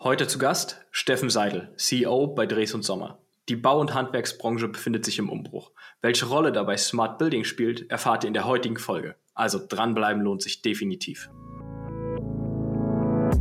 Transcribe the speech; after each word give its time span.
Heute 0.00 0.28
zu 0.28 0.38
Gast 0.38 0.86
Steffen 0.92 1.28
Seidel, 1.28 1.72
CEO 1.76 2.28
bei 2.28 2.46
Dres 2.46 2.72
und 2.72 2.84
Sommer. 2.84 3.18
Die 3.48 3.56
Bau- 3.56 3.80
und 3.80 3.94
Handwerksbranche 3.94 4.68
befindet 4.68 5.04
sich 5.04 5.18
im 5.18 5.28
Umbruch. 5.28 5.72
Welche 6.02 6.26
Rolle 6.26 6.52
dabei 6.52 6.76
Smart 6.76 7.18
Building 7.18 7.42
spielt, 7.42 7.90
erfahrt 7.90 8.22
ihr 8.22 8.28
in 8.28 8.34
der 8.34 8.44
heutigen 8.44 8.76
Folge. 8.76 9.16
Also 9.34 9.58
dranbleiben 9.68 10.22
lohnt 10.22 10.40
sich 10.40 10.62
definitiv. 10.62 11.28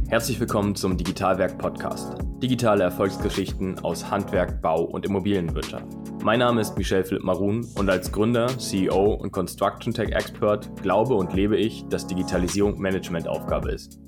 Herzlich 0.08 0.40
willkommen 0.40 0.74
zum 0.74 0.98
Digitalwerk 0.98 1.60
Podcast. 1.60 2.18
Digitale 2.42 2.86
Erfolgsgeschichten 2.86 3.78
aus 3.82 4.10
Handwerk, 4.10 4.60
Bau 4.60 4.82
und 4.82 5.06
Immobilienwirtschaft. 5.06 5.86
Mein 6.24 6.40
Name 6.40 6.62
ist 6.62 6.76
Michel 6.76 7.04
Philipp 7.04 7.24
Marun 7.24 7.68
und 7.76 7.88
als 7.88 8.12
Gründer, 8.12 8.48
CEO 8.58 9.14
und 9.14 9.32
Construction 9.32 9.94
Tech 9.94 10.10
Expert 10.10 10.82
glaube 10.82 11.14
und 11.14 11.34
lebe 11.34 11.56
ich, 11.56 11.86
dass 11.90 12.08
Digitalisierung 12.08 12.82
Managementaufgabe 12.82 13.70
ist. 13.70 14.00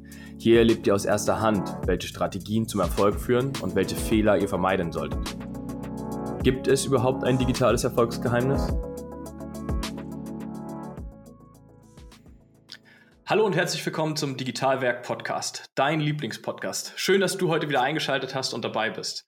Hier 0.42 0.60
erlebt 0.60 0.88
ihr 0.88 0.96
aus 0.96 1.04
erster 1.04 1.42
Hand, 1.42 1.70
welche 1.86 2.08
Strategien 2.08 2.66
zum 2.66 2.80
Erfolg 2.80 3.20
führen 3.20 3.52
und 3.62 3.76
welche 3.76 3.98
Fehler 3.98 4.38
ihr 4.38 4.48
vermeiden 4.48 4.93
solltet. 4.93 5.20
Gibt 6.43 6.70
es 6.70 6.86
überhaupt 6.86 7.25
ein 7.25 7.38
digitales 7.38 7.84
Erfolgsgeheimnis? 7.84 8.74
Hallo 13.25 13.46
und 13.46 13.57
herzlich 13.57 13.86
willkommen 13.86 14.15
zum 14.15 14.38
Digitalwerk 14.38 15.04
Podcast, 15.04 15.65
dein 15.75 16.00
Lieblingspodcast. 16.00 16.93
Schön, 16.96 17.20
dass 17.20 17.37
du 17.37 17.50
heute 17.50 17.68
wieder 17.68 17.82
eingeschaltet 17.82 18.34
hast 18.34 18.54
und 18.54 18.64
dabei 18.64 18.92
bist. 18.92 19.26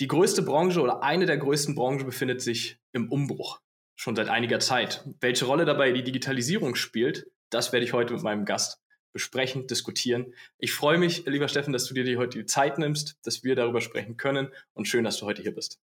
Die 0.00 0.08
größte 0.08 0.40
Branche 0.40 0.80
oder 0.80 1.02
eine 1.02 1.26
der 1.26 1.36
größten 1.36 1.74
Branchen 1.74 2.06
befindet 2.06 2.40
sich 2.40 2.78
im 2.92 3.12
Umbruch, 3.12 3.60
schon 3.94 4.16
seit 4.16 4.30
einiger 4.30 4.58
Zeit. 4.58 5.04
Welche 5.20 5.44
Rolle 5.44 5.66
dabei 5.66 5.92
die 5.92 6.02
Digitalisierung 6.02 6.76
spielt, 6.76 7.26
das 7.50 7.74
werde 7.74 7.84
ich 7.84 7.92
heute 7.92 8.14
mit 8.14 8.22
meinem 8.22 8.46
Gast 8.46 8.80
besprechen, 9.12 9.66
diskutieren. 9.66 10.34
Ich 10.58 10.72
freue 10.72 10.98
mich, 10.98 11.26
lieber 11.26 11.48
Steffen, 11.48 11.72
dass 11.72 11.86
du 11.86 11.94
dir 11.94 12.18
heute 12.18 12.38
die 12.38 12.46
Zeit 12.46 12.78
nimmst, 12.78 13.18
dass 13.24 13.44
wir 13.44 13.56
darüber 13.56 13.80
sprechen 13.80 14.16
können 14.16 14.52
und 14.74 14.86
schön, 14.86 15.04
dass 15.04 15.18
du 15.18 15.26
heute 15.26 15.42
hier 15.42 15.54
bist. 15.54 15.80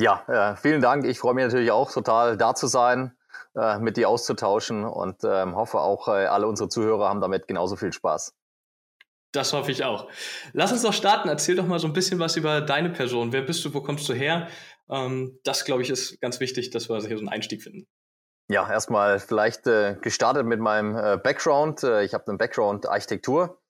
Ja, 0.00 0.24
äh, 0.28 0.56
vielen 0.56 0.80
Dank. 0.80 1.04
Ich 1.04 1.18
freue 1.18 1.34
mich 1.34 1.44
natürlich 1.44 1.72
auch 1.72 1.90
total 1.92 2.36
da 2.36 2.54
zu 2.54 2.68
sein, 2.68 3.16
äh, 3.56 3.78
mit 3.78 3.96
dir 3.96 4.08
auszutauschen 4.08 4.84
und 4.84 5.24
ähm, 5.24 5.56
hoffe 5.56 5.80
auch 5.80 6.06
äh, 6.08 6.26
alle 6.26 6.46
unsere 6.46 6.68
Zuhörer 6.68 7.08
haben 7.08 7.20
damit 7.20 7.48
genauso 7.48 7.74
viel 7.74 7.92
Spaß. 7.92 8.34
Das 9.32 9.52
hoffe 9.52 9.72
ich 9.72 9.84
auch. 9.84 10.08
Lass 10.52 10.72
uns 10.72 10.82
doch 10.82 10.92
starten. 10.92 11.28
Erzähl 11.28 11.56
doch 11.56 11.66
mal 11.66 11.78
so 11.78 11.86
ein 11.86 11.92
bisschen 11.92 12.18
was 12.18 12.36
über 12.36 12.60
deine 12.60 12.90
Person. 12.90 13.32
Wer 13.32 13.42
bist 13.42 13.64
du? 13.64 13.74
Wo 13.74 13.82
kommst 13.82 14.08
du 14.08 14.14
her? 14.14 14.48
Ähm, 14.88 15.38
das, 15.44 15.64
glaube 15.64 15.82
ich, 15.82 15.90
ist 15.90 16.20
ganz 16.20 16.40
wichtig, 16.40 16.70
dass 16.70 16.88
wir 16.88 16.98
hier 17.00 17.16
so 17.16 17.20
einen 17.20 17.28
Einstieg 17.28 17.62
finden. 17.62 17.86
Ja, 18.50 18.66
erstmal 18.70 19.18
vielleicht 19.18 19.66
äh, 19.66 19.96
gestartet 20.00 20.46
mit 20.46 20.58
meinem 20.58 20.96
äh, 20.96 21.18
Background. 21.18 21.82
Äh, 21.82 22.04
ich 22.04 22.14
habe 22.14 22.28
einen 22.28 22.38
Background 22.38 22.88
Architektur. 22.88 23.60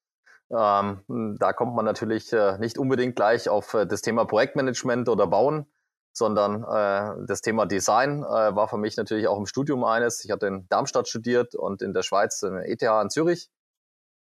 Ähm, 0.50 1.36
da 1.38 1.52
kommt 1.52 1.74
man 1.74 1.84
natürlich 1.84 2.32
äh, 2.32 2.56
nicht 2.58 2.78
unbedingt 2.78 3.16
gleich 3.16 3.48
auf 3.48 3.74
äh, 3.74 3.86
das 3.86 4.02
Thema 4.02 4.24
Projektmanagement 4.24 5.08
oder 5.08 5.26
Bauen, 5.26 5.66
sondern 6.12 6.62
äh, 6.62 7.26
das 7.26 7.40
Thema 7.40 7.66
Design 7.66 8.22
äh, 8.22 8.26
war 8.26 8.68
für 8.68 8.78
mich 8.78 8.96
natürlich 8.96 9.26
auch 9.26 9.36
im 9.36 9.46
Studium 9.46 9.82
eines. 9.82 10.24
Ich 10.24 10.30
hatte 10.30 10.46
in 10.46 10.68
Darmstadt 10.68 11.08
studiert 11.08 11.56
und 11.56 11.82
in 11.82 11.92
der 11.92 12.02
Schweiz 12.02 12.44
in 12.44 12.56
ETH 12.58 12.82
in 12.82 13.10
Zürich. 13.10 13.50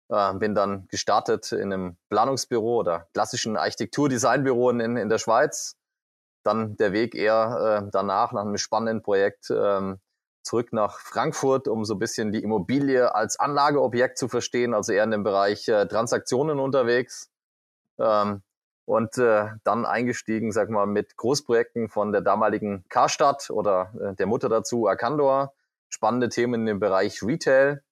Äh, 0.08 0.34
bin 0.34 0.54
dann 0.54 0.86
gestartet 0.86 1.50
in 1.50 1.72
einem 1.72 1.96
Planungsbüro 2.10 2.76
oder 2.78 3.08
klassischen 3.12 3.56
Architektur-Designbüro 3.56 4.70
in, 4.70 4.96
in 4.96 5.08
der 5.08 5.18
Schweiz. 5.18 5.76
Dann 6.44 6.76
der 6.76 6.92
Weg 6.92 7.16
eher 7.16 7.82
äh, 7.86 7.90
danach 7.90 8.32
nach 8.32 8.42
einem 8.42 8.56
spannenden 8.56 9.02
Projekt 9.02 9.50
ähm, 9.50 9.98
zurück 10.44 10.72
nach 10.72 10.98
Frankfurt, 11.00 11.66
um 11.66 11.84
so 11.84 11.94
ein 11.94 11.98
bisschen 11.98 12.30
die 12.30 12.42
Immobilie 12.42 13.14
als 13.14 13.38
Anlageobjekt 13.40 14.18
zu 14.18 14.28
verstehen, 14.28 14.74
also 14.74 14.92
eher 14.92 15.04
in 15.04 15.10
dem 15.10 15.24
Bereich 15.24 15.66
äh, 15.68 15.86
Transaktionen 15.86 16.60
unterwegs. 16.60 17.30
Ähm, 17.98 18.42
und 18.86 19.16
äh, 19.16 19.46
dann 19.64 19.86
eingestiegen, 19.86 20.52
sag 20.52 20.68
mal, 20.68 20.86
mit 20.86 21.16
Großprojekten 21.16 21.88
von 21.88 22.12
der 22.12 22.20
damaligen 22.20 22.84
Karstadt 22.90 23.48
oder 23.48 23.92
äh, 23.98 24.14
der 24.14 24.26
Mutter 24.26 24.48
dazu 24.48 24.86
Arcandor. 24.86 25.54
Spannende 25.88 26.28
Themen 26.28 26.66
dem 26.66 26.80
Bereich 26.80 27.22
Retail. 27.22 27.82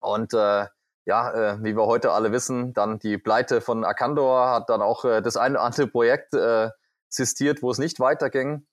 Und 0.00 0.34
äh, 0.34 0.66
ja, 1.04 1.32
äh, 1.32 1.62
wie 1.62 1.76
wir 1.76 1.86
heute 1.86 2.12
alle 2.12 2.32
wissen, 2.32 2.74
dann 2.74 2.98
die 2.98 3.16
Pleite 3.16 3.60
von 3.60 3.84
Arcandor 3.84 4.50
hat 4.50 4.68
dann 4.70 4.82
auch 4.82 5.04
äh, 5.04 5.22
das 5.22 5.36
eine 5.36 5.54
oder 5.54 5.64
andere 5.64 5.86
Projekt 5.86 6.34
äh, 6.34 6.70
existiert, 7.06 7.62
wo 7.62 7.70
es 7.70 7.78
nicht 7.78 8.00
weiterging. 8.00 8.66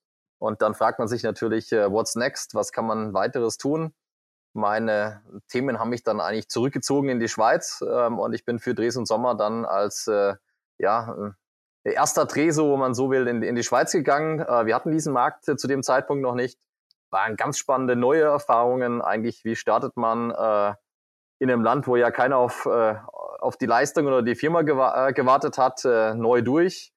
Und 0.46 0.62
dann 0.62 0.76
fragt 0.76 1.00
man 1.00 1.08
sich 1.08 1.24
natürlich, 1.24 1.72
äh, 1.72 1.92
what's 1.92 2.16
next? 2.16 2.54
Was 2.54 2.72
kann 2.72 2.86
man 2.86 3.16
weiteres 3.16 3.58
tun? 3.58 3.96
Meine 4.54 5.24
Themen 5.48 5.80
haben 5.80 5.90
mich 5.90 6.04
dann 6.04 6.22
eigentlich 6.22 6.50
zurückgezogen 6.50 7.10
in 7.10 7.20
die 7.20 7.28
Schweiz 7.28 7.84
ähm, 7.86 8.20
und 8.20 8.34
ich 8.34 8.46
bin 8.46 8.60
für 8.60 8.76
Dres 8.76 8.96
und 8.96 9.08
Sommer 9.08 9.34
dann 9.34 9.66
als 9.66 10.06
äh, 10.06 10.36
ja, 10.78 11.34
äh, 11.84 11.94
erster 11.94 12.28
Treso, 12.28 12.70
wo 12.70 12.78
man 12.78 12.94
so 12.94 13.10
will, 13.10 13.28
in, 13.28 13.42
in 13.42 13.56
die 13.56 13.64
Schweiz 13.64 13.92
gegangen. 13.92 14.40
Äh, 14.40 14.68
wir 14.68 14.76
hatten 14.76 14.92
diesen 14.92 15.14
Markt 15.14 15.48
äh, 15.48 15.58
zu 15.58 15.68
dem 15.68 15.82
Zeitpunkt 15.82 16.22
noch 16.22 16.36
nicht. 16.36 16.60
Waren 17.10 17.38
ganz 17.38 17.58
spannende 17.58 17.96
neue 17.96 18.24
Erfahrungen. 18.24 19.02
Eigentlich, 19.02 19.44
wie 19.46 19.56
startet 19.56 19.98
man 19.98 20.30
äh, 20.30 20.76
in 21.40 21.50
einem 21.50 21.64
Land, 21.64 21.88
wo 21.88 21.96
ja 21.96 22.12
keiner 22.12 22.38
auf, 22.38 22.68
äh, 22.68 22.96
auf 23.40 23.58
die 23.58 23.66
Leistung 23.66 24.06
oder 24.06 24.22
die 24.22 24.36
Firma 24.36 24.62
gewa 24.62 25.10
gewartet 25.10 25.58
hat, 25.58 25.84
neu 25.84 26.44
durch 26.44 26.95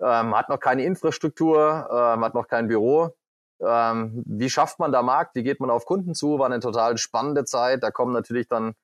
ähm, 0.00 0.36
hat 0.36 0.48
noch 0.48 0.60
keine 0.60 0.84
Infrastruktur, 0.84 1.88
ähm, 1.90 2.24
hat 2.24 2.34
noch 2.34 2.48
kein 2.48 2.68
Büro. 2.68 3.14
Ähm, 3.60 4.22
wie 4.26 4.48
schafft 4.48 4.78
man 4.78 4.92
da 4.92 5.02
Markt? 5.02 5.34
Wie 5.34 5.42
geht 5.42 5.60
man 5.60 5.70
auf 5.70 5.84
Kunden 5.84 6.14
zu? 6.14 6.38
War 6.38 6.46
eine 6.46 6.60
total 6.60 6.96
spannende 6.98 7.44
Zeit. 7.44 7.82
Da 7.82 7.90
kommen 7.90 8.12
natürlich 8.12 8.48
dann 8.48 8.74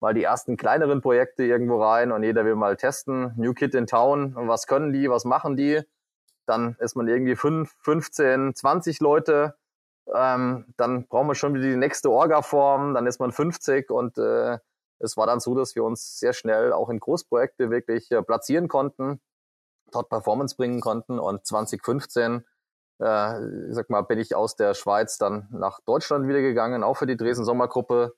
mal 0.00 0.14
die 0.14 0.24
ersten 0.24 0.56
kleineren 0.56 1.00
Projekte 1.00 1.44
irgendwo 1.44 1.82
rein 1.82 2.12
und 2.12 2.22
jeder 2.24 2.44
will 2.44 2.56
mal 2.56 2.76
testen. 2.76 3.32
New 3.36 3.54
Kid 3.54 3.74
in 3.74 3.86
Town, 3.86 4.34
was 4.36 4.66
können 4.66 4.92
die, 4.92 5.08
was 5.08 5.24
machen 5.24 5.56
die? 5.56 5.80
Dann 6.46 6.76
ist 6.80 6.96
man 6.96 7.08
irgendwie 7.08 7.36
fünf, 7.36 7.72
15, 7.80 8.54
20 8.54 9.00
Leute. 9.00 9.54
Ähm, 10.14 10.66
dann 10.76 11.06
brauchen 11.06 11.28
wir 11.28 11.34
schon 11.34 11.54
wieder 11.54 11.64
die 11.64 11.76
nächste 11.76 12.10
Orga-Form. 12.10 12.92
Dann 12.92 13.06
ist 13.06 13.18
man 13.18 13.32
50 13.32 13.90
und 13.90 14.18
äh, 14.18 14.58
es 14.98 15.16
war 15.16 15.26
dann 15.26 15.40
so, 15.40 15.54
dass 15.54 15.74
wir 15.74 15.84
uns 15.84 16.18
sehr 16.18 16.32
schnell 16.32 16.72
auch 16.72 16.90
in 16.90 17.00
Großprojekte 17.00 17.70
wirklich 17.70 18.10
äh, 18.10 18.22
platzieren 18.22 18.68
konnten. 18.68 19.20
Top 19.94 20.08
Performance 20.08 20.56
bringen 20.56 20.80
konnten. 20.80 21.18
Und 21.18 21.46
2015, 21.46 22.44
äh, 22.98 23.34
sag 23.70 23.88
mal, 23.90 24.02
bin 24.02 24.18
ich 24.18 24.34
aus 24.34 24.56
der 24.56 24.74
Schweiz 24.74 25.18
dann 25.18 25.48
nach 25.52 25.80
Deutschland 25.86 26.28
wieder 26.28 26.40
gegangen, 26.40 26.82
auch 26.82 26.96
für 26.96 27.06
die 27.06 27.16
Dresden 27.16 27.44
Sommergruppe. 27.44 28.14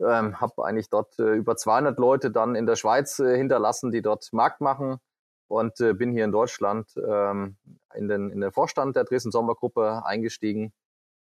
Ähm, 0.00 0.40
habe 0.40 0.64
eigentlich 0.64 0.90
dort 0.90 1.18
äh, 1.18 1.34
über 1.34 1.56
200 1.56 1.98
Leute 1.98 2.30
dann 2.30 2.54
in 2.54 2.66
der 2.66 2.76
Schweiz 2.76 3.18
äh, 3.18 3.36
hinterlassen, 3.36 3.90
die 3.90 4.00
dort 4.00 4.32
Markt 4.32 4.60
machen 4.60 5.00
und 5.48 5.80
äh, 5.80 5.92
bin 5.92 6.12
hier 6.12 6.24
in 6.24 6.30
Deutschland 6.30 6.88
ähm, 6.96 7.56
in, 7.94 8.06
den, 8.06 8.30
in 8.30 8.40
den 8.40 8.52
Vorstand 8.52 8.94
der 8.94 9.02
Dresden 9.02 9.32
Sommergruppe 9.32 10.04
eingestiegen. 10.04 10.72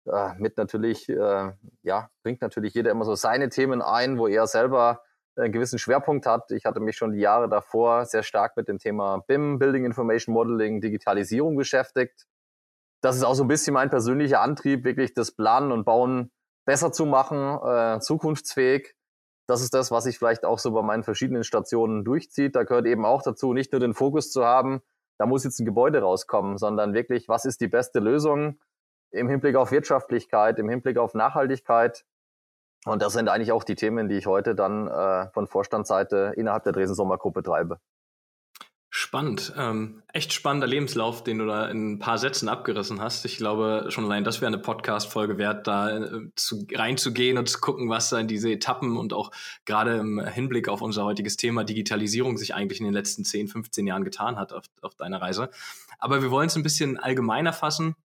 Äh, 0.06 0.34
mit 0.38 0.56
natürlich, 0.56 1.10
äh, 1.10 1.52
ja, 1.82 2.08
bringt 2.22 2.40
natürlich 2.40 2.72
jeder 2.72 2.90
immer 2.90 3.04
so 3.04 3.14
seine 3.16 3.50
Themen 3.50 3.82
ein, 3.82 4.18
wo 4.18 4.28
er 4.28 4.46
selber 4.46 5.02
einen 5.36 5.52
gewissen 5.52 5.78
Schwerpunkt 5.78 6.26
hat. 6.26 6.50
Ich 6.52 6.64
hatte 6.64 6.80
mich 6.80 6.96
schon 6.96 7.12
die 7.12 7.20
Jahre 7.20 7.48
davor 7.48 8.06
sehr 8.06 8.22
stark 8.22 8.56
mit 8.56 8.68
dem 8.68 8.78
Thema 8.78 9.24
BIM, 9.26 9.58
Building 9.58 9.84
Information 9.84 10.34
Modeling, 10.34 10.80
Digitalisierung 10.80 11.56
beschäftigt. 11.56 12.26
Das 13.02 13.16
ist 13.16 13.24
auch 13.24 13.34
so 13.34 13.44
ein 13.44 13.48
bisschen 13.48 13.74
mein 13.74 13.90
persönlicher 13.90 14.40
Antrieb, 14.40 14.84
wirklich 14.84 15.12
das 15.14 15.32
Planen 15.32 15.72
und 15.72 15.84
Bauen 15.84 16.30
besser 16.64 16.92
zu 16.92 17.04
machen, 17.04 17.58
äh, 17.62 18.00
zukunftsfähig. 18.00 18.94
Das 19.46 19.60
ist 19.60 19.74
das, 19.74 19.90
was 19.90 20.04
sich 20.04 20.18
vielleicht 20.18 20.44
auch 20.44 20.58
so 20.58 20.72
bei 20.72 20.82
meinen 20.82 21.02
verschiedenen 21.02 21.44
Stationen 21.44 22.04
durchzieht. 22.04 22.56
Da 22.56 22.62
gehört 22.62 22.86
eben 22.86 23.04
auch 23.04 23.22
dazu, 23.22 23.52
nicht 23.52 23.72
nur 23.72 23.80
den 23.80 23.92
Fokus 23.92 24.30
zu 24.30 24.44
haben, 24.44 24.80
da 25.18 25.26
muss 25.26 25.44
jetzt 25.44 25.60
ein 25.60 25.66
Gebäude 25.66 26.00
rauskommen, 26.00 26.58
sondern 26.58 26.94
wirklich, 26.94 27.28
was 27.28 27.44
ist 27.44 27.60
die 27.60 27.68
beste 27.68 28.00
Lösung 28.00 28.58
im 29.10 29.28
Hinblick 29.28 29.54
auf 29.56 29.70
Wirtschaftlichkeit, 29.70 30.58
im 30.58 30.68
Hinblick 30.68 30.98
auf 30.98 31.14
Nachhaltigkeit 31.14 32.04
und 32.84 33.02
das 33.02 33.12
sind 33.14 33.28
eigentlich 33.28 33.52
auch 33.52 33.64
die 33.64 33.74
Themen, 33.74 34.08
die 34.08 34.16
ich 34.16 34.26
heute 34.26 34.54
dann 34.54 34.88
äh, 34.88 35.28
von 35.32 35.46
Vorstandsseite 35.46 36.34
innerhalb 36.36 36.64
der 36.64 36.72
Dresden 36.72 36.94
Sommergruppe 36.94 37.42
treibe. 37.42 37.78
Spannend. 38.96 39.52
Ähm, 39.56 40.04
echt 40.12 40.32
spannender 40.32 40.68
Lebenslauf, 40.68 41.24
den 41.24 41.38
du 41.38 41.46
da 41.46 41.68
in 41.68 41.94
ein 41.94 41.98
paar 41.98 42.16
Sätzen 42.16 42.48
abgerissen 42.48 43.00
hast. 43.00 43.24
Ich 43.24 43.38
glaube, 43.38 43.86
schon 43.88 44.04
allein 44.04 44.22
das 44.22 44.40
wäre 44.40 44.46
eine 44.46 44.58
Podcast-Folge 44.58 45.36
wert, 45.36 45.66
da 45.66 45.98
äh, 45.98 46.30
zu, 46.36 46.64
reinzugehen 46.72 47.36
und 47.36 47.48
zu 47.48 47.58
gucken, 47.58 47.90
was 47.90 48.10
da 48.10 48.20
in 48.20 48.28
diese 48.28 48.52
Etappen 48.52 48.96
und 48.96 49.12
auch 49.12 49.32
gerade 49.64 49.96
im 49.96 50.24
Hinblick 50.24 50.68
auf 50.68 50.80
unser 50.80 51.04
heutiges 51.04 51.36
Thema 51.36 51.64
Digitalisierung 51.64 52.38
sich 52.38 52.54
eigentlich 52.54 52.78
in 52.78 52.84
den 52.84 52.94
letzten 52.94 53.24
10, 53.24 53.48
15 53.48 53.84
Jahren 53.84 54.04
getan 54.04 54.36
hat 54.36 54.52
auf, 54.52 54.66
auf 54.80 54.94
deiner 54.94 55.20
Reise. 55.20 55.50
Aber 55.98 56.22
wir 56.22 56.30
wollen 56.30 56.46
es 56.46 56.54
ein 56.54 56.62
bisschen 56.62 56.96
allgemeiner 56.96 57.52
fassen. 57.52 57.96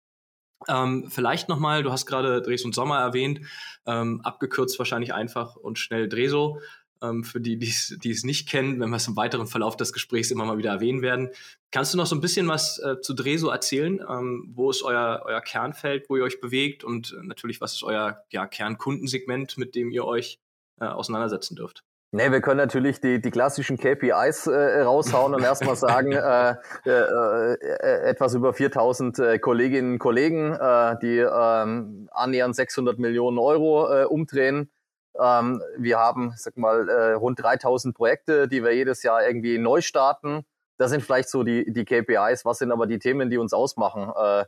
Ähm, 0.67 1.07
vielleicht 1.09 1.49
nochmal, 1.49 1.83
du 1.83 1.91
hast 1.91 2.05
gerade 2.05 2.41
Dres 2.41 2.65
und 2.65 2.75
Sommer 2.75 2.99
erwähnt, 2.99 3.41
ähm, 3.85 4.21
abgekürzt 4.21 4.77
wahrscheinlich 4.77 5.13
einfach 5.13 5.55
und 5.55 5.79
schnell 5.79 6.09
Dreso. 6.09 6.59
Ähm, 7.01 7.23
für 7.23 7.39
die, 7.39 7.57
die 7.57 8.11
es 8.11 8.23
nicht 8.25 8.49
kennen, 8.49 8.79
wenn 8.81 8.89
wir 8.89 8.97
es 8.97 9.07
im 9.07 9.15
weiteren 9.15 9.47
Verlauf 9.47 9.77
des 9.77 9.93
Gesprächs 9.93 10.31
immer 10.31 10.43
mal 10.43 10.57
wieder 10.57 10.71
erwähnen 10.71 11.01
werden. 11.01 11.29
Kannst 11.71 11.93
du 11.93 11.97
noch 11.97 12.07
so 12.07 12.15
ein 12.15 12.19
bisschen 12.19 12.49
was 12.49 12.77
äh, 12.79 12.99
zu 12.99 13.13
Dreso 13.13 13.49
erzählen? 13.49 14.01
Ähm, 14.09 14.51
wo 14.53 14.69
ist 14.69 14.83
euer, 14.83 15.21
euer 15.23 15.39
Kernfeld, 15.39 16.09
wo 16.09 16.17
ihr 16.17 16.23
euch 16.23 16.41
bewegt 16.41 16.83
und 16.83 17.13
äh, 17.13 17.25
natürlich, 17.25 17.61
was 17.61 17.73
ist 17.73 17.83
euer 17.83 18.25
ja, 18.31 18.47
Kernkundensegment, 18.47 19.57
mit 19.57 19.75
dem 19.75 19.91
ihr 19.91 20.03
euch 20.03 20.39
äh, 20.81 20.85
auseinandersetzen 20.85 21.55
dürft? 21.55 21.85
Nee, 22.11 22.31
wir 22.31 22.41
können 22.41 22.57
natürlich 22.57 22.99
die, 23.01 23.21
die 23.21 23.29
klassischen 23.29 23.77
KPIs 23.77 24.47
äh, 24.47 24.81
raushauen 24.81 25.35
und 25.35 25.43
erstmal 25.43 25.75
sagen, 25.75 26.11
äh, 26.13 26.55
äh, 26.85 27.53
äh, 27.53 28.09
etwas 28.09 28.33
über 28.33 28.51
4000 28.51 29.19
äh, 29.19 29.37
Kolleginnen 29.37 29.93
und 29.93 29.99
Kollegen, 29.99 30.53
äh, 30.53 30.97
die 31.03 31.19
äh, 31.19 31.27
annähernd 31.29 32.55
600 32.55 32.97
Millionen 32.97 33.37
Euro 33.37 33.93
äh, 33.93 34.05
umdrehen. 34.05 34.71
Ähm, 35.19 35.61
wir 35.77 35.99
haben, 35.99 36.33
sag 36.35 36.57
mal, 36.57 36.89
äh, 36.89 37.13
rund 37.13 37.43
3000 37.43 37.95
Projekte, 37.95 38.47
die 38.47 38.63
wir 38.63 38.73
jedes 38.73 39.03
Jahr 39.03 39.27
irgendwie 39.27 39.59
neu 39.59 39.81
starten. 39.81 40.45
Das 40.79 40.89
sind 40.89 41.03
vielleicht 41.03 41.29
so 41.29 41.43
die, 41.43 41.71
die 41.71 41.85
KPIs. 41.85 42.43
Was 42.43 42.57
sind 42.57 42.71
aber 42.71 42.87
die 42.87 42.97
Themen, 42.97 43.29
die 43.29 43.37
uns 43.37 43.53
ausmachen? 43.53 44.11
Äh, 44.15 44.45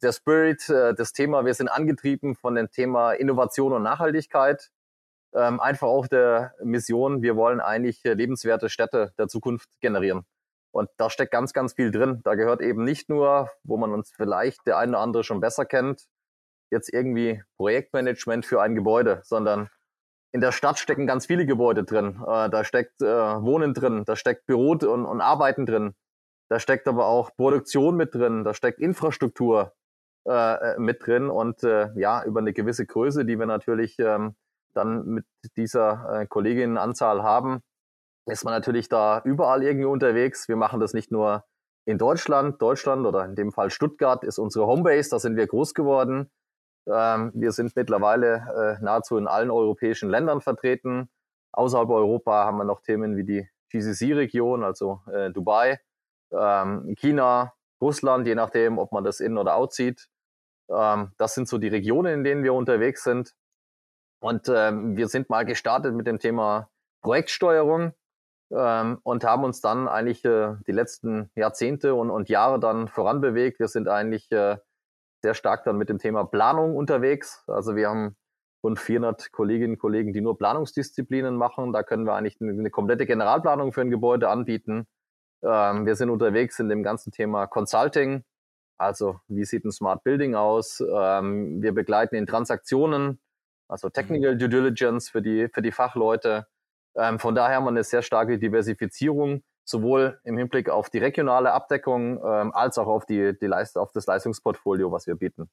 der 0.00 0.12
Spirit, 0.12 0.68
äh, 0.68 0.94
das 0.94 1.12
Thema, 1.12 1.44
wir 1.44 1.54
sind 1.54 1.66
angetrieben 1.66 2.36
von 2.36 2.54
dem 2.54 2.70
Thema 2.70 3.14
Innovation 3.14 3.72
und 3.72 3.82
Nachhaltigkeit 3.82 4.70
ähm, 5.34 5.60
einfach 5.60 5.88
auch 5.88 6.06
der 6.06 6.54
Mission, 6.62 7.22
wir 7.22 7.36
wollen 7.36 7.60
eigentlich 7.60 8.02
lebenswerte 8.04 8.68
Städte 8.68 9.12
der 9.18 9.28
Zukunft 9.28 9.68
generieren. 9.80 10.24
Und 10.70 10.90
da 10.96 11.10
steckt 11.10 11.32
ganz, 11.32 11.52
ganz 11.52 11.72
viel 11.72 11.90
drin. 11.90 12.20
Da 12.24 12.34
gehört 12.34 12.60
eben 12.60 12.84
nicht 12.84 13.08
nur, 13.08 13.50
wo 13.62 13.76
man 13.76 13.92
uns 13.92 14.12
vielleicht 14.14 14.66
der 14.66 14.78
eine 14.78 14.92
oder 14.92 15.00
andere 15.00 15.24
schon 15.24 15.40
besser 15.40 15.64
kennt, 15.64 16.04
jetzt 16.70 16.92
irgendwie 16.92 17.42
Projektmanagement 17.56 18.44
für 18.44 18.60
ein 18.60 18.74
Gebäude, 18.74 19.22
sondern 19.24 19.70
in 20.32 20.40
der 20.40 20.52
Stadt 20.52 20.78
stecken 20.78 21.06
ganz 21.06 21.26
viele 21.26 21.46
Gebäude 21.46 21.84
drin. 21.84 22.22
Äh, 22.26 22.50
da 22.50 22.64
steckt 22.64 23.00
äh, 23.00 23.06
Wohnen 23.06 23.72
drin, 23.72 24.04
da 24.04 24.14
steckt 24.14 24.46
Büro 24.46 24.72
und, 24.72 24.84
und 24.84 25.20
Arbeiten 25.20 25.64
drin. 25.64 25.94
Da 26.50 26.60
steckt 26.60 26.88
aber 26.88 27.06
auch 27.06 27.34
Produktion 27.36 27.96
mit 27.96 28.14
drin, 28.14 28.44
da 28.44 28.54
steckt 28.54 28.78
Infrastruktur 28.78 29.74
äh, 30.26 30.78
mit 30.78 31.06
drin 31.06 31.28
und 31.28 31.62
äh, 31.62 31.88
ja, 31.94 32.24
über 32.24 32.40
eine 32.40 32.52
gewisse 32.52 32.86
Größe, 32.86 33.24
die 33.24 33.38
wir 33.38 33.46
natürlich 33.46 33.98
ähm, 33.98 34.34
dann 34.74 35.04
mit 35.06 35.24
dieser 35.56 36.20
äh, 36.20 36.26
Kolleginnenanzahl 36.26 37.22
haben, 37.22 37.60
ist 38.26 38.44
man 38.44 38.54
natürlich 38.54 38.88
da 38.88 39.20
überall 39.24 39.62
irgendwie 39.62 39.86
unterwegs. 39.86 40.48
Wir 40.48 40.56
machen 40.56 40.80
das 40.80 40.92
nicht 40.92 41.10
nur 41.10 41.44
in 41.86 41.98
Deutschland. 41.98 42.60
Deutschland 42.60 43.06
oder 43.06 43.24
in 43.24 43.34
dem 43.34 43.52
Fall 43.52 43.70
Stuttgart 43.70 44.22
ist 44.24 44.38
unsere 44.38 44.66
Homebase, 44.66 45.10
da 45.10 45.18
sind 45.18 45.36
wir 45.36 45.46
groß 45.46 45.74
geworden. 45.74 46.30
Ähm, 46.86 47.32
wir 47.34 47.52
sind 47.52 47.74
mittlerweile 47.76 48.78
äh, 48.78 48.84
nahezu 48.84 49.16
in 49.16 49.26
allen 49.26 49.50
europäischen 49.50 50.08
Ländern 50.08 50.40
vertreten. 50.40 51.08
Außerhalb 51.52 51.88
Europa 51.88 52.44
haben 52.44 52.58
wir 52.58 52.64
noch 52.64 52.82
Themen 52.82 53.16
wie 53.16 53.24
die 53.24 53.48
GCC-Region, 53.70 54.64
also 54.64 55.00
äh, 55.12 55.30
Dubai, 55.30 55.80
ähm, 56.32 56.94
China, 56.96 57.54
Russland, 57.80 58.26
je 58.26 58.34
nachdem, 58.34 58.78
ob 58.78 58.92
man 58.92 59.04
das 59.04 59.20
in 59.20 59.38
oder 59.38 59.56
out 59.56 59.72
sieht. 59.72 60.08
Ähm, 60.70 61.12
das 61.18 61.34
sind 61.34 61.48
so 61.48 61.58
die 61.58 61.68
Regionen, 61.68 62.14
in 62.14 62.24
denen 62.24 62.42
wir 62.42 62.54
unterwegs 62.54 63.04
sind. 63.04 63.34
Und 64.20 64.48
ähm, 64.48 64.96
wir 64.96 65.08
sind 65.08 65.30
mal 65.30 65.44
gestartet 65.44 65.94
mit 65.94 66.06
dem 66.06 66.18
Thema 66.18 66.68
Projektsteuerung 67.02 67.92
ähm, 68.50 68.98
und 69.02 69.24
haben 69.24 69.44
uns 69.44 69.60
dann 69.60 69.88
eigentlich 69.88 70.24
äh, 70.24 70.54
die 70.66 70.72
letzten 70.72 71.30
Jahrzehnte 71.36 71.94
und, 71.94 72.10
und 72.10 72.28
Jahre 72.28 72.58
dann 72.58 72.88
voranbewegt. 72.88 73.60
Wir 73.60 73.68
sind 73.68 73.88
eigentlich 73.88 74.30
äh, 74.32 74.56
sehr 75.22 75.34
stark 75.34 75.64
dann 75.64 75.78
mit 75.78 75.88
dem 75.88 75.98
Thema 75.98 76.24
Planung 76.24 76.76
unterwegs. 76.76 77.44
Also 77.46 77.76
wir 77.76 77.88
haben 77.88 78.16
rund 78.64 78.78
400 78.78 79.30
Kolleginnen 79.30 79.74
und 79.74 79.78
Kollegen, 79.78 80.12
die 80.12 80.20
nur 80.20 80.36
Planungsdisziplinen 80.36 81.36
machen. 81.36 81.72
Da 81.72 81.82
können 81.82 82.04
wir 82.04 82.14
eigentlich 82.14 82.40
eine, 82.40 82.52
eine 82.52 82.70
komplette 82.70 83.06
Generalplanung 83.06 83.72
für 83.72 83.82
ein 83.82 83.90
Gebäude 83.90 84.28
anbieten. 84.28 84.86
Ähm, 85.42 85.86
wir 85.86 85.94
sind 85.94 86.10
unterwegs 86.10 86.58
in 86.58 86.68
dem 86.68 86.82
ganzen 86.82 87.12
Thema 87.12 87.46
Consulting. 87.46 88.24
Also 88.78 89.20
wie 89.28 89.44
sieht 89.44 89.64
ein 89.64 89.72
Smart 89.72 90.02
Building 90.04 90.34
aus? 90.34 90.80
Ähm, 90.80 91.62
wir 91.62 91.72
begleiten 91.72 92.16
in 92.16 92.26
Transaktionen 92.26 93.20
also 93.68 93.88
Technical 93.90 94.36
Due 94.36 94.48
Diligence 94.48 95.08
für 95.08 95.22
die, 95.22 95.48
für 95.48 95.62
die 95.62 95.72
Fachleute. 95.72 96.46
Ähm, 96.96 97.18
von 97.18 97.34
daher 97.34 97.56
haben 97.56 97.64
wir 97.64 97.70
eine 97.70 97.84
sehr 97.84 98.02
starke 98.02 98.38
Diversifizierung, 98.38 99.42
sowohl 99.64 100.18
im 100.24 100.38
Hinblick 100.38 100.70
auf 100.70 100.90
die 100.90 100.98
regionale 100.98 101.52
Abdeckung 101.52 102.18
ähm, 102.24 102.52
als 102.54 102.78
auch 102.78 102.86
auf, 102.86 103.06
die, 103.06 103.38
die 103.38 103.46
Leist 103.46 103.76
auf 103.76 103.92
das 103.92 104.06
Leistungsportfolio, 104.06 104.90
was 104.90 105.06
wir 105.06 105.14
bieten. 105.14 105.48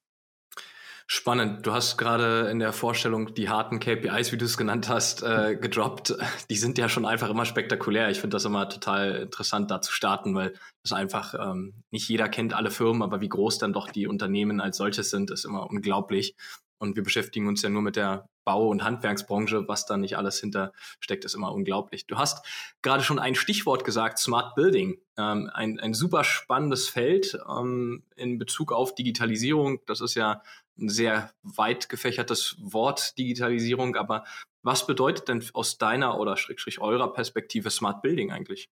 Spannend. 1.07 1.67
Du 1.67 1.71
hast 1.71 1.97
gerade 1.97 2.49
in 2.49 2.57
der 2.57 2.73
Vorstellung 2.73 3.35
die 3.35 3.47
harten 3.47 3.79
KPIs, 3.79 4.31
wie 4.31 4.37
du 4.37 4.45
es 4.45 4.57
genannt 4.57 4.89
hast, 4.89 5.21
äh, 5.21 5.55
gedroppt. 5.55 6.15
Die 6.49 6.55
sind 6.55 6.79
ja 6.79 6.89
schon 6.89 7.05
einfach 7.05 7.29
immer 7.29 7.45
spektakulär. 7.45 8.09
Ich 8.09 8.19
finde 8.19 8.35
das 8.35 8.45
immer 8.45 8.67
total 8.69 9.17
interessant, 9.17 9.69
da 9.69 9.81
zu 9.81 9.91
starten, 9.91 10.33
weil 10.33 10.53
das 10.81 10.93
einfach 10.93 11.35
ähm, 11.35 11.83
nicht 11.91 12.09
jeder 12.09 12.27
kennt 12.27 12.55
alle 12.55 12.71
Firmen, 12.71 13.03
aber 13.03 13.21
wie 13.21 13.29
groß 13.29 13.59
dann 13.59 13.71
doch 13.71 13.91
die 13.91 14.07
Unternehmen 14.07 14.59
als 14.59 14.77
solches 14.77 15.11
sind, 15.11 15.29
ist 15.29 15.45
immer 15.45 15.69
unglaublich. 15.69 16.35
Und 16.77 16.95
wir 16.95 17.03
beschäftigen 17.03 17.47
uns 17.47 17.61
ja 17.61 17.69
nur 17.69 17.81
mit 17.81 17.95
der 17.95 18.27
Bau- 18.43 18.67
und 18.69 18.83
Handwerksbranche. 18.83 19.67
Was 19.67 19.85
da 19.85 19.97
nicht 19.97 20.17
alles 20.17 20.39
hintersteckt, 20.39 21.25
ist 21.25 21.33
immer 21.33 21.51
unglaublich. 21.51 22.05
Du 22.07 22.17
hast 22.17 22.45
gerade 22.81 23.03
schon 23.03 23.19
ein 23.19 23.35
Stichwort 23.35 23.83
gesagt, 23.83 24.19
Smart 24.19 24.55
Building. 24.55 24.97
Ähm, 25.17 25.49
ein, 25.53 25.79
ein 25.79 25.93
super 25.93 26.23
spannendes 26.23 26.87
Feld 26.87 27.37
ähm, 27.49 28.03
in 28.15 28.37
Bezug 28.37 28.71
auf 28.71 28.95
Digitalisierung. 28.95 29.79
Das 29.87 30.01
ist 30.01 30.15
ja 30.15 30.41
ein 30.77 30.89
sehr 30.89 31.31
weit 31.43 31.89
gefächertes 31.89 32.57
Wort, 32.59 33.17
Digitalisierung. 33.17 33.95
Aber 33.95 34.25
was 34.61 34.85
bedeutet 34.87 35.27
denn 35.29 35.43
aus 35.53 35.77
deiner 35.77 36.19
oder 36.19 36.37
schrägstrich 36.37 36.79
eurer 36.79 37.13
Perspektive 37.13 37.69
Smart 37.69 38.01
Building 38.01 38.31
eigentlich? 38.31 38.69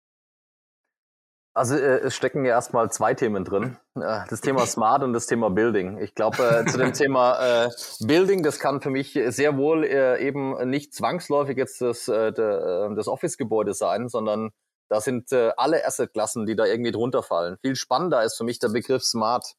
Also 1.55 1.75
äh, 1.75 1.99
es 1.99 2.15
stecken 2.15 2.45
ja 2.45 2.51
erstmal 2.51 2.91
zwei 2.91 3.13
Themen 3.13 3.45
drin. 3.45 3.77
Äh, 3.95 4.21
das 4.29 4.41
Thema 4.41 4.65
Smart 4.65 5.03
und 5.03 5.13
das 5.13 5.27
Thema 5.27 5.49
Building. 5.49 5.99
Ich 5.99 6.15
glaube, 6.15 6.43
äh, 6.43 6.65
zu 6.65 6.77
dem 6.77 6.93
Thema 6.93 7.69
Building, 8.01 8.43
das 8.43 8.59
kann 8.59 8.81
für 8.81 8.89
mich 8.89 9.17
sehr 9.27 9.57
wohl 9.57 9.85
eben 9.85 10.69
nicht 10.69 10.93
zwangsläufig 10.93 11.57
jetzt 11.57 11.81
das, 11.81 12.05
das 12.05 13.07
Office-Gebäude 13.07 13.73
sein, 13.73 14.09
sondern 14.09 14.51
da 14.89 15.01
sind 15.01 15.31
alle 15.31 15.85
Asset-Klassen, 15.85 16.45
die 16.45 16.55
da 16.55 16.65
irgendwie 16.65 16.91
drunter 16.91 17.23
fallen. 17.23 17.57
Viel 17.61 17.75
spannender 17.75 18.23
ist 18.23 18.37
für 18.37 18.43
mich 18.43 18.59
der 18.59 18.69
Begriff 18.69 19.03
Smart. 19.03 19.53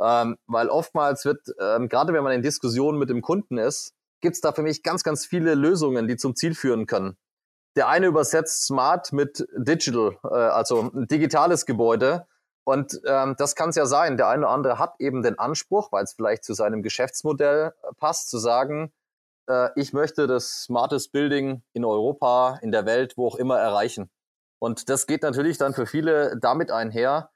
Ähm, 0.00 0.36
weil 0.46 0.68
oftmals 0.68 1.24
wird, 1.24 1.40
ähm, 1.60 1.88
gerade 1.88 2.12
wenn 2.12 2.24
man 2.24 2.32
in 2.32 2.42
Diskussionen 2.42 2.98
mit 2.98 3.10
dem 3.10 3.20
Kunden 3.20 3.58
ist, 3.58 3.92
gibt's 4.22 4.40
da 4.40 4.52
für 4.52 4.62
mich 4.62 4.82
ganz, 4.82 5.02
ganz 5.02 5.26
viele 5.26 5.54
Lösungen, 5.54 6.08
die 6.08 6.16
zum 6.16 6.34
Ziel 6.34 6.54
führen 6.54 6.86
können. 6.86 7.16
Der 7.76 7.88
eine 7.88 8.06
übersetzt 8.06 8.66
Smart 8.66 9.12
mit 9.12 9.46
Digital, 9.56 10.18
äh, 10.24 10.28
also 10.28 10.90
ein 10.94 11.06
digitales 11.06 11.66
Gebäude. 11.66 12.26
Und 12.64 13.00
ähm, 13.06 13.34
das 13.38 13.56
kann 13.56 13.70
es 13.70 13.76
ja 13.76 13.86
sein. 13.86 14.16
Der 14.16 14.28
eine 14.28 14.42
oder 14.42 14.54
andere 14.54 14.78
hat 14.78 14.94
eben 14.98 15.22
den 15.22 15.38
Anspruch, 15.38 15.90
weil 15.90 16.04
es 16.04 16.12
vielleicht 16.12 16.44
zu 16.44 16.54
seinem 16.54 16.82
Geschäftsmodell 16.82 17.72
äh, 17.82 17.94
passt, 17.98 18.30
zu 18.30 18.38
sagen, 18.38 18.92
äh, 19.48 19.70
ich 19.74 19.92
möchte 19.92 20.26
das 20.26 20.62
smartes 20.64 21.08
Building 21.08 21.62
in 21.72 21.84
Europa, 21.84 22.58
in 22.62 22.70
der 22.70 22.86
Welt, 22.86 23.16
wo 23.16 23.26
auch 23.26 23.36
immer 23.36 23.58
erreichen. 23.58 24.10
Und 24.60 24.88
das 24.88 25.06
geht 25.06 25.22
natürlich 25.22 25.58
dann 25.58 25.74
für 25.74 25.86
viele 25.86 26.38
damit 26.38 26.70
einher, 26.70 27.30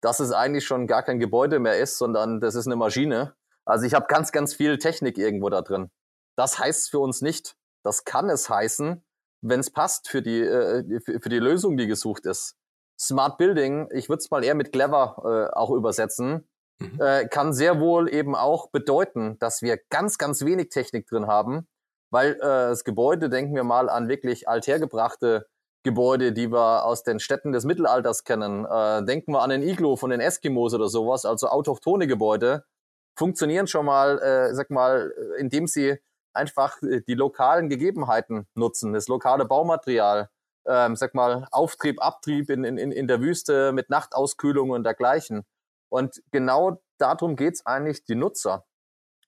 dass 0.00 0.20
es 0.20 0.32
eigentlich 0.32 0.64
schon 0.64 0.86
gar 0.86 1.02
kein 1.02 1.18
Gebäude 1.18 1.58
mehr 1.58 1.78
ist, 1.78 1.98
sondern 1.98 2.40
das 2.40 2.54
ist 2.54 2.66
eine 2.66 2.76
Maschine. 2.76 3.34
Also 3.66 3.84
ich 3.84 3.92
habe 3.92 4.06
ganz, 4.08 4.32
ganz 4.32 4.54
viel 4.54 4.78
Technik 4.78 5.18
irgendwo 5.18 5.50
da 5.50 5.60
drin. 5.60 5.90
Das 6.36 6.58
heißt 6.58 6.90
für 6.90 7.00
uns 7.00 7.20
nicht. 7.20 7.56
Das 7.82 8.04
kann 8.04 8.30
es 8.30 8.48
heißen, 8.48 9.02
wenn 9.42 9.60
es 9.60 9.70
passt 9.70 10.08
für 10.08 10.22
die, 10.22 10.40
äh, 10.40 11.00
für, 11.00 11.20
für, 11.20 11.28
die 11.28 11.38
Lösung, 11.38 11.76
die 11.76 11.86
gesucht 11.86 12.26
ist. 12.26 12.56
Smart 12.98 13.38
Building, 13.38 13.88
ich 13.92 14.08
würde 14.08 14.20
es 14.20 14.30
mal 14.30 14.44
eher 14.44 14.54
mit 14.54 14.72
clever 14.72 15.16
äh, 15.24 15.56
auch 15.56 15.70
übersetzen, 15.70 16.48
mhm. 16.78 17.00
äh, 17.00 17.26
kann 17.26 17.52
sehr 17.52 17.80
wohl 17.80 18.12
eben 18.12 18.34
auch 18.34 18.70
bedeuten, 18.70 19.38
dass 19.38 19.62
wir 19.62 19.78
ganz, 19.90 20.18
ganz 20.18 20.44
wenig 20.44 20.68
Technik 20.68 21.06
drin 21.06 21.26
haben, 21.26 21.66
weil 22.10 22.32
äh, 22.34 22.38
das 22.40 22.84
Gebäude, 22.84 23.30
denken 23.30 23.54
wir 23.54 23.64
mal 23.64 23.88
an 23.88 24.08
wirklich 24.08 24.48
althergebrachte 24.48 25.46
Gebäude, 25.82 26.32
die 26.32 26.52
wir 26.52 26.84
aus 26.84 27.04
den 27.04 27.20
Städten 27.20 27.52
des 27.52 27.64
Mittelalters 27.64 28.24
kennen. 28.24 28.66
Äh, 28.66 29.02
denken 29.04 29.32
wir 29.32 29.40
an 29.40 29.50
den 29.50 29.62
Iglo 29.62 29.96
von 29.96 30.10
den 30.10 30.20
Eskimos 30.20 30.74
oder 30.74 30.88
sowas, 30.88 31.24
also 31.24 31.48
autochtone 31.48 32.06
Gebäude, 32.06 32.64
funktionieren 33.16 33.66
schon 33.66 33.86
mal, 33.86 34.18
äh, 34.18 34.54
sag 34.54 34.70
mal, 34.70 35.12
indem 35.38 35.66
sie 35.66 35.98
einfach 36.32 36.80
äh, 36.82 37.00
die 37.02 37.14
lokalen 37.14 37.68
Gegebenheiten 37.68 38.46
nutzen, 38.54 38.92
das 38.92 39.08
lokale 39.08 39.44
Baumaterial, 39.44 40.30
ähm, 40.66 40.96
sag 40.96 41.14
mal, 41.14 41.46
Auftrieb, 41.50 42.02
Abtrieb 42.02 42.50
in, 42.50 42.64
in, 42.64 42.78
in 42.78 43.08
der 43.08 43.20
Wüste 43.20 43.72
mit 43.72 43.90
Nachtauskühlung 43.90 44.70
und 44.70 44.84
dergleichen. 44.84 45.44
Und 45.88 46.22
genau 46.30 46.80
darum 46.98 47.36
geht's 47.36 47.66
eigentlich, 47.66 48.04
die 48.04 48.14
Nutzer 48.14 48.64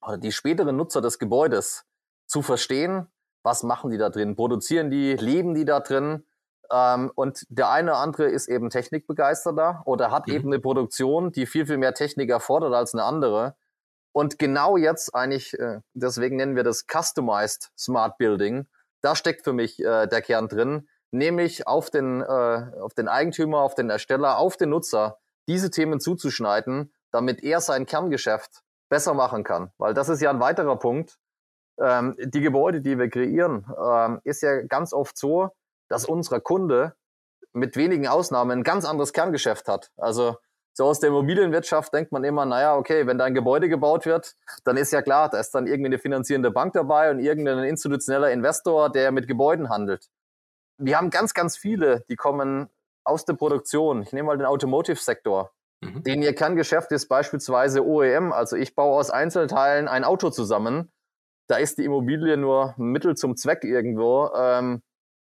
oder 0.01 0.17
die 0.17 0.31
späteren 0.31 0.75
Nutzer 0.75 1.01
des 1.01 1.19
Gebäudes 1.19 1.85
zu 2.25 2.41
verstehen, 2.41 3.07
was 3.43 3.63
machen 3.63 3.91
die 3.91 3.97
da 3.97 4.09
drin, 4.09 4.35
produzieren 4.35 4.89
die, 4.89 5.13
leben 5.13 5.53
die 5.53 5.65
da 5.65 5.79
drin. 5.79 6.25
Ähm, 6.71 7.11
und 7.15 7.45
der 7.49 7.69
eine 7.69 7.91
oder 7.91 7.99
andere 7.99 8.25
ist 8.29 8.47
eben 8.47 8.69
technikbegeisterter 8.69 9.83
oder 9.85 10.11
hat 10.11 10.27
mhm. 10.27 10.33
eben 10.33 10.47
eine 10.47 10.59
Produktion, 10.59 11.31
die 11.31 11.45
viel, 11.45 11.65
viel 11.65 11.77
mehr 11.77 11.93
Technik 11.93 12.29
erfordert 12.29 12.73
als 12.73 12.93
eine 12.93 13.03
andere. 13.03 13.55
Und 14.13 14.39
genau 14.39 14.77
jetzt 14.77 15.13
eigentlich, 15.13 15.59
äh, 15.59 15.81
deswegen 15.93 16.37
nennen 16.37 16.55
wir 16.55 16.63
das 16.63 16.85
Customized 16.87 17.71
Smart 17.77 18.17
Building, 18.17 18.67
da 19.01 19.15
steckt 19.15 19.43
für 19.43 19.53
mich 19.53 19.79
äh, 19.79 20.07
der 20.07 20.21
Kern 20.21 20.47
drin, 20.47 20.87
nämlich 21.11 21.67
auf 21.67 21.89
den, 21.89 22.21
äh, 22.21 22.71
auf 22.79 22.93
den 22.93 23.07
Eigentümer, 23.07 23.59
auf 23.59 23.75
den 23.75 23.89
Ersteller, 23.89 24.37
auf 24.37 24.55
den 24.55 24.69
Nutzer 24.69 25.19
diese 25.47 25.69
Themen 25.71 25.99
zuzuschneiden, 25.99 26.93
damit 27.11 27.43
er 27.43 27.59
sein 27.59 27.85
Kerngeschäft 27.85 28.63
besser 28.89 29.13
machen 29.13 29.43
kann. 29.43 29.71
Weil 29.77 29.93
das 29.93 30.09
ist 30.09 30.21
ja 30.21 30.29
ein 30.29 30.39
weiterer 30.39 30.77
Punkt. 30.79 31.17
ähm, 31.81 32.15
die 32.19 32.41
Gebäude, 32.41 32.81
die 32.81 32.97
wir 32.99 33.09
kreieren, 33.09 33.65
ähm, 33.83 34.21
ist 34.23 34.41
ja 34.43 34.61
ganz 34.61 34.93
oft 34.93 35.17
so, 35.17 35.49
dass 35.89 36.05
unser 36.05 36.39
Kunde 36.39 36.95
mit 37.51 37.75
wenigen 37.75 38.07
Ausnahmen 38.07 38.59
ein 38.59 38.63
ganz 38.63 38.85
anderes 38.85 39.11
Kerngeschäft 39.11 39.67
hat. 39.67 39.91
Also 39.97 40.37
so 40.73 40.85
aus 40.85 40.99
der 40.99 41.09
Immobilienwirtschaft 41.09 41.93
denkt 41.93 42.11
man 42.11 42.23
immer, 42.23 42.45
naja, 42.45 42.75
okay, 42.75 43.05
wenn 43.05 43.17
da 43.17 43.25
ein 43.25 43.35
Gebäude 43.35 43.69
gebaut 43.69 44.05
wird, 44.05 44.35
dann 44.63 44.75
ist 44.75 44.91
ja 44.91 45.01
klar, 45.01 45.29
da 45.29 45.39
ist 45.39 45.51
dann 45.51 45.67
irgendwie 45.67 45.87
eine 45.87 45.99
finanzierende 45.99 46.51
Bank 46.51 46.73
dabei 46.73 47.11
und 47.11 47.19
irgendein 47.19 47.59
institutioneller 47.59 48.31
Investor, 48.31 48.91
der 48.91 49.11
mit 49.11 49.27
Gebäuden 49.27 49.69
handelt. 49.69 50.09
Wir 50.79 50.97
haben 50.97 51.11
ganz, 51.11 51.35
ganz 51.35 51.55
viele, 51.55 52.03
die 52.09 52.15
kommen 52.15 52.69
aus 53.03 53.25
der 53.25 53.33
Produktion. 53.33 54.01
Ich 54.01 54.13
nehme 54.13 54.27
mal 54.27 54.37
den 54.37 54.47
Automotive-Sektor. 54.47 55.51
Mhm. 55.81 56.03
Den 56.03 56.21
ihr 56.23 56.33
Kerngeschäft 56.33 56.91
ist 56.91 57.07
beispielsweise 57.07 57.85
OEM. 57.85 58.31
Also 58.31 58.55
ich 58.55 58.75
baue 58.75 58.97
aus 58.97 59.11
Einzelteilen 59.11 59.87
ein 59.87 60.03
Auto 60.03 60.29
zusammen. 60.29 60.91
Da 61.47 61.57
ist 61.57 61.77
die 61.77 61.85
Immobilie 61.85 62.37
nur 62.37 62.73
Mittel 62.77 63.15
zum 63.15 63.35
Zweck 63.35 63.63
irgendwo. 63.63 64.31
Ähm, 64.35 64.81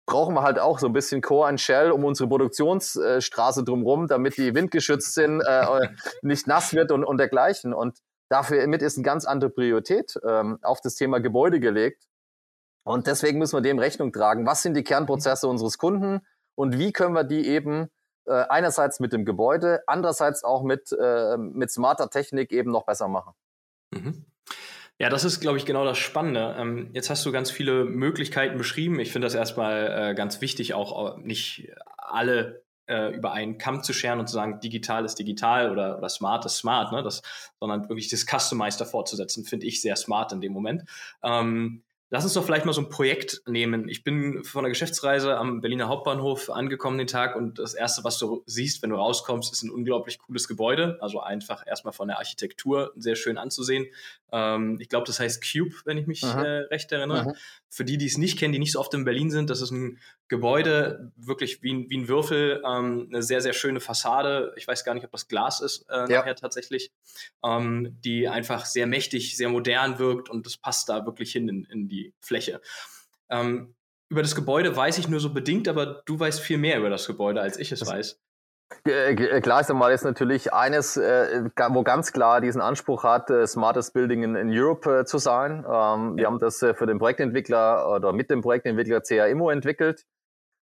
brauchen 0.05 0.35
wir 0.35 0.43
halt 0.43 0.59
auch 0.59 0.79
so 0.79 0.87
ein 0.87 0.93
bisschen 0.93 1.21
Core 1.21 1.47
and 1.49 1.61
Shell 1.61 1.91
um 1.91 2.03
unsere 2.03 2.27
Produktionsstraße 2.27 3.63
drumherum, 3.63 4.07
damit 4.07 4.37
die 4.37 4.53
windgeschützt 4.53 5.13
sind, 5.13 5.41
äh, 5.41 5.87
nicht 6.21 6.47
nass 6.47 6.73
wird 6.73 6.91
und, 6.91 7.03
und 7.03 7.17
dergleichen. 7.17 7.73
Und 7.73 7.99
dafür 8.29 8.65
mit 8.67 8.81
ist 8.81 8.97
eine 8.97 9.03
ganz 9.03 9.25
andere 9.25 9.49
Priorität 9.49 10.19
ähm, 10.27 10.59
auf 10.61 10.81
das 10.81 10.95
Thema 10.95 11.19
Gebäude 11.19 11.59
gelegt. 11.59 12.03
Und 12.85 13.07
deswegen 13.07 13.39
müssen 13.39 13.55
wir 13.55 13.61
dem 13.61 13.79
Rechnung 13.79 14.11
tragen. 14.11 14.45
Was 14.45 14.61
sind 14.61 14.75
die 14.75 14.83
Kernprozesse 14.83 15.47
unseres 15.47 15.77
Kunden 15.77 16.19
und 16.55 16.77
wie 16.77 16.91
können 16.91 17.15
wir 17.15 17.23
die 17.23 17.47
eben 17.47 17.89
äh, 18.25 18.33
einerseits 18.49 18.99
mit 18.99 19.13
dem 19.13 19.23
Gebäude, 19.23 19.83
andererseits 19.87 20.43
auch 20.43 20.63
mit, 20.63 20.91
äh, 20.91 21.37
mit 21.37 21.71
smarter 21.71 22.09
Technik 22.09 22.51
eben 22.51 22.71
noch 22.71 22.85
besser 22.85 23.07
machen? 23.07 23.33
Mhm. 23.91 24.25
Ja, 24.99 25.09
das 25.09 25.23
ist, 25.23 25.39
glaube 25.39 25.57
ich, 25.57 25.65
genau 25.65 25.85
das 25.85 25.97
Spannende. 25.97 26.55
Ähm, 26.57 26.89
jetzt 26.93 27.09
hast 27.09 27.25
du 27.25 27.31
ganz 27.31 27.49
viele 27.51 27.83
Möglichkeiten 27.83 28.57
beschrieben. 28.57 28.99
Ich 28.99 29.11
finde 29.11 29.25
das 29.25 29.35
erstmal 29.35 30.11
äh, 30.11 30.15
ganz 30.15 30.39
wichtig, 30.39 30.73
auch 30.73 31.17
nicht 31.17 31.71
alle 31.97 32.63
äh, 32.85 33.15
über 33.15 33.31
einen 33.31 33.57
Kamm 33.57 33.81
zu 33.83 33.93
scheren 33.93 34.19
und 34.19 34.27
zu 34.27 34.33
sagen, 34.33 34.59
digital 34.59 35.05
ist 35.05 35.15
digital 35.15 35.71
oder, 35.71 35.97
oder 35.97 36.09
smart 36.09 36.45
ist 36.45 36.57
smart, 36.57 36.91
ne? 36.91 37.01
das, 37.01 37.21
sondern 37.59 37.89
wirklich 37.89 38.09
das 38.09 38.25
Customizer 38.25 38.79
davor 38.79 39.05
zu 39.05 39.15
setzen, 39.15 39.45
finde 39.45 39.65
ich 39.65 39.81
sehr 39.81 39.95
smart 39.95 40.31
in 40.31 40.41
dem 40.41 40.53
Moment. 40.53 40.83
Ähm, 41.23 41.83
Lass 42.13 42.25
uns 42.25 42.33
doch 42.33 42.45
vielleicht 42.45 42.65
mal 42.65 42.73
so 42.73 42.81
ein 42.81 42.89
Projekt 42.89 43.41
nehmen. 43.47 43.89
Ich 43.89 44.03
bin 44.03 44.43
von 44.43 44.63
der 44.63 44.69
Geschäftsreise 44.69 45.35
am 45.35 45.61
Berliner 45.61 45.87
Hauptbahnhof 45.87 46.51
angekommen 46.51 46.99
den 46.99 47.07
Tag 47.07 47.35
und 47.35 47.57
das 47.57 47.73
erste, 47.73 48.03
was 48.03 48.19
du 48.19 48.43
siehst, 48.45 48.83
wenn 48.83 48.91
du 48.91 48.97
rauskommst, 48.97 49.51
ist 49.51 49.63
ein 49.63 49.71
unglaublich 49.71 50.19
cooles 50.19 50.47
Gebäude. 50.47 50.99
Also 51.01 51.21
einfach 51.21 51.65
erstmal 51.65 51.91
von 51.91 52.09
der 52.09 52.19
Architektur 52.19 52.93
sehr 52.95 53.15
schön 53.15 53.39
anzusehen. 53.39 53.87
Ähm, 54.33 54.79
ich 54.81 54.89
glaube, 54.89 55.05
das 55.05 55.19
heißt 55.19 55.43
Cube, 55.43 55.75
wenn 55.85 55.99
ich 55.99 56.07
mich 56.07 56.23
äh, 56.23 56.27
recht 56.27 56.91
erinnere. 56.91 57.19
Aha. 57.19 57.33
Für 57.69 57.85
die, 57.85 57.99
die 57.99 58.07
es 58.07 58.17
nicht 58.17 58.39
kennen, 58.39 58.51
die 58.51 58.57
nicht 58.57 58.71
so 58.71 58.79
oft 58.79 58.91
in 58.95 59.05
Berlin 59.05 59.29
sind, 59.29 59.51
das 59.51 59.61
ist 59.61 59.69
ein 59.69 59.99
Gebäude, 60.27 61.11
wirklich 61.15 61.61
wie 61.61 61.71
ein, 61.71 61.89
wie 61.91 61.99
ein 61.99 62.07
Würfel, 62.07 62.63
ähm, 62.65 63.09
eine 63.09 63.21
sehr, 63.21 63.41
sehr 63.41 63.53
schöne 63.53 63.79
Fassade. 63.79 64.51
Ich 64.57 64.67
weiß 64.67 64.83
gar 64.83 64.95
nicht, 64.95 65.05
ob 65.05 65.11
das 65.11 65.27
Glas 65.27 65.61
ist 65.61 65.85
äh, 65.87 66.11
ja. 66.11 66.19
nachher 66.19 66.35
tatsächlich, 66.35 66.91
ähm, 67.43 67.95
die 68.03 68.27
einfach 68.27 68.65
sehr 68.65 68.87
mächtig, 68.87 69.37
sehr 69.37 69.49
modern 69.49 69.99
wirkt 69.99 70.29
und 70.29 70.47
das 70.47 70.57
passt 70.57 70.89
da 70.89 71.05
wirklich 71.05 71.31
hin 71.31 71.47
in, 71.47 71.65
in 71.65 71.87
die 71.87 72.13
Fläche. 72.19 72.59
Ähm, 73.29 73.75
über 74.09 74.23
das 74.23 74.33
Gebäude 74.33 74.75
weiß 74.75 74.97
ich 74.97 75.07
nur 75.07 75.19
so 75.19 75.31
bedingt, 75.31 75.67
aber 75.67 76.01
du 76.05 76.19
weißt 76.19 76.39
viel 76.39 76.57
mehr 76.57 76.79
über 76.79 76.89
das 76.89 77.05
Gebäude, 77.05 77.39
als 77.39 77.57
ich 77.57 77.71
es 77.71 77.81
das 77.81 77.89
weiß. 77.89 78.19
Klar 78.83 79.61
ist 79.61 79.69
einmal 79.69 79.91
ist 79.91 80.03
natürlich 80.03 80.53
eines, 80.53 80.97
äh, 80.97 81.49
wo 81.69 81.83
ganz 81.83 82.11
klar 82.11 82.41
diesen 82.41 82.61
Anspruch 82.61 83.03
hat, 83.03 83.29
äh, 83.29 83.47
Smartest 83.47 83.93
Building 83.93 84.23
in, 84.23 84.35
in 84.35 84.49
Europe 84.51 84.99
äh, 84.99 85.05
zu 85.05 85.17
sein. 85.17 85.65
Ähm, 85.67 86.17
wir 86.17 86.27
haben 86.27 86.39
das 86.39 86.59
für 86.59 86.85
den 86.85 86.99
Projektentwickler 86.99 87.89
oder 87.89 88.13
mit 88.13 88.29
dem 88.29 88.41
Projektentwickler 88.41 89.01
CAIMO 89.01 89.49
entwickelt, 89.49 90.05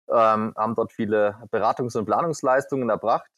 ähm, 0.08 0.52
haben 0.56 0.74
dort 0.74 0.92
viele 0.92 1.36
Beratungs- 1.50 1.96
und 1.96 2.04
Planungsleistungen 2.04 2.88
erbracht. 2.90 3.28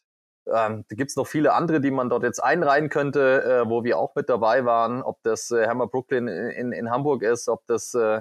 Ähm, 0.47 0.85
da 0.88 0.97
gibt's 0.97 1.16
noch 1.16 1.26
viele 1.26 1.54
andere, 1.54 1.81
die 1.81 1.90
man 1.90 2.11
dort 2.11 2.23
jetzt 2.23 2.43
einreihen 2.43 2.90
könnte, 2.90 3.64
wo 3.66 3.83
wir 3.83 3.99
auch 3.99 4.14
mit 4.14 4.28
dabei 4.28 4.66
waren, 4.66 5.02
ob 5.02 5.23
das 5.23 5.50
Hammer 5.50 5.87
Brooklyn 5.87 6.28
in, 6.28 6.73
in 6.73 6.90
Hamburg 6.90 7.23
ist, 7.23 7.49
ob 7.49 7.66
das 7.66 7.95
äh, 7.95 8.21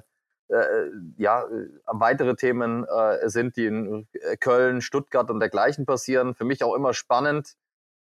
ja, 1.18 1.44
äh, 1.44 1.70
weitere 1.88 2.36
Themen 2.36 2.86
äh, 2.86 3.30
sind, 3.30 3.58
die 3.58 3.66
in 3.66 4.08
äh, 4.14 4.38
Köln, 4.38 4.82
Stuttgart 4.82 5.30
und 5.30 5.40
dergleichen 5.40 5.86
passieren. 5.86 6.36
Für 6.36 6.46
mich 6.46 6.64
auch 6.64 6.76
immer 6.76 6.94
spannend 6.94 7.56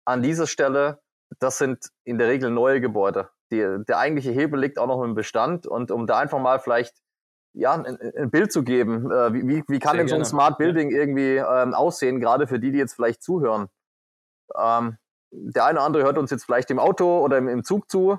an 0.04 0.23
dieser 0.23 0.47
Stelle, 0.47 1.00
das 1.38 1.59
sind 1.59 1.90
in 2.04 2.19
der 2.19 2.28
Regel 2.28 2.50
neue 2.50 2.80
Gebäude. 2.80 3.28
Die, 3.52 3.59
der 3.87 3.99
eigentliche 3.99 4.30
Hebel 4.30 4.61
liegt 4.61 4.78
auch 4.78 4.87
noch 4.87 5.02
im 5.02 5.14
Bestand 5.14 5.66
und 5.66 5.90
um 5.90 6.07
da 6.07 6.19
einfach 6.19 6.38
mal 6.38 6.59
vielleicht 6.59 6.97
ja, 7.52 7.73
ein, 7.73 7.99
ein 8.16 8.30
Bild 8.30 8.52
zu 8.52 8.62
geben, 8.62 9.11
äh, 9.11 9.33
wie, 9.33 9.64
wie 9.66 9.78
kann 9.78 9.92
Sehr 9.92 10.00
denn 10.00 10.09
so 10.09 10.14
ein 10.14 10.25
Smart 10.25 10.59
Building 10.59 10.90
irgendwie 10.90 11.37
ähm, 11.37 11.75
aussehen, 11.75 12.21
gerade 12.21 12.47
für 12.47 12.61
die, 12.61 12.71
die 12.71 12.78
jetzt 12.78 12.95
vielleicht 12.95 13.23
zuhören. 13.23 13.69
Ähm, 14.57 14.99
der 15.33 15.64
eine 15.64 15.78
oder 15.78 15.87
andere 15.87 16.02
hört 16.04 16.19
uns 16.19 16.30
jetzt 16.30 16.45
vielleicht 16.45 16.71
im 16.71 16.78
Auto 16.78 17.21
oder 17.21 17.38
im, 17.38 17.49
im 17.49 17.64
Zug 17.64 17.90
zu 17.90 18.19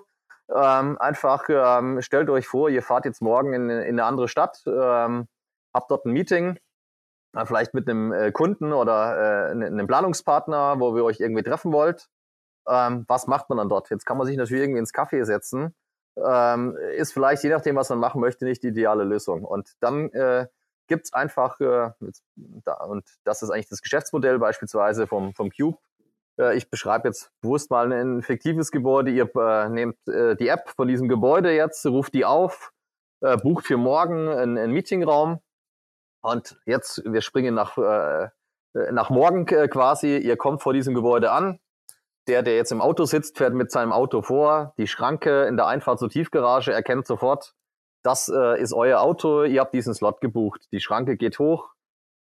ähm, 0.53 0.97
einfach 0.99 1.45
ähm, 1.49 2.01
stellt 2.01 2.29
euch 2.29 2.47
vor, 2.47 2.69
ihr 2.69 2.83
fahrt 2.83 3.05
jetzt 3.05 3.21
morgen 3.21 3.53
in, 3.53 3.69
in 3.69 3.99
eine 3.99 4.05
andere 4.05 4.27
Stadt, 4.27 4.61
ähm, 4.65 5.27
habt 5.73 5.91
dort 5.91 6.05
ein 6.05 6.11
Meeting, 6.11 6.57
äh, 7.35 7.45
vielleicht 7.45 7.73
mit 7.73 7.89
einem 7.89 8.11
äh, 8.11 8.31
Kunden 8.31 8.73
oder 8.73 9.49
äh, 9.49 9.51
einem 9.51 9.87
Planungspartner, 9.87 10.79
wo 10.79 10.95
wir 10.95 11.03
euch 11.03 11.19
irgendwie 11.19 11.43
treffen 11.43 11.71
wollt. 11.71 12.07
Ähm, 12.67 13.05
was 13.07 13.27
macht 13.27 13.49
man 13.49 13.57
dann 13.57 13.69
dort? 13.69 13.89
Jetzt 13.89 14.05
kann 14.05 14.17
man 14.17 14.27
sich 14.27 14.37
natürlich 14.37 14.63
irgendwie 14.63 14.79
ins 14.79 14.93
Café 14.93 15.23
setzen. 15.25 15.73
Ähm, 16.17 16.77
ist 16.95 17.13
vielleicht, 17.13 17.43
je 17.43 17.49
nachdem, 17.49 17.75
was 17.75 17.89
man 17.89 17.99
machen 17.99 18.21
möchte, 18.21 18.45
nicht 18.45 18.63
die 18.63 18.67
ideale 18.67 19.03
Lösung. 19.03 19.45
Und 19.45 19.71
dann 19.79 20.09
äh, 20.11 20.47
gibt 20.87 21.13
einfach, 21.13 21.59
äh, 21.61 21.91
da, 22.35 22.73
und 22.83 23.05
das 23.23 23.41
ist 23.41 23.49
eigentlich 23.49 23.69
das 23.69 23.81
Geschäftsmodell 23.81 24.37
beispielsweise 24.39 25.07
vom, 25.07 25.33
vom 25.33 25.49
Cube, 25.49 25.77
ich 26.55 26.69
beschreibe 26.69 27.07
jetzt 27.07 27.31
bewusst 27.41 27.69
mal 27.69 27.91
ein 27.91 28.21
fiktives 28.21 28.71
Gebäude. 28.71 29.11
Ihr 29.11 29.29
äh, 29.35 29.69
nehmt 29.69 29.95
äh, 30.07 30.35
die 30.35 30.47
App 30.47 30.69
von 30.75 30.87
diesem 30.87 31.07
Gebäude 31.07 31.53
jetzt, 31.53 31.85
ruft 31.85 32.13
die 32.13 32.25
auf, 32.25 32.71
äh, 33.21 33.37
bucht 33.37 33.65
für 33.65 33.77
morgen 33.77 34.27
einen, 34.27 34.57
einen 34.57 34.73
Meetingraum. 34.73 35.39
Und 36.23 36.59
jetzt, 36.65 37.03
wir 37.05 37.21
springen 37.21 37.55
nach, 37.55 37.77
äh, 37.77 38.29
nach 38.91 39.09
morgen 39.09 39.47
äh, 39.47 39.67
quasi. 39.67 40.17
Ihr 40.17 40.37
kommt 40.37 40.61
vor 40.61 40.73
diesem 40.73 40.93
Gebäude 40.93 41.31
an. 41.31 41.59
Der, 42.27 42.43
der 42.43 42.55
jetzt 42.55 42.71
im 42.71 42.81
Auto 42.81 43.05
sitzt, 43.05 43.39
fährt 43.39 43.53
mit 43.53 43.71
seinem 43.71 43.91
Auto 43.91 44.21
vor. 44.21 44.73
Die 44.77 44.87
Schranke 44.87 45.45
in 45.45 45.57
der 45.57 45.65
Einfahrt 45.65 45.97
zur 45.97 46.09
Tiefgarage 46.09 46.71
erkennt 46.71 47.07
sofort, 47.07 47.55
das 48.03 48.29
äh, 48.29 48.61
ist 48.61 48.73
euer 48.73 49.01
Auto. 49.01 49.43
Ihr 49.43 49.59
habt 49.59 49.73
diesen 49.73 49.93
Slot 49.95 50.21
gebucht. 50.21 50.67
Die 50.71 50.79
Schranke 50.79 51.17
geht 51.17 51.39
hoch 51.39 51.71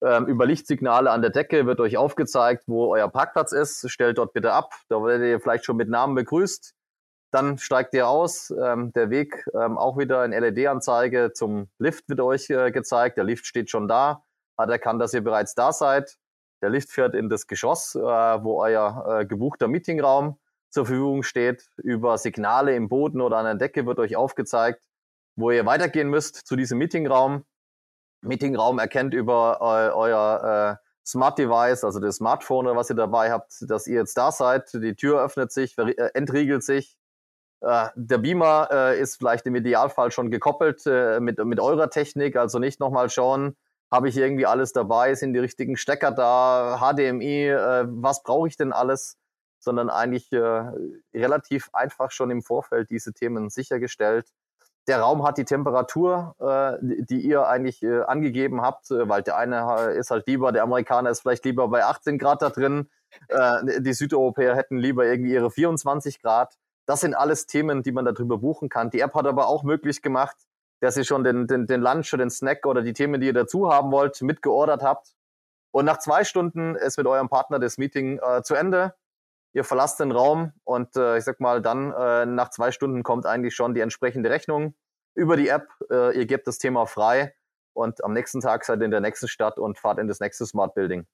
ähm, 0.04 0.28
über 0.28 0.46
Lichtsignale 0.46 1.12
an 1.12 1.22
der 1.22 1.32
Decke 1.32 1.66
wird 1.66 1.80
euch 1.80 1.98
aufgezeigt, 1.98 2.64
wo 2.68 2.94
euer 2.94 3.10
Parkplatz 3.10 3.52
ist. 3.52 3.90
Stellt 3.90 4.18
dort 4.18 4.34
bitte 4.34 4.54
ab. 4.54 4.74
Da 4.90 5.04
werdet 5.04 5.28
ihr 5.28 5.40
vielleicht 5.40 5.66
schon 5.66 5.78
mit 5.78 5.90
Namen 5.90 6.16
begrüßt. 6.16 6.74
Dann 7.32 7.58
steigt 7.58 7.94
ihr 7.94 8.08
aus. 8.08 8.52
Ähm, 8.52 8.94
der 8.94 9.10
Weg 9.10 9.46
ähm, 9.54 9.78
auch 9.78 9.98
wieder 9.98 10.24
in 10.25 10.32
LED-Anzeige 10.32 11.32
zum 11.34 11.70
Lift 11.80 12.08
wird 12.08 12.22
euch 12.22 12.50
äh, 12.50 12.72
gezeigt. 12.72 13.18
Der 13.18 13.24
Lift 13.24 13.46
steht 13.46 13.70
schon 13.70 13.88
da. 13.88 14.24
Hat 14.58 14.70
erkannt, 14.70 15.02
dass 15.02 15.14
ihr 15.14 15.24
bereits 15.24 15.54
da 15.54 15.74
seid. 15.74 16.16
Der 16.62 16.70
Lift 16.70 16.92
fährt 16.92 17.14
in 17.14 17.30
das 17.30 17.48
Geschoss, 17.48 17.96
äh, 17.96 18.00
wo 18.00 18.62
euer 18.62 19.20
äh, 19.22 19.25
gebuchter 19.25 19.68
Meetingraum 19.68 20.40
zur 20.70 20.86
Verfügung 20.86 21.24
steht. 21.24 21.70
Über 21.78 22.18
Signale 22.18 22.75
im 22.75 22.90
Boden 22.90 23.22
oder 23.22 23.38
an 23.38 23.46
der 23.46 23.56
Decke 23.56 23.86
wird 23.86 24.00
euch 24.00 24.16
aufgezeigt, 24.16 24.82
wo 25.36 25.52
ihr 25.52 25.66
weitergehen 25.66 26.10
müsst 26.10 26.48
zu 26.48 26.56
diesem 26.56 26.78
Meetingraum. 26.78 27.44
Meetingraum 28.25 28.79
erkennt 28.79 29.13
über 29.13 29.62
eu, 29.62 29.96
euer 29.96 30.79
äh, 30.82 30.86
Smart 31.08 31.38
Device, 31.38 31.84
also 31.84 32.00
das 32.00 32.15
Smartphone 32.17 32.65
was 32.75 32.89
ihr 32.89 32.96
dabei 32.96 33.32
habt, 33.32 33.53
dass 33.70 33.88
ihr 33.88 34.00
jetzt 34.00 34.17
da 34.17 34.32
seid. 34.32 34.74
Die 34.74 34.96
Tür 34.96 35.24
öffnet 35.24 35.51
sich, 35.51 35.77
äh, 35.77 36.10
entriegelt 36.13 36.63
sich. 36.63 36.98
Äh, 37.62 37.89
der 37.96 38.17
Beamer 38.17 38.70
äh, 38.72 39.00
ist 39.00 39.17
vielleicht 39.17 39.46
im 39.46 39.55
Idealfall 39.55 40.12
schon 40.12 40.32
gekoppelt 40.32 40.84
äh, 40.86 41.20
mit, 41.20 41.44
mit 41.44 41.60
eurer 41.60 41.89
Technik, 41.89 42.36
also 42.36 42.60
nicht 42.60 42.79
nochmal 42.79 43.10
schauen, 43.10 43.55
habe 43.91 44.10
ich 44.10 44.17
irgendwie 44.17 44.46
alles 44.46 44.74
dabei, 44.74 45.15
sind 45.15 45.34
die 45.34 45.39
richtigen 45.39 45.77
Stecker 45.77 46.12
da, 46.12 46.79
HDMI, 46.79 47.50
äh, 47.50 47.86
was 47.88 48.24
brauche 48.24 48.48
ich 48.48 48.58
denn 48.58 48.74
alles, 48.74 49.17
sondern 49.60 49.89
eigentlich 49.89 50.29
relativ 51.12 51.70
einfach 51.74 52.12
schon 52.12 52.29
im 52.29 52.44
Vorfeld 52.44 52.91
diese 52.91 53.13
Themen 53.13 53.50
sichergestellt 53.50 54.27
der 54.88 55.00
Raum 55.00 55.25
hat 55.25 55.38
die 55.38 55.46
Temperatur, 55.46 56.36
äh, 56.39 56.77
die 56.82 57.22
ihr 57.22 57.48
eigentlich 57.48 57.82
äh, 57.84 58.01
angegeben 58.01 58.62
habt, 58.62 58.92
äh, 58.92 59.10
weil 59.10 59.24
der 59.24 59.38
eine 59.38 59.92
ist 59.92 60.12
halt 60.12 60.27
lieber, 60.27 60.51
der 60.51 60.63
Amerikaner 60.63 61.10
ist 61.10 61.22
vielleicht 61.22 61.46
lieber 61.46 61.68
bei 61.68 61.84
18 61.84 62.18
Grad 62.18 62.42
da 62.42 62.50
drin, 62.50 62.89
äh, 63.30 63.82
die 63.82 63.94
Südeuropäer 63.94 64.56
hätten 64.56 64.77
lieber 64.77 65.06
irgendwie 65.06 65.34
ihre 65.34 65.51
24 65.51 66.22
Grad. 66.22 66.56
Das 66.86 67.01
sind 67.01 67.15
alles 67.15 67.48
Themen, 67.48 67.82
die 67.82 67.92
man 67.92 68.06
darüber 68.06 68.38
buchen 68.38 68.70
kann. 68.70 68.89
Die 68.92 69.00
App 69.00 69.15
hat 69.15 69.25
aber 69.25 69.48
auch 69.48 69.63
möglich 69.63 70.01
gemacht, 70.01 70.36
dass 70.82 70.98
ihr 70.98 71.04
schon 71.04 71.24
den, 71.24 71.48
den, 71.48 71.65
den 71.65 71.82
Lunch 71.82 72.13
oder 72.13 72.24
den 72.25 72.30
Snack 72.30 72.65
oder 72.65 72.82
die 72.82 72.94
Themen, 72.94 73.22
die 73.22 73.27
ihr 73.27 73.34
dazu 73.34 73.72
haben 73.72 73.92
wollt, 73.92 74.22
mitgeordert 74.22 74.84
habt. 74.84 75.13
Und 75.72 75.86
nach 75.86 75.98
zwei 75.98 76.24
Stunden 76.24 76.75
ist 76.75 76.98
mit 76.98 77.08
eurem 77.08 77.27
Partner 77.27 77.60
das 77.60 77.77
Meeting 77.77 78.20
äh, 78.20 78.44
zu 78.44 78.56
Ende 78.56 78.94
ihr 79.56 79.64
verlasst 79.64 80.02
den 80.02 80.12
Raum 80.12 80.52
und 80.66 80.98
äh, 80.98 81.18
ich 81.18 81.24
sag 81.24 81.40
mal, 81.40 81.62
dann 81.62 81.94
äh, 81.94 82.26
nach 82.26 82.50
zwei 82.50 82.72
Stunden 82.72 83.04
kommt 83.04 83.26
eigentlich 83.26 83.56
schon 83.56 83.74
die 83.74 83.80
entsprechende 83.80 84.30
Rechnung. 84.30 84.76
über 85.16 85.38
die 85.38 85.48
App, 85.48 85.70
äh, 85.90 86.16
ihr 86.18 86.26
gebt 86.26 86.46
das 86.46 86.58
Thema 86.58 86.86
frei 86.86 87.34
und 87.74 88.04
am 88.04 88.12
nächsten 88.12 88.42
Tag 88.42 88.66
seid 88.66 88.82
ihr 88.82 88.86
in 88.86 88.92
der 88.92 89.00
nächsten 89.00 89.30
Stadt 89.30 89.58
und 89.58 89.80
fahrt 89.80 89.98
in 89.98 90.10
das 90.10 90.20
nächste 90.20 90.46
Smart 90.46 90.76
Building. 90.76 91.08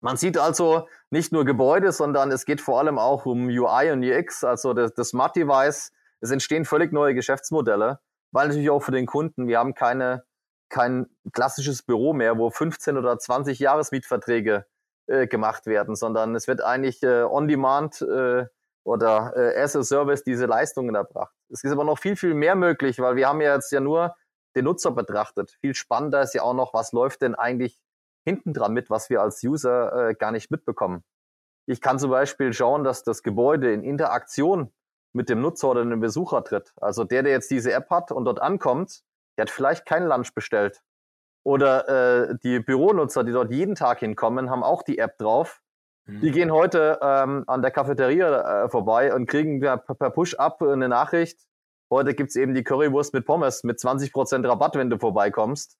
Man 0.00 0.16
sieht 0.16 0.38
also 0.38 0.88
nicht 1.10 1.30
nur 1.30 1.44
Gebäude, 1.44 1.92
sondern 1.92 2.32
es 2.32 2.46
geht 2.46 2.62
vor 2.62 2.78
allem 2.78 2.98
auch 2.98 3.26
um 3.26 3.48
UI 3.48 3.90
und 3.90 4.02
UX, 4.02 4.44
also 4.44 4.72
das, 4.72 4.94
das 4.94 5.10
Smart 5.10 5.36
Device. 5.36 5.92
Es 6.20 6.30
entstehen 6.30 6.64
völlig 6.64 6.90
neue 6.90 7.14
Geschäftsmodelle, 7.14 8.00
weil 8.32 8.48
natürlich 8.48 8.70
auch 8.70 8.82
für 8.82 8.92
den 8.92 9.04
Kunden, 9.04 9.46
wir 9.46 9.58
haben 9.58 9.74
keine, 9.74 10.24
kein 10.70 11.06
klassisches 11.34 11.82
Büro 11.82 12.14
mehr, 12.14 12.38
wo 12.38 12.48
15 12.48 12.96
oder 12.96 13.18
20 13.18 13.58
Jahresmietverträge 13.58 14.64
äh, 15.08 15.26
gemacht 15.26 15.66
werden, 15.66 15.96
sondern 15.96 16.34
es 16.34 16.46
wird 16.48 16.62
eigentlich 16.62 17.02
äh, 17.02 17.22
on 17.22 17.48
demand 17.48 18.02
äh, 18.02 18.46
oder 18.84 19.32
äh, 19.36 19.60
as 19.60 19.76
a 19.76 19.82
Service 19.82 20.22
diese 20.22 20.46
Leistungen 20.46 20.94
erbracht. 20.94 21.34
Es 21.50 21.64
ist 21.64 21.72
aber 21.72 21.84
noch 21.84 21.98
viel, 21.98 22.16
viel 22.16 22.34
mehr 22.34 22.54
möglich, 22.54 22.98
weil 22.98 23.16
wir 23.16 23.28
haben 23.28 23.40
ja 23.40 23.54
jetzt 23.54 23.72
ja 23.72 23.80
nur 23.80 24.14
den 24.56 24.64
Nutzer 24.64 24.92
betrachtet. 24.92 25.56
Viel 25.60 25.74
spannender 25.74 26.22
ist 26.22 26.34
ja 26.34 26.42
auch 26.42 26.54
noch, 26.54 26.74
was 26.74 26.92
läuft 26.92 27.22
denn 27.22 27.34
eigentlich 27.34 27.78
hinten 28.24 28.52
dran 28.52 28.72
mit, 28.72 28.90
was 28.90 29.10
wir 29.10 29.22
als 29.22 29.42
User 29.42 30.10
äh, 30.10 30.14
gar 30.14 30.32
nicht 30.32 30.50
mitbekommen. 30.50 31.04
Ich 31.66 31.80
kann 31.80 31.98
zum 31.98 32.10
Beispiel 32.10 32.52
schauen, 32.52 32.84
dass 32.84 33.02
das 33.02 33.22
Gebäude 33.22 33.72
in 33.72 33.82
Interaktion 33.82 34.72
mit 35.12 35.28
dem 35.28 35.40
Nutzer 35.40 35.70
oder 35.70 35.84
dem 35.84 36.00
Besucher 36.00 36.44
tritt. 36.44 36.72
Also 36.76 37.04
der, 37.04 37.22
der 37.22 37.32
jetzt 37.32 37.50
diese 37.50 37.72
App 37.72 37.90
hat 37.90 38.12
und 38.12 38.24
dort 38.24 38.40
ankommt, 38.40 39.02
der 39.36 39.42
hat 39.42 39.50
vielleicht 39.50 39.86
keinen 39.86 40.06
Lunch 40.06 40.34
bestellt. 40.34 40.82
Oder 41.48 42.28
äh, 42.28 42.36
die 42.42 42.60
Büronutzer, 42.60 43.24
die 43.24 43.32
dort 43.32 43.50
jeden 43.50 43.74
Tag 43.74 44.00
hinkommen, 44.00 44.50
haben 44.50 44.62
auch 44.62 44.82
die 44.82 44.98
App 44.98 45.16
drauf. 45.16 45.62
Mhm. 46.04 46.20
Die 46.20 46.30
gehen 46.30 46.52
heute 46.52 46.98
ähm, 47.00 47.44
an 47.46 47.62
der 47.62 47.70
Cafeteria 47.70 48.64
äh, 48.64 48.68
vorbei 48.68 49.14
und 49.14 49.24
kriegen 49.24 49.58
per, 49.58 49.78
per 49.78 50.10
Push-Up 50.10 50.60
eine 50.60 50.90
Nachricht. 50.90 51.40
Heute 51.90 52.12
gibt's 52.12 52.36
eben 52.36 52.52
die 52.52 52.62
Currywurst 52.62 53.14
mit 53.14 53.24
Pommes 53.24 53.64
mit 53.64 53.78
20% 53.78 54.46
Rabatt, 54.46 54.74
wenn 54.74 54.90
du 54.90 54.98
vorbeikommst. 54.98 55.78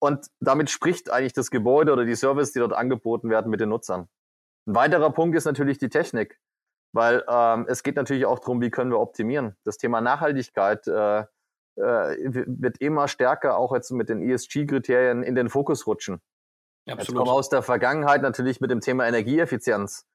Und 0.00 0.26
damit 0.40 0.68
spricht 0.68 1.12
eigentlich 1.12 1.32
das 1.32 1.52
Gebäude 1.52 1.92
oder 1.92 2.04
die 2.04 2.16
Service, 2.16 2.50
die 2.50 2.58
dort 2.58 2.72
angeboten 2.72 3.30
werden, 3.30 3.52
mit 3.52 3.60
den 3.60 3.68
Nutzern. 3.68 4.08
Ein 4.66 4.74
weiterer 4.74 5.12
Punkt 5.12 5.36
ist 5.36 5.44
natürlich 5.44 5.78
die 5.78 5.90
Technik, 5.90 6.40
weil 6.92 7.22
ähm, 7.28 7.66
es 7.68 7.84
geht 7.84 7.94
natürlich 7.94 8.26
auch 8.26 8.40
darum, 8.40 8.60
wie 8.60 8.70
können 8.70 8.90
wir 8.90 8.98
optimieren. 8.98 9.54
Das 9.62 9.78
Thema 9.78 10.00
Nachhaltigkeit 10.00 10.88
äh, 10.88 11.20
äh, 11.20 11.24
wird 11.76 12.78
immer 12.78 13.08
stärker 13.08 13.56
auch 13.56 13.74
jetzt 13.74 13.90
mit 13.90 14.08
den 14.08 14.22
ESG-Kriterien 14.22 15.22
in 15.22 15.34
den 15.34 15.48
Fokus 15.48 15.86
rutschen. 15.86 16.20
Absolut. 16.86 16.98
Jetzt 16.98 17.14
kommen 17.16 17.30
aus 17.30 17.48
der 17.48 17.62
Vergangenheit 17.62 18.22
natürlich 18.22 18.60
mit 18.60 18.70
dem 18.70 18.80
Thema 18.80 19.06
Energieeffizienz. 19.06 20.06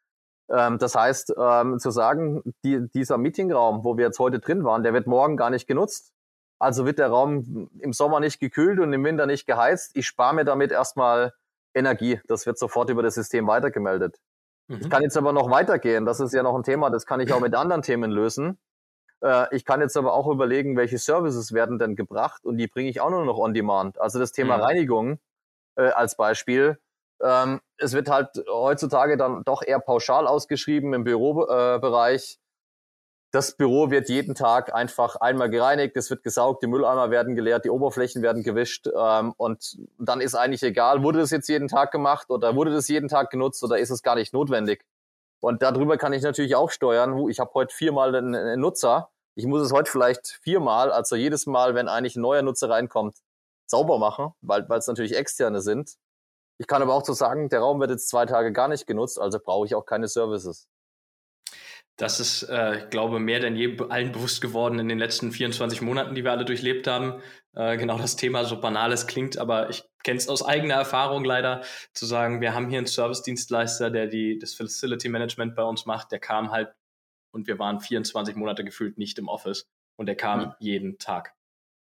Ähm, 0.52 0.78
das 0.78 0.96
heißt, 0.96 1.34
ähm, 1.38 1.80
zu 1.80 1.92
sagen, 1.92 2.44
die, 2.64 2.88
dieser 2.90 3.18
Meetingraum, 3.18 3.84
wo 3.84 3.98
wir 3.98 4.06
jetzt 4.06 4.20
heute 4.20 4.40
drin 4.40 4.64
waren, 4.64 4.84
der 4.84 4.94
wird 4.94 5.08
morgen 5.08 5.38
gar 5.38 5.50
nicht 5.50 5.68
genutzt. 5.68 6.14
Also 6.60 6.86
wird 6.86 7.00
der 7.00 7.08
Raum 7.08 7.70
im 7.80 7.94
Sommer 7.94 8.20
nicht 8.20 8.40
gekühlt 8.40 8.80
und 8.80 8.92
im 8.92 9.04
Winter 9.04 9.26
nicht 9.26 9.46
geheizt. 9.46 9.92
Ich 9.96 10.08
spare 10.08 10.36
mir 10.36 10.46
damit 10.46 10.72
erstmal 10.72 11.34
Energie. 11.74 12.20
Das 12.28 12.46
wird 12.46 12.58
sofort 12.58 12.90
über 12.90 13.02
das 13.02 13.16
System 13.16 13.48
weitergemeldet. 13.48 14.20
Mhm. 14.68 14.80
Ich 14.82 14.90
kann 14.90 15.02
jetzt 15.02 15.18
aber 15.18 15.32
noch 15.32 15.50
weitergehen. 15.50 16.06
Das 16.06 16.20
ist 16.20 16.34
ja 16.34 16.44
noch 16.44 16.56
ein 16.56 16.64
Thema, 16.64 16.90
das 16.90 17.06
kann 17.06 17.20
ich 17.20 17.32
auch 17.32 17.40
mit 17.40 17.56
anderen 17.56 17.82
Themen 17.82 18.12
lösen. 18.12 18.60
Äh, 19.22 19.56
ich 19.56 19.66
kann 19.66 19.82
jetzt 19.82 19.98
aber 19.98 20.14
auch 20.14 20.28
überlegen, 20.28 20.78
welche 20.78 20.98
Services 20.98 21.54
werden 21.54 21.80
denn 21.80 21.96
gebracht 21.96 22.46
und 22.46 22.58
die 22.58 22.68
bringe 22.68 22.90
ich 22.90 23.02
auch 23.02 23.10
nur 23.10 23.26
noch 23.26 23.38
on 23.38 23.54
demand. 23.54 24.00
Also 24.00 24.20
das 24.20 24.32
Thema 24.32 24.58
mhm. 24.58 24.64
Reinigung 24.64 25.20
äh, 25.76 25.90
als 25.90 26.16
Beispiel. 26.16 26.80
Ähm, 27.22 27.60
es 27.78 27.94
wird 27.94 28.10
halt 28.10 28.30
heutzutage 28.48 29.18
dann 29.18 29.44
doch 29.44 29.62
eher 29.62 29.80
pauschal 29.80 30.28
ausgeschrieben 30.28 30.94
im 30.94 31.04
Bürobereich. 31.04 32.36
Äh, 32.36 32.50
das 33.32 33.56
Büro 33.56 33.92
wird 33.92 34.10
jeden 34.10 34.34
Tag 34.34 34.74
einfach 34.74 35.16
einmal 35.18 35.52
gereinigt, 35.52 35.96
es 35.96 36.10
wird 36.10 36.24
gesaugt, 36.24 36.64
die 36.64 36.68
Mülleimer 36.68 37.12
werden 37.12 37.36
geleert, 37.36 37.64
die 37.64 37.70
Oberflächen 37.70 38.24
werden 38.24 38.42
gewischt 38.42 38.88
ähm, 38.88 39.36
und 39.38 39.78
dann 40.00 40.20
ist 40.20 40.34
eigentlich 40.34 40.64
egal, 40.64 41.04
wurde 41.04 41.20
das 41.20 41.30
jetzt 41.30 41.48
jeden 41.48 41.68
Tag 41.68 41.92
gemacht 41.92 42.32
oder 42.32 42.56
wurde 42.56 42.72
das 42.72 42.88
jeden 42.88 43.08
Tag 43.08 43.30
genutzt 43.30 43.64
oder 43.64 43.78
ist 43.78 43.92
es 43.92 44.02
gar 44.02 44.16
nicht 44.16 44.34
notwendig. 44.34 44.84
Und 45.42 45.62
darüber 45.62 45.98
kann 45.98 46.14
ich 46.14 46.24
natürlich 46.24 46.56
auch 46.56 46.70
steuern. 46.70 47.30
Ich 47.30 47.40
habe 47.40 47.52
heute 47.54 47.74
viermal 47.74 48.16
einen, 48.16 48.36
einen 48.36 48.60
Nutzer. 48.60 49.10
Ich 49.40 49.46
muss 49.46 49.62
es 49.62 49.72
heute 49.72 49.90
vielleicht 49.90 50.38
viermal, 50.44 50.92
also 50.92 51.16
jedes 51.16 51.46
Mal, 51.46 51.74
wenn 51.74 51.88
eigentlich 51.88 52.18
ein 52.18 52.22
neuer 52.22 52.42
Nutzer 52.42 52.70
reinkommt, 52.70 53.16
sauber 53.68 53.98
machen, 53.98 54.34
weil 54.42 54.66
es 54.70 54.88
natürlich 54.88 55.16
externe 55.16 55.62
sind. 55.62 55.94
Ich 56.58 56.68
kann 56.68 56.82
aber 56.82 56.94
auch 56.94 57.06
so 57.06 57.14
sagen, 57.14 57.48
der 57.48 57.62
Raum 57.62 57.80
wird 57.80 57.90
jetzt 57.90 58.10
zwei 58.10 58.26
Tage 58.26 58.52
gar 58.52 58.68
nicht 58.68 58.86
genutzt, 58.86 59.18
also 59.18 59.40
brauche 59.40 59.66
ich 59.66 59.76
auch 59.76 59.86
keine 59.86 60.10
Services. 60.10 60.68
Das 61.96 62.20
ist, 62.20 62.44
äh, 62.50 62.80
ich 62.80 62.90
glaube, 62.90 63.20
mehr 63.20 63.40
denn 63.40 63.56
je 63.56 63.78
allen 63.88 64.12
bewusst 64.12 64.42
geworden 64.42 64.78
in 64.78 64.90
den 64.90 65.00
letzten 65.00 65.32
24 65.32 65.82
Monaten, 65.82 66.16
die 66.16 66.26
wir 66.26 66.32
alle 66.32 66.44
durchlebt 66.44 66.86
haben. 66.88 67.22
Äh, 67.56 67.78
genau 67.78 67.98
das 67.98 68.18
Thema, 68.18 68.44
so 68.44 68.60
banal 68.60 68.92
es 68.92 69.08
klingt, 69.08 69.38
aber 69.38 69.70
ich 69.70 69.86
kenne 70.04 70.18
es 70.18 70.28
aus 70.28 70.44
eigener 70.44 70.76
Erfahrung 70.76 71.24
leider, 71.24 71.62
zu 71.94 72.06
sagen, 72.06 72.42
wir 72.42 72.54
haben 72.54 72.68
hier 72.68 72.80
einen 72.80 72.88
Service-Dienstleister, 72.88 73.90
der 73.90 74.08
die, 74.08 74.38
das 74.38 74.54
Facility 74.54 75.08
Management 75.08 75.56
bei 75.56 75.64
uns 75.64 75.86
macht, 75.86 76.12
der 76.12 76.20
kam 76.20 76.52
halt 76.52 76.74
und 77.32 77.48
wir 77.48 77.60
waren 77.60 77.80
24 77.80 78.36
Monate 78.36 78.64
gefühlt 78.64 78.98
nicht 78.98 79.18
im 79.20 79.28
Office 79.28 79.68
und 79.96 80.06
der 80.06 80.16
kam 80.16 80.40
mhm. 80.40 80.54
jeden 80.60 80.98
Tag. 80.98 81.34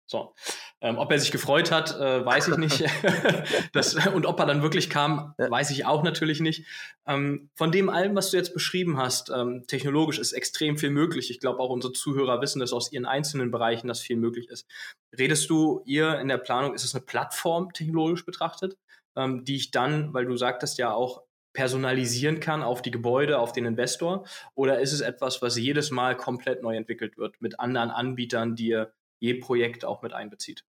So. 0.09 0.33
Ähm, 0.81 0.97
ob 0.97 1.11
er 1.11 1.19
sich 1.19 1.31
gefreut 1.31 1.71
hat, 1.71 1.95
äh, 1.99 2.25
weiß 2.25 2.47
ich 2.47 2.57
nicht. 2.57 2.83
das, 3.73 3.93
und 4.07 4.25
ob 4.25 4.39
er 4.39 4.47
dann 4.47 4.63
wirklich 4.63 4.89
kam, 4.89 5.35
weiß 5.37 5.69
ich 5.69 5.85
auch 5.85 6.01
natürlich 6.01 6.39
nicht. 6.39 6.65
Ähm, 7.05 7.51
von 7.53 7.71
dem 7.71 7.89
allem, 7.89 8.15
was 8.15 8.31
du 8.31 8.37
jetzt 8.37 8.55
beschrieben 8.55 8.97
hast, 8.97 9.29
ähm, 9.29 9.65
technologisch 9.67 10.17
ist 10.17 10.33
extrem 10.33 10.77
viel 10.77 10.89
möglich. 10.89 11.29
Ich 11.29 11.39
glaube, 11.39 11.59
auch 11.59 11.69
unsere 11.69 11.93
Zuhörer 11.93 12.41
wissen 12.41 12.59
das 12.59 12.73
aus 12.73 12.91
ihren 12.91 13.05
einzelnen 13.05 13.51
Bereichen, 13.51 13.87
dass 13.87 14.01
viel 14.01 14.17
möglich 14.17 14.49
ist. 14.49 14.67
Redest 15.15 15.47
du 15.51 15.83
ihr 15.85 16.19
in 16.19 16.27
der 16.27 16.39
Planung, 16.39 16.73
ist 16.73 16.85
es 16.85 16.95
eine 16.95 17.05
Plattform 17.05 17.71
technologisch 17.73 18.25
betrachtet, 18.25 18.77
ähm, 19.15 19.45
die 19.45 19.57
ich 19.57 19.69
dann, 19.69 20.11
weil 20.11 20.25
du 20.25 20.35
sagtest 20.37 20.79
ja 20.79 20.91
auch, 20.91 21.21
personalisieren 21.59 22.39
kann 22.39 22.63
auf 22.63 22.81
die 22.81 22.89
Gebäude, 22.89 23.37
auf 23.37 23.51
den 23.51 23.65
Investor? 23.65 24.25
Oder 24.55 24.79
ist 24.79 24.93
es 24.93 25.01
etwas, 25.01 25.41
was 25.41 25.57
jedes 25.57 25.91
Mal 25.91 26.15
komplett 26.15 26.63
neu 26.63 26.77
entwickelt 26.77 27.17
wird 27.17 27.41
mit 27.41 27.59
anderen 27.59 27.91
Anbietern, 27.91 28.55
die 28.55 28.69
ihr 28.69 28.93
je 29.19 29.33
Projekt 29.33 29.83
auch 29.83 30.01
mit 30.01 30.13
einbezieht? 30.13 30.63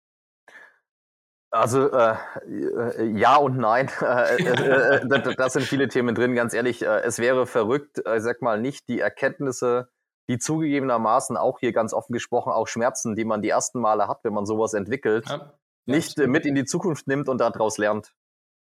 Also 1.52 1.92
äh, 1.92 2.16
äh 2.44 3.04
ja 3.16 3.36
und 3.36 3.56
nein. 3.56 3.88
Äh, 4.00 4.42
äh, 4.42 5.36
das 5.36 5.52
sind 5.52 5.64
viele 5.64 5.86
Themen 5.86 6.16
drin. 6.16 6.34
Ganz 6.34 6.54
ehrlich, 6.54 6.82
es 6.82 7.20
wäre 7.20 7.46
verrückt, 7.46 7.98
ich 7.98 8.22
sag 8.22 8.42
mal, 8.42 8.60
nicht 8.60 8.88
die 8.88 8.98
Erkenntnisse, 8.98 9.90
die 10.28 10.38
zugegebenermaßen 10.38 11.36
auch 11.36 11.60
hier 11.60 11.72
ganz 11.72 11.94
offen 11.94 12.12
gesprochen 12.12 12.52
auch 12.52 12.66
Schmerzen, 12.66 13.14
die 13.14 13.24
man 13.24 13.42
die 13.42 13.50
ersten 13.50 13.78
Male 13.78 14.08
hat, 14.08 14.24
wenn 14.24 14.32
man 14.32 14.44
sowas 14.44 14.74
entwickelt, 14.74 15.28
ja, 15.28 15.52
nicht 15.86 16.18
mit 16.18 16.46
in 16.46 16.56
die 16.56 16.64
Zukunft 16.64 17.06
nimmt 17.06 17.28
und 17.28 17.38
daraus 17.38 17.78
lernt. 17.78 18.12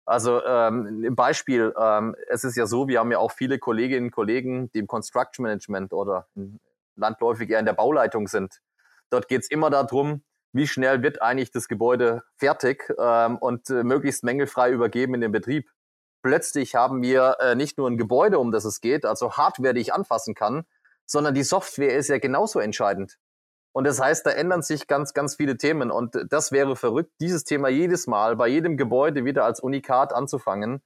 Also 0.06 0.44
ähm, 0.44 1.04
im 1.04 1.16
Beispiel, 1.16 1.74
ähm, 1.80 2.16
es 2.28 2.44
ist 2.44 2.58
ja 2.58 2.66
so, 2.66 2.88
wir 2.88 3.00
haben 3.00 3.12
ja 3.12 3.20
auch 3.20 3.32
viele 3.32 3.58
Kolleginnen 3.58 4.08
und 4.08 4.12
Kollegen, 4.12 4.70
die 4.72 4.80
im 4.80 4.88
Construction 4.88 5.44
Management 5.44 5.94
oder 5.94 6.28
landläufig 6.96 7.50
eher 7.50 7.60
in 7.60 7.66
der 7.66 7.74
Bauleitung 7.74 8.28
sind. 8.28 8.62
Dort 9.10 9.28
geht 9.28 9.44
es 9.44 9.50
immer 9.50 9.70
darum, 9.70 10.24
wie 10.52 10.68
schnell 10.68 11.02
wird 11.02 11.22
eigentlich 11.22 11.52
das 11.52 11.68
Gebäude 11.68 12.24
fertig 12.38 12.94
ähm, 13.00 13.38
und 13.38 13.70
äh, 13.70 13.84
möglichst 13.84 14.24
mängelfrei 14.24 14.72
übergeben 14.72 15.16
in 15.16 15.22
den 15.22 15.32
Betrieb. 15.32 15.70
Plötzlich 16.22 16.76
haben 16.76 17.02
wir 17.02 17.38
äh, 17.40 17.56
nicht 17.56 17.78
nur 17.78 17.90
ein 17.90 17.98
Gebäude, 17.98 18.40
um 18.40 18.52
das 18.52 18.66
es 18.66 18.82
geht, 18.82 19.06
also 19.06 19.34
Hardware, 19.34 19.74
die 19.74 19.82
ich 19.82 19.94
anfassen 19.94 20.36
kann, 20.36 20.66
sondern 21.06 21.34
die 21.34 21.44
Software 21.44 21.96
ist 21.96 22.10
ja 22.10 22.18
genauso 22.20 22.60
entscheidend. 22.60 23.18
Und 23.74 23.86
das 23.86 24.00
heißt, 24.00 24.26
da 24.26 24.30
ändern 24.30 24.62
sich 24.62 24.88
ganz, 24.88 25.14
ganz 25.14 25.36
viele 25.36 25.58
Themen. 25.58 25.92
Und 25.92 26.16
das 26.30 26.52
wäre 26.52 26.76
verrückt, 26.76 27.12
dieses 27.20 27.44
Thema 27.44 27.70
jedes 27.70 28.08
Mal 28.08 28.36
bei 28.36 28.48
jedem 28.48 28.78
Gebäude 28.78 29.26
wieder 29.26 29.46
als 29.46 29.60
Unikat 29.60 30.14
anzufangen. 30.14 30.82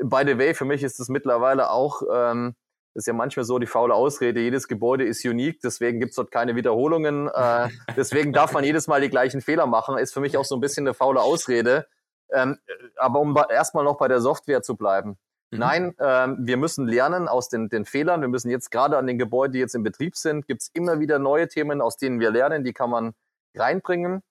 By 0.00 0.22
the 0.24 0.38
way, 0.38 0.54
für 0.54 0.64
mich 0.64 0.82
ist 0.82 1.00
es 1.00 1.08
mittlerweile 1.08 1.70
auch 1.70 2.02
ähm, 2.12 2.54
das 2.94 3.02
ist 3.02 3.06
ja 3.06 3.12
manchmal 3.12 3.44
so 3.44 3.60
die 3.60 3.66
faule 3.66 3.94
Ausrede, 3.94 4.40
jedes 4.40 4.66
Gebäude 4.66 5.04
ist 5.04 5.24
unique, 5.24 5.60
deswegen 5.62 6.00
gibt's 6.00 6.16
dort 6.16 6.32
keine 6.32 6.56
Wiederholungen. 6.56 7.28
Äh, 7.28 7.68
deswegen 7.96 8.32
darf 8.32 8.52
man 8.52 8.64
jedes 8.64 8.88
Mal 8.88 9.00
die 9.00 9.08
gleichen 9.08 9.40
Fehler 9.40 9.66
machen, 9.66 9.96
ist 9.96 10.12
für 10.12 10.20
mich 10.20 10.36
auch 10.36 10.44
so 10.44 10.56
ein 10.56 10.60
bisschen 10.60 10.86
eine 10.86 10.94
faule 10.94 11.20
Ausrede. 11.20 11.86
Ähm, 12.32 12.58
aber 12.96 13.20
um 13.20 13.36
erstmal 13.48 13.84
noch 13.84 13.96
bei 13.96 14.08
der 14.08 14.20
Software 14.20 14.62
zu 14.62 14.76
bleiben. 14.76 15.18
Mhm. 15.50 15.58
Nein, 15.58 15.94
ähm, 15.98 16.36
wir 16.40 16.56
müssen 16.56 16.86
lernen 16.86 17.28
aus 17.28 17.48
den, 17.48 17.68
den 17.68 17.84
Fehlern. 17.84 18.20
Wir 18.20 18.28
müssen 18.28 18.50
jetzt 18.50 18.70
gerade 18.70 18.96
an 18.96 19.06
den 19.06 19.18
Gebäuden, 19.18 19.52
die 19.52 19.58
jetzt 19.58 19.74
im 19.74 19.82
Betrieb 19.82 20.16
sind, 20.16 20.46
gibt's 20.46 20.70
immer 20.72 21.00
wieder 21.00 21.18
neue 21.18 21.48
Themen, 21.48 21.80
aus 21.80 21.96
denen 21.96 22.20
wir 22.20 22.30
lernen, 22.30 22.64
die 22.64 22.72
kann 22.72 22.90
man 22.90 23.14
reinbringen. 23.54 24.22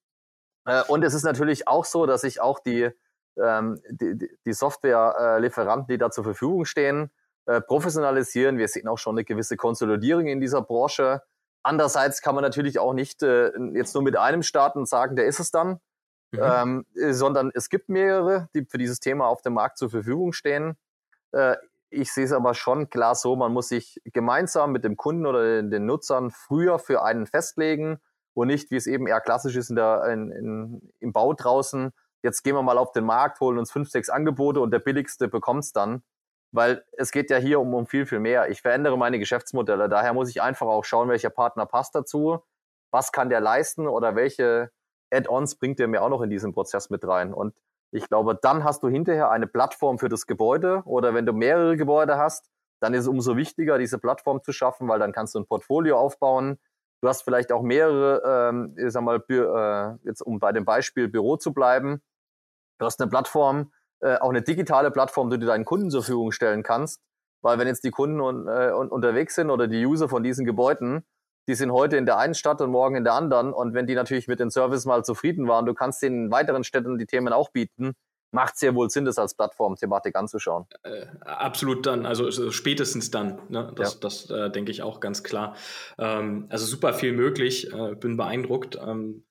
Äh, 0.66 0.84
und 0.88 1.04
es 1.04 1.14
ist 1.14 1.24
natürlich 1.24 1.68
auch 1.68 1.86
so, 1.86 2.06
dass 2.06 2.24
ich 2.24 2.42
auch 2.42 2.60
die, 2.60 2.90
ähm, 3.38 3.80
die, 3.90 4.30
die 4.46 4.54
Software-Lieferanten, 4.54 5.88
die 5.88 5.98
da 5.98 6.10
zur 6.12 6.24
Verfügung 6.24 6.66
stehen, 6.66 7.12
äh, 7.46 7.62
professionalisieren. 7.62 8.58
Wir 8.58 8.68
sehen 8.68 8.88
auch 8.88 8.98
schon 8.98 9.16
eine 9.16 9.26
gewisse 9.26 9.58
Konsolidierung 9.58 10.28
in 10.28 10.40
dieser 10.40 10.62
Branche. 10.62 11.24
Andererseits 11.64 12.22
kann 12.22 12.36
man 12.36 12.44
natürlich 12.44 12.80
auch 12.80 12.94
nicht 12.94 13.24
äh, 13.24 13.52
jetzt 13.74 13.94
nur 13.94 14.04
mit 14.04 14.16
einem 14.16 14.44
starten 14.44 14.80
und 14.80 14.88
sagen, 14.88 15.16
der 15.16 15.26
ist 15.26 15.40
es 15.40 15.52
dann, 15.52 15.80
mhm. 16.32 16.40
ähm, 16.42 16.86
äh, 16.96 17.12
sondern 17.12 17.52
es 17.54 17.70
gibt 17.70 17.90
mehrere, 17.90 18.48
die 18.54 18.66
für 18.66 18.78
dieses 18.78 19.00
Thema 19.00 19.28
auf 19.28 19.42
dem 19.42 19.54
Markt 19.54 19.78
zur 19.78 19.90
Verfügung 19.90 20.32
stehen. 20.32 20.78
Äh, 21.32 21.56
ich 21.90 22.14
sehe 22.14 22.26
es 22.26 22.32
aber 22.32 22.54
schon 22.54 22.90
klar 22.90 23.16
so, 23.16 23.36
man 23.36 23.52
muss 23.52 23.70
sich 23.70 24.00
gemeinsam 24.06 24.72
mit 24.72 24.84
dem 24.84 24.96
Kunden 24.96 25.26
oder 25.26 25.64
den 25.64 25.86
Nutzern 25.86 26.30
früher 26.30 26.78
für 26.78 27.04
einen 27.04 27.26
festlegen 27.26 28.00
und 28.34 28.48
nicht, 28.48 28.70
wie 28.72 28.76
es 28.76 28.86
eben 28.86 29.08
eher 29.08 29.22
klassisch 29.22 29.56
ist 29.56 29.70
in 29.70 29.76
der, 29.76 30.06
in, 30.06 30.32
in, 30.32 30.94
im 31.00 31.14
Bau 31.14 31.34
draußen. 31.34 31.92
Jetzt 32.22 32.44
gehen 32.44 32.56
wir 32.56 32.62
mal 32.62 32.78
auf 32.78 32.92
den 32.92 33.06
Markt, 33.06 33.40
holen 33.40 33.58
uns 33.58 33.72
fünf, 33.72 33.90
sechs 33.90 34.10
Angebote 34.10 34.60
und 34.60 34.72
der 34.72 34.80
billigste 34.80 35.28
bekommt 35.28 35.64
es 35.64 35.74
dann. 35.74 36.04
Weil 36.52 36.84
es 36.94 37.12
geht 37.12 37.30
ja 37.30 37.38
hier 37.38 37.60
um, 37.60 37.74
um 37.74 37.86
viel, 37.86 38.06
viel 38.06 38.20
mehr. 38.20 38.50
Ich 38.50 38.62
verändere 38.62 38.98
meine 38.98 39.20
Geschäftsmodelle. 39.20 39.88
Daher 39.88 40.14
muss 40.14 40.30
ich 40.30 40.42
einfach 40.42 40.68
auch 40.68 40.84
schauen, 40.84 41.10
welcher 41.10 41.30
Partner 41.30 41.66
passt 41.66 41.94
dazu, 41.96 42.44
was 42.92 43.12
kann 43.12 43.30
der 43.30 43.40
leisten 43.40 43.88
oder 43.88 44.16
welche 44.16 44.72
Add-ons 45.12 45.56
bringt 45.56 45.80
der 45.80 45.88
mir 45.88 46.02
auch 46.02 46.10
noch 46.10 46.22
in 46.22 46.30
diesen 46.30 46.54
Prozess 46.54 46.90
mit 46.90 47.08
rein. 47.08 47.34
Und 47.34 47.56
ich 47.92 48.08
glaube, 48.08 48.38
dann 48.42 48.64
hast 48.64 48.84
du 48.84 48.88
hinterher 48.88 49.32
eine 49.32 49.48
Plattform 49.48 50.00
für 50.00 50.10
das 50.10 50.28
Gebäude 50.28 50.82
oder 50.86 51.14
wenn 51.14 51.26
du 51.26 51.34
mehrere 51.34 51.76
Gebäude 51.78 52.18
hast, 52.18 52.50
dann 52.82 52.94
ist 52.94 53.02
es 53.02 53.08
umso 53.08 53.36
wichtiger, 53.36 53.78
diese 53.78 53.98
Plattform 53.98 54.42
zu 54.44 54.52
schaffen, 54.52 54.88
weil 54.88 55.00
dann 55.00 55.12
kannst 55.12 55.36
du 55.36 55.40
ein 55.40 55.48
Portfolio 55.48 55.98
aufbauen. 55.98 56.60
Du 57.02 57.08
hast 57.08 57.24
vielleicht 57.24 57.52
auch 57.52 57.62
mehrere, 57.62 58.50
ähm, 58.50 58.76
ich 58.78 58.92
sag 58.92 59.04
mal, 59.04 59.24
äh, 59.30 60.08
jetzt 60.08 60.22
um 60.22 60.40
bei 60.40 60.52
dem 60.52 60.66
Beispiel 60.66 61.08
Büro 61.08 61.38
zu 61.38 61.54
bleiben. 61.54 62.02
Du 62.78 62.86
hast 62.86 63.02
eine 63.02 63.10
Plattform, 63.10 63.72
äh, 64.02 64.18
auch 64.18 64.30
eine 64.30 64.42
digitale 64.42 64.92
Plattform, 64.92 65.30
die 65.30 65.40
du 65.40 65.46
deinen 65.46 65.66
Kunden 65.66 65.90
zur 65.90 66.04
Verfügung 66.04 66.32
stellen 66.32 66.64
kannst. 66.64 67.02
Weil 67.42 67.58
wenn 67.58 67.68
jetzt 67.68 67.84
die 67.84 67.92
Kunden 67.92 68.20
un, 68.20 68.48
äh, 68.48 68.72
unterwegs 68.72 69.36
sind 69.36 69.50
oder 69.50 69.68
die 69.68 69.86
User 69.86 70.10
von 70.10 70.24
diesen 70.24 70.46
Gebäuden, 70.46 71.06
die 71.50 71.56
sind 71.56 71.72
heute 71.72 71.98
in 71.98 72.06
der 72.06 72.20
einen 72.20 72.36
Stadt 72.36 72.62
und 72.62 72.70
morgen 72.70 72.96
in 72.96 73.04
der 73.04 73.14
anderen. 73.14 73.54
Und 73.54 73.74
wenn 73.74 73.88
die 73.88 73.96
natürlich 73.96 74.28
mit 74.28 74.40
dem 74.40 74.52
Service 74.52 74.86
mal 74.86 75.04
zufrieden 75.04 75.48
waren, 75.48 75.66
du 75.66 75.74
kannst 75.74 76.04
den 76.04 76.26
in 76.26 76.32
weiteren 76.32 76.64
Städten 76.64 77.00
die 77.00 77.08
Themen 77.08 77.34
auch 77.34 77.50
bieten, 77.50 77.96
macht 78.32 78.56
sehr 78.60 78.76
wohl 78.76 78.92
Sinn, 78.92 79.04
das 79.06 79.18
als 79.18 79.34
Plattform-Thematik 79.34 80.16
anzuschauen. 80.16 80.68
Äh, 80.84 81.08
absolut 81.22 81.88
dann, 81.88 82.06
also 82.06 82.30
spätestens 82.52 83.10
dann. 83.10 83.42
Ne? 83.50 83.74
Das, 83.76 83.96
ja. 83.96 84.00
das 84.00 84.30
äh, 84.30 84.52
denke 84.52 84.70
ich 84.70 84.84
auch 84.84 85.00
ganz 85.00 85.24
klar. 85.24 85.56
Ähm, 85.98 86.46
also 86.50 86.68
super 86.68 86.94
viel 86.94 87.14
möglich, 87.14 87.74
äh, 87.74 87.96
bin 87.96 88.16
beeindruckt. 88.16 88.78
Ähm, 88.80 89.24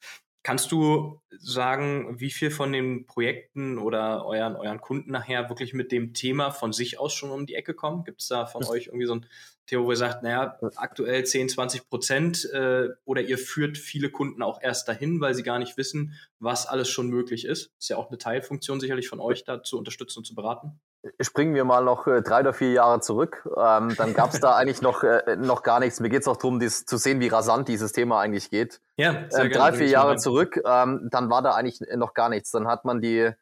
Kannst 0.45 0.73
du 0.73 1.21
sagen, 1.41 2.21
wie 2.21 2.31
viel 2.31 2.51
von 2.51 2.73
den 2.73 3.05
Projekten 3.05 3.77
oder 3.77 4.25
euren, 4.25 4.57
euren 4.57 4.81
Kunden 4.81 5.11
nachher 5.11 5.51
wirklich 5.51 5.75
mit 5.75 5.93
dem 5.93 6.15
Thema 6.15 6.53
von 6.53 6.73
sich 6.73 6.99
aus 6.99 7.13
schon 7.13 7.31
um 7.31 7.45
die 7.45 7.55
Ecke 7.55 7.75
kommen? 7.75 8.03
Gibt 8.03 8.23
es 8.23 8.29
da 8.29 8.47
von 8.47 8.65
euch 8.65 8.87
irgendwie 8.87 9.05
so 9.05 9.17
ein 9.17 9.27
Thema, 9.69 9.85
wo 9.85 9.91
ihr 9.91 9.97
sagt, 9.97 10.23
naja, 10.23 10.59
aktuell 10.77 11.25
10, 11.25 11.51
20 11.51 11.89
Prozent 11.89 12.45
äh, 12.53 12.89
oder 13.05 13.23
ihr 13.23 13.39
führt 13.39 13.79
viele 13.79 14.11
Kunden 14.11 14.43
auch 14.43 14.61
erst 14.61 14.89
dahin, 14.89 15.21
weil 15.21 15.35
sie 15.35 15.43
gar 15.43 15.59
nicht 15.59 15.77
wissen, 15.77 16.15
was 16.41 16.67
alles 16.67 16.89
schon 16.89 17.09
möglich 17.09 17.45
ist? 17.45 17.73
Ist 17.79 17.89
ja 17.89 17.97
auch 17.97 18.09
eine 18.09 18.19
Teilfunktion 18.19 18.81
sicherlich 18.81 19.09
von 19.09 19.21
euch, 19.21 19.45
da 19.45 19.63
zu 19.63 19.79
unterstützen 19.79 20.21
und 20.21 20.25
zu 20.25 20.35
beraten 20.35 20.81
springen 21.21 21.55
wir 21.55 21.65
mal 21.65 21.85
noch 21.85 22.07
äh, 22.07 22.23
drei 22.23 22.41
oder 22.41 22.53
vier 22.53 22.73
Jahre 22.73 23.01
zurück. 23.01 23.49
Ähm, 23.57 23.95
dann 23.97 24.15
gab 24.15 24.33
es 24.33 24.41
da 24.41 24.53
eigentlich 24.57 24.83
noch, 24.83 25.03
äh, 25.03 25.37
noch 25.37 25.63
gar 25.63 25.81
nichts. 25.81 26.01
Mir 26.01 26.09
geht 26.09 26.23
es 26.23 26.29
auch 26.29 26.37
darum, 26.37 26.61
dies, 26.61 26.85
zu 26.85 26.97
sehen, 26.97 27.21
wie 27.21 27.29
rasant 27.29 27.69
dieses 27.69 27.93
Thema 27.93 28.21
eigentlich 28.21 28.51
geht. 28.51 28.81
Ja, 28.97 29.25
sehr 29.29 29.45
ähm, 29.45 29.53
Drei, 29.53 29.73
vier 29.73 29.89
Jahre 29.89 30.17
zurück, 30.17 30.61
ähm, 30.65 31.09
dann 31.11 31.31
war 31.31 31.43
da 31.43 31.55
eigentlich 31.55 31.81
noch 31.97 32.15
gar 32.15 32.29
nichts. 32.29 32.51
Dann 32.51 32.67
hat 32.67 32.85
man 32.85 33.01
die, 33.01 33.19
äh, 33.19 33.35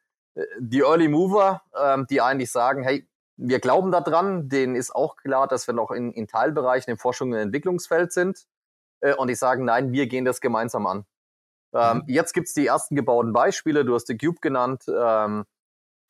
die 0.58 0.80
Early 0.80 1.08
Mover, 1.08 1.62
ähm, 1.80 2.06
die 2.08 2.20
eigentlich 2.20 2.50
sagen, 2.50 2.82
hey, 2.82 3.08
wir 3.36 3.60
glauben 3.60 3.90
daran, 3.92 4.48
denen 4.48 4.76
ist 4.76 4.94
auch 4.94 5.16
klar, 5.16 5.46
dass 5.46 5.66
wir 5.66 5.74
noch 5.74 5.90
in, 5.90 6.12
in 6.12 6.26
Teilbereichen 6.26 6.90
im 6.90 6.98
Forschung 6.98 7.32
und 7.32 7.38
Entwicklungsfeld 7.38 8.12
sind. 8.12 8.46
Äh, 9.00 9.14
und 9.14 9.28
die 9.28 9.34
sagen, 9.34 9.64
nein, 9.64 9.92
wir 9.92 10.06
gehen 10.06 10.24
das 10.24 10.40
gemeinsam 10.40 10.86
an. 10.86 11.04
Ähm, 11.74 11.98
mhm. 11.98 12.02
Jetzt 12.06 12.32
gibt's 12.32 12.54
die 12.54 12.66
ersten 12.66 12.96
gebauten 12.96 13.32
Beispiele, 13.32 13.84
du 13.84 13.94
hast 13.94 14.06
die 14.06 14.16
Cube 14.16 14.40
genannt. 14.40 14.84
Ähm, 14.88 15.44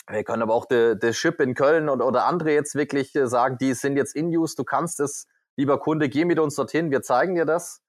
wir 0.08 0.22
können 0.22 0.42
aber 0.42 0.54
auch 0.54 0.66
der 0.66 0.94
de 0.94 1.12
Chip 1.12 1.40
in 1.40 1.54
Köln 1.54 1.88
oder, 1.88 2.06
oder 2.06 2.26
andere 2.26 2.52
jetzt 2.52 2.76
wirklich 2.76 3.14
äh, 3.16 3.26
sagen, 3.26 3.58
die 3.58 3.74
sind 3.74 3.96
jetzt 3.96 4.14
in 4.14 4.28
Use, 4.28 4.54
du 4.54 4.62
kannst 4.62 5.00
es, 5.00 5.26
lieber 5.56 5.80
Kunde, 5.80 6.08
geh 6.08 6.24
mit 6.24 6.38
uns 6.38 6.54
dorthin, 6.54 6.90
wir 6.90 7.02
zeigen 7.02 7.34
dir 7.34 7.44
das. 7.44 7.80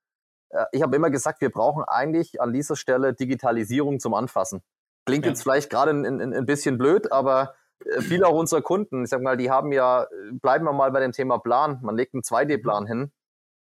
Äh, 0.50 0.64
ich 0.72 0.82
habe 0.82 0.96
immer 0.96 1.10
gesagt, 1.10 1.40
wir 1.40 1.50
brauchen 1.50 1.84
eigentlich 1.84 2.40
an 2.40 2.52
dieser 2.52 2.74
Stelle 2.74 3.14
Digitalisierung 3.14 4.00
zum 4.00 4.14
Anfassen. 4.14 4.62
Klingt 5.06 5.24
ja. 5.24 5.30
jetzt 5.30 5.42
vielleicht 5.42 5.70
gerade 5.70 5.92
ein, 5.92 6.04
ein, 6.04 6.34
ein, 6.34 6.46
bisschen 6.46 6.76
blöd, 6.76 7.12
aber 7.12 7.54
viele 8.00 8.26
auch 8.26 8.34
unserer 8.34 8.62
Kunden, 8.62 9.04
ich 9.04 9.10
sag 9.10 9.22
mal, 9.22 9.36
die 9.36 9.50
haben 9.50 9.72
ja, 9.72 10.06
bleiben 10.32 10.64
wir 10.64 10.72
mal 10.72 10.90
bei 10.90 11.00
dem 11.00 11.12
Thema 11.12 11.38
Plan, 11.38 11.78
man 11.82 11.96
legt 11.96 12.14
einen 12.14 12.22
2D-Plan 12.22 12.84
mhm. 12.84 12.88
hin, 12.88 13.12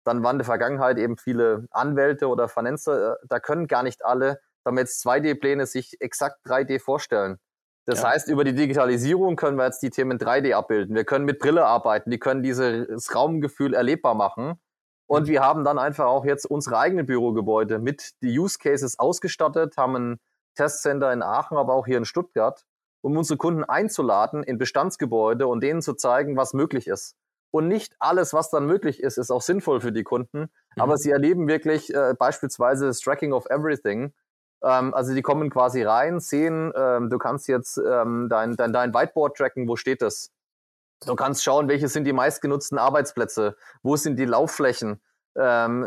dann 0.04 0.22
waren 0.22 0.34
in 0.34 0.38
der 0.38 0.46
Vergangenheit 0.46 0.98
eben 0.98 1.16
viele 1.16 1.66
Anwälte 1.70 2.28
oder 2.28 2.48
Vernetzer, 2.48 3.18
da 3.28 3.40
können 3.40 3.66
gar 3.66 3.82
nicht 3.82 4.04
alle, 4.04 4.40
damit 4.64 4.88
jetzt 4.88 5.06
2D-Pläne 5.06 5.66
sich 5.66 6.00
exakt 6.00 6.44
3D 6.46 6.80
vorstellen. 6.80 7.38
Das 7.86 8.02
ja. 8.02 8.10
heißt, 8.10 8.28
über 8.28 8.42
die 8.42 8.54
Digitalisierung 8.54 9.36
können 9.36 9.56
wir 9.56 9.64
jetzt 9.64 9.82
die 9.82 9.90
Themen 9.90 10.18
3D 10.18 10.54
abbilden. 10.54 10.96
Wir 10.96 11.04
können 11.04 11.24
mit 11.24 11.38
Brille 11.38 11.64
arbeiten, 11.64 12.10
die 12.10 12.18
können 12.18 12.42
dieses 12.42 13.14
Raumgefühl 13.14 13.74
erlebbar 13.74 14.14
machen. 14.14 14.60
Und 15.06 15.24
mhm. 15.24 15.26
wir 15.28 15.40
haben 15.42 15.64
dann 15.64 15.78
einfach 15.78 16.06
auch 16.06 16.24
jetzt 16.24 16.46
unsere 16.46 16.78
eigenen 16.78 17.06
Bürogebäude 17.06 17.78
mit 17.78 18.14
die 18.22 18.36
Use 18.36 18.58
Cases 18.58 18.98
ausgestattet, 18.98 19.76
haben 19.76 19.94
ein 19.94 20.20
Testcenter 20.56 21.12
in 21.12 21.22
Aachen, 21.22 21.56
aber 21.56 21.74
auch 21.74 21.86
hier 21.86 21.98
in 21.98 22.04
Stuttgart, 22.04 22.64
um 23.06 23.16
unsere 23.16 23.36
Kunden 23.36 23.64
einzuladen 23.64 24.42
in 24.42 24.58
Bestandsgebäude 24.58 25.46
und 25.46 25.62
denen 25.62 25.80
zu 25.80 25.94
zeigen, 25.94 26.36
was 26.36 26.54
möglich 26.54 26.88
ist. 26.88 27.14
Und 27.52 27.68
nicht 27.68 27.94
alles, 28.00 28.34
was 28.34 28.50
dann 28.50 28.66
möglich 28.66 29.00
ist, 29.00 29.16
ist 29.16 29.30
auch 29.30 29.42
sinnvoll 29.42 29.80
für 29.80 29.92
die 29.92 30.02
Kunden. 30.02 30.40
Mhm. 30.40 30.48
Aber 30.76 30.96
sie 30.98 31.10
erleben 31.10 31.46
wirklich 31.48 31.94
äh, 31.94 32.14
beispielsweise 32.18 32.86
das 32.86 33.00
Tracking 33.00 33.32
of 33.32 33.46
Everything 33.46 34.12
ähm, 34.62 34.94
also 34.94 35.14
die 35.14 35.22
kommen 35.22 35.50
quasi 35.50 35.82
rein, 35.82 36.20
sehen, 36.20 36.72
ähm, 36.76 37.10
du 37.10 37.18
kannst 37.18 37.48
jetzt 37.48 37.78
ähm, 37.78 38.28
dein, 38.28 38.56
dein, 38.56 38.72
dein 38.72 38.94
Whiteboard 38.94 39.36
tracken, 39.36 39.68
wo 39.68 39.76
steht 39.76 40.02
das? 40.02 40.32
Du 41.06 41.14
kannst 41.14 41.44
schauen, 41.44 41.68
welche 41.68 41.88
sind 41.88 42.04
die 42.04 42.12
meistgenutzten 42.12 42.78
Arbeitsplätze, 42.78 43.56
wo 43.82 43.96
sind 43.96 44.18
die 44.18 44.24
Laufflächen. 44.24 45.00
Ähm, 45.36 45.86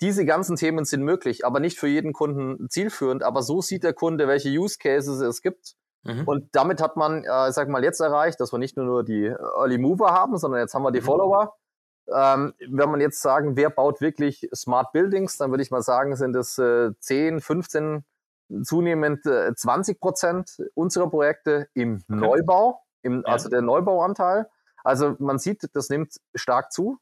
diese 0.00 0.24
ganzen 0.24 0.56
Themen 0.56 0.86
sind 0.86 1.02
möglich, 1.02 1.44
aber 1.44 1.60
nicht 1.60 1.78
für 1.78 1.88
jeden 1.88 2.14
Kunden 2.14 2.70
zielführend. 2.70 3.22
Aber 3.22 3.42
so 3.42 3.60
sieht 3.60 3.84
der 3.84 3.92
Kunde, 3.92 4.26
welche 4.26 4.48
Use 4.48 4.78
Cases 4.78 5.20
es 5.20 5.42
gibt. 5.42 5.76
Mhm. 6.06 6.24
Und 6.24 6.48
damit 6.52 6.80
hat 6.80 6.96
man, 6.96 7.24
äh, 7.24 7.52
sag 7.52 7.68
mal, 7.68 7.84
jetzt 7.84 8.00
erreicht, 8.00 8.40
dass 8.40 8.52
wir 8.52 8.58
nicht 8.58 8.76
nur 8.76 9.04
die 9.04 9.26
Early 9.26 9.78
Mover 9.78 10.12
haben, 10.12 10.36
sondern 10.38 10.60
jetzt 10.60 10.74
haben 10.74 10.82
wir 10.82 10.92
die 10.92 11.00
mhm. 11.00 11.04
Follower. 11.04 11.54
Ähm, 12.12 12.54
wenn 12.68 12.90
man 12.90 13.00
jetzt 13.00 13.20
sagen, 13.20 13.56
wer 13.56 13.68
baut 13.68 14.00
wirklich 14.00 14.48
Smart 14.54 14.92
Buildings, 14.92 15.38
dann 15.38 15.50
würde 15.50 15.62
ich 15.62 15.70
mal 15.70 15.82
sagen, 15.82 16.14
sind 16.14 16.36
es 16.36 16.56
äh, 16.58 16.92
10, 17.00 17.40
15, 17.40 18.04
zunehmend 18.62 19.26
äh, 19.26 19.54
20 19.54 20.00
Prozent 20.00 20.62
unserer 20.74 21.10
Projekte 21.10 21.68
im 21.74 21.96
okay. 21.96 22.04
Neubau, 22.08 22.82
im, 23.02 23.22
ja. 23.26 23.32
also 23.32 23.48
der 23.48 23.62
Neubauanteil. 23.62 24.48
Also 24.84 25.16
man 25.18 25.38
sieht, 25.38 25.68
das 25.74 25.88
nimmt 25.88 26.20
stark 26.34 26.72
zu. 26.72 26.98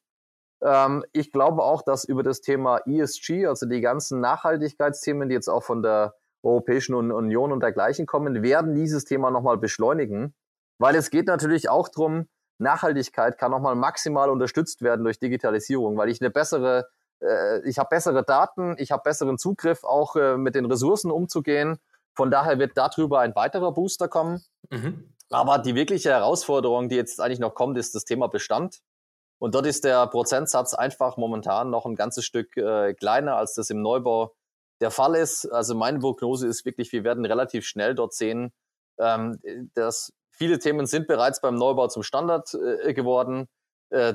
Ähm, 0.62 1.04
ich 1.12 1.30
glaube 1.30 1.62
auch, 1.62 1.82
dass 1.82 2.04
über 2.04 2.22
das 2.22 2.40
Thema 2.40 2.78
ESG, 2.86 3.46
also 3.46 3.66
die 3.66 3.82
ganzen 3.82 4.20
Nachhaltigkeitsthemen, 4.20 5.28
die 5.28 5.34
jetzt 5.34 5.48
auch 5.48 5.62
von 5.62 5.82
der 5.82 6.14
Europäischen 6.44 6.94
Union 6.94 7.52
und 7.52 7.60
dergleichen 7.60 8.06
kommen, 8.06 8.42
werden 8.42 8.74
dieses 8.74 9.04
Thema 9.04 9.30
nochmal 9.30 9.58
beschleunigen. 9.58 10.34
Weil 10.78 10.96
es 10.96 11.10
geht 11.10 11.26
natürlich 11.26 11.68
auch 11.68 11.88
darum, 11.88 12.28
Nachhaltigkeit 12.58 13.38
kann 13.38 13.50
nochmal 13.50 13.74
maximal 13.74 14.30
unterstützt 14.30 14.82
werden 14.82 15.04
durch 15.04 15.18
Digitalisierung, 15.18 15.96
weil 15.96 16.08
ich 16.08 16.20
eine 16.20 16.30
bessere, 16.30 16.88
äh, 17.20 17.68
ich 17.68 17.78
habe 17.78 17.88
bessere 17.90 18.24
Daten, 18.24 18.76
ich 18.78 18.92
habe 18.92 19.02
besseren 19.02 19.38
Zugriff, 19.38 19.84
auch 19.84 20.16
äh, 20.16 20.36
mit 20.36 20.54
den 20.54 20.66
Ressourcen 20.66 21.10
umzugehen. 21.10 21.78
Von 22.14 22.30
daher 22.30 22.58
wird 22.58 22.76
darüber 22.76 23.20
ein 23.20 23.34
weiterer 23.34 23.72
Booster 23.72 24.08
kommen. 24.08 24.44
Mhm. 24.70 25.14
Aber 25.30 25.58
die 25.58 25.74
wirkliche 25.74 26.10
Herausforderung, 26.10 26.88
die 26.88 26.96
jetzt 26.96 27.20
eigentlich 27.20 27.40
noch 27.40 27.54
kommt, 27.54 27.76
ist 27.76 27.94
das 27.94 28.04
Thema 28.04 28.28
Bestand. 28.28 28.80
Und 29.38 29.54
dort 29.54 29.66
ist 29.66 29.84
der 29.84 30.06
Prozentsatz 30.06 30.74
einfach 30.74 31.16
momentan 31.16 31.70
noch 31.70 31.86
ein 31.86 31.96
ganzes 31.96 32.24
Stück 32.24 32.56
äh, 32.56 32.94
kleiner, 32.94 33.36
als 33.36 33.54
das 33.54 33.68
im 33.70 33.82
Neubau 33.82 34.34
der 34.80 34.90
Fall 34.90 35.14
ist. 35.14 35.46
Also 35.46 35.74
meine 35.74 35.98
Prognose 35.98 36.46
ist 36.48 36.64
wirklich, 36.64 36.92
wir 36.92 37.04
werden 37.04 37.24
relativ 37.24 37.66
schnell 37.66 37.94
dort 37.94 38.14
sehen, 38.14 38.52
ähm, 38.98 39.40
dass 39.74 40.12
Viele 40.36 40.58
Themen 40.58 40.86
sind 40.86 41.06
bereits 41.06 41.40
beim 41.40 41.54
Neubau 41.54 41.86
zum 41.86 42.02
Standard 42.02 42.54
äh, 42.54 42.92
geworden. 42.92 43.46
Äh, 43.90 44.14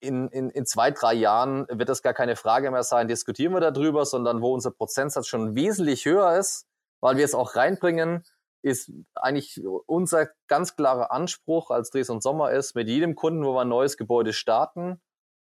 in, 0.00 0.28
in, 0.28 0.48
in 0.48 0.64
zwei, 0.64 0.90
drei 0.90 1.12
Jahren 1.12 1.66
wird 1.68 1.90
das 1.90 2.02
gar 2.02 2.14
keine 2.14 2.36
Frage 2.36 2.70
mehr 2.70 2.84
sein, 2.84 3.06
diskutieren 3.06 3.52
wir 3.52 3.60
darüber, 3.60 4.06
sondern 4.06 4.40
wo 4.40 4.54
unser 4.54 4.70
Prozentsatz 4.70 5.26
schon 5.26 5.54
wesentlich 5.54 6.06
höher 6.06 6.38
ist, 6.38 6.66
weil 7.00 7.18
wir 7.18 7.24
es 7.24 7.34
auch 7.34 7.54
reinbringen, 7.54 8.24
ist 8.62 8.90
eigentlich 9.14 9.60
unser 9.86 10.28
ganz 10.48 10.74
klarer 10.74 11.12
Anspruch 11.12 11.70
als 11.70 11.90
Dres 11.90 12.08
und 12.08 12.22
Sommer 12.22 12.52
ist, 12.52 12.74
mit 12.74 12.88
jedem 12.88 13.14
Kunden, 13.14 13.44
wo 13.44 13.52
wir 13.52 13.62
ein 13.62 13.68
neues 13.68 13.98
Gebäude 13.98 14.32
starten, 14.32 15.02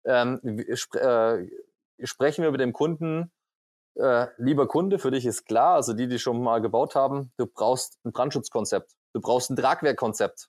ähm, 0.05 0.39
äh, 0.43 1.45
sprechen 2.03 2.43
wir 2.43 2.51
mit 2.51 2.61
dem 2.61 2.73
Kunden, 2.73 3.31
äh, 3.95 4.27
lieber 4.37 4.67
Kunde, 4.67 4.99
für 4.99 5.11
dich 5.11 5.25
ist 5.25 5.45
klar, 5.45 5.75
also 5.75 5.93
die, 5.93 6.07
die 6.07 6.19
schon 6.19 6.41
mal 6.41 6.61
gebaut 6.61 6.95
haben, 6.95 7.31
du 7.37 7.45
brauchst 7.45 7.97
ein 8.05 8.11
Brandschutzkonzept. 8.11 8.93
Du 9.13 9.21
brauchst 9.21 9.49
ein 9.49 9.55
Tragwerkkonzept. 9.55 10.47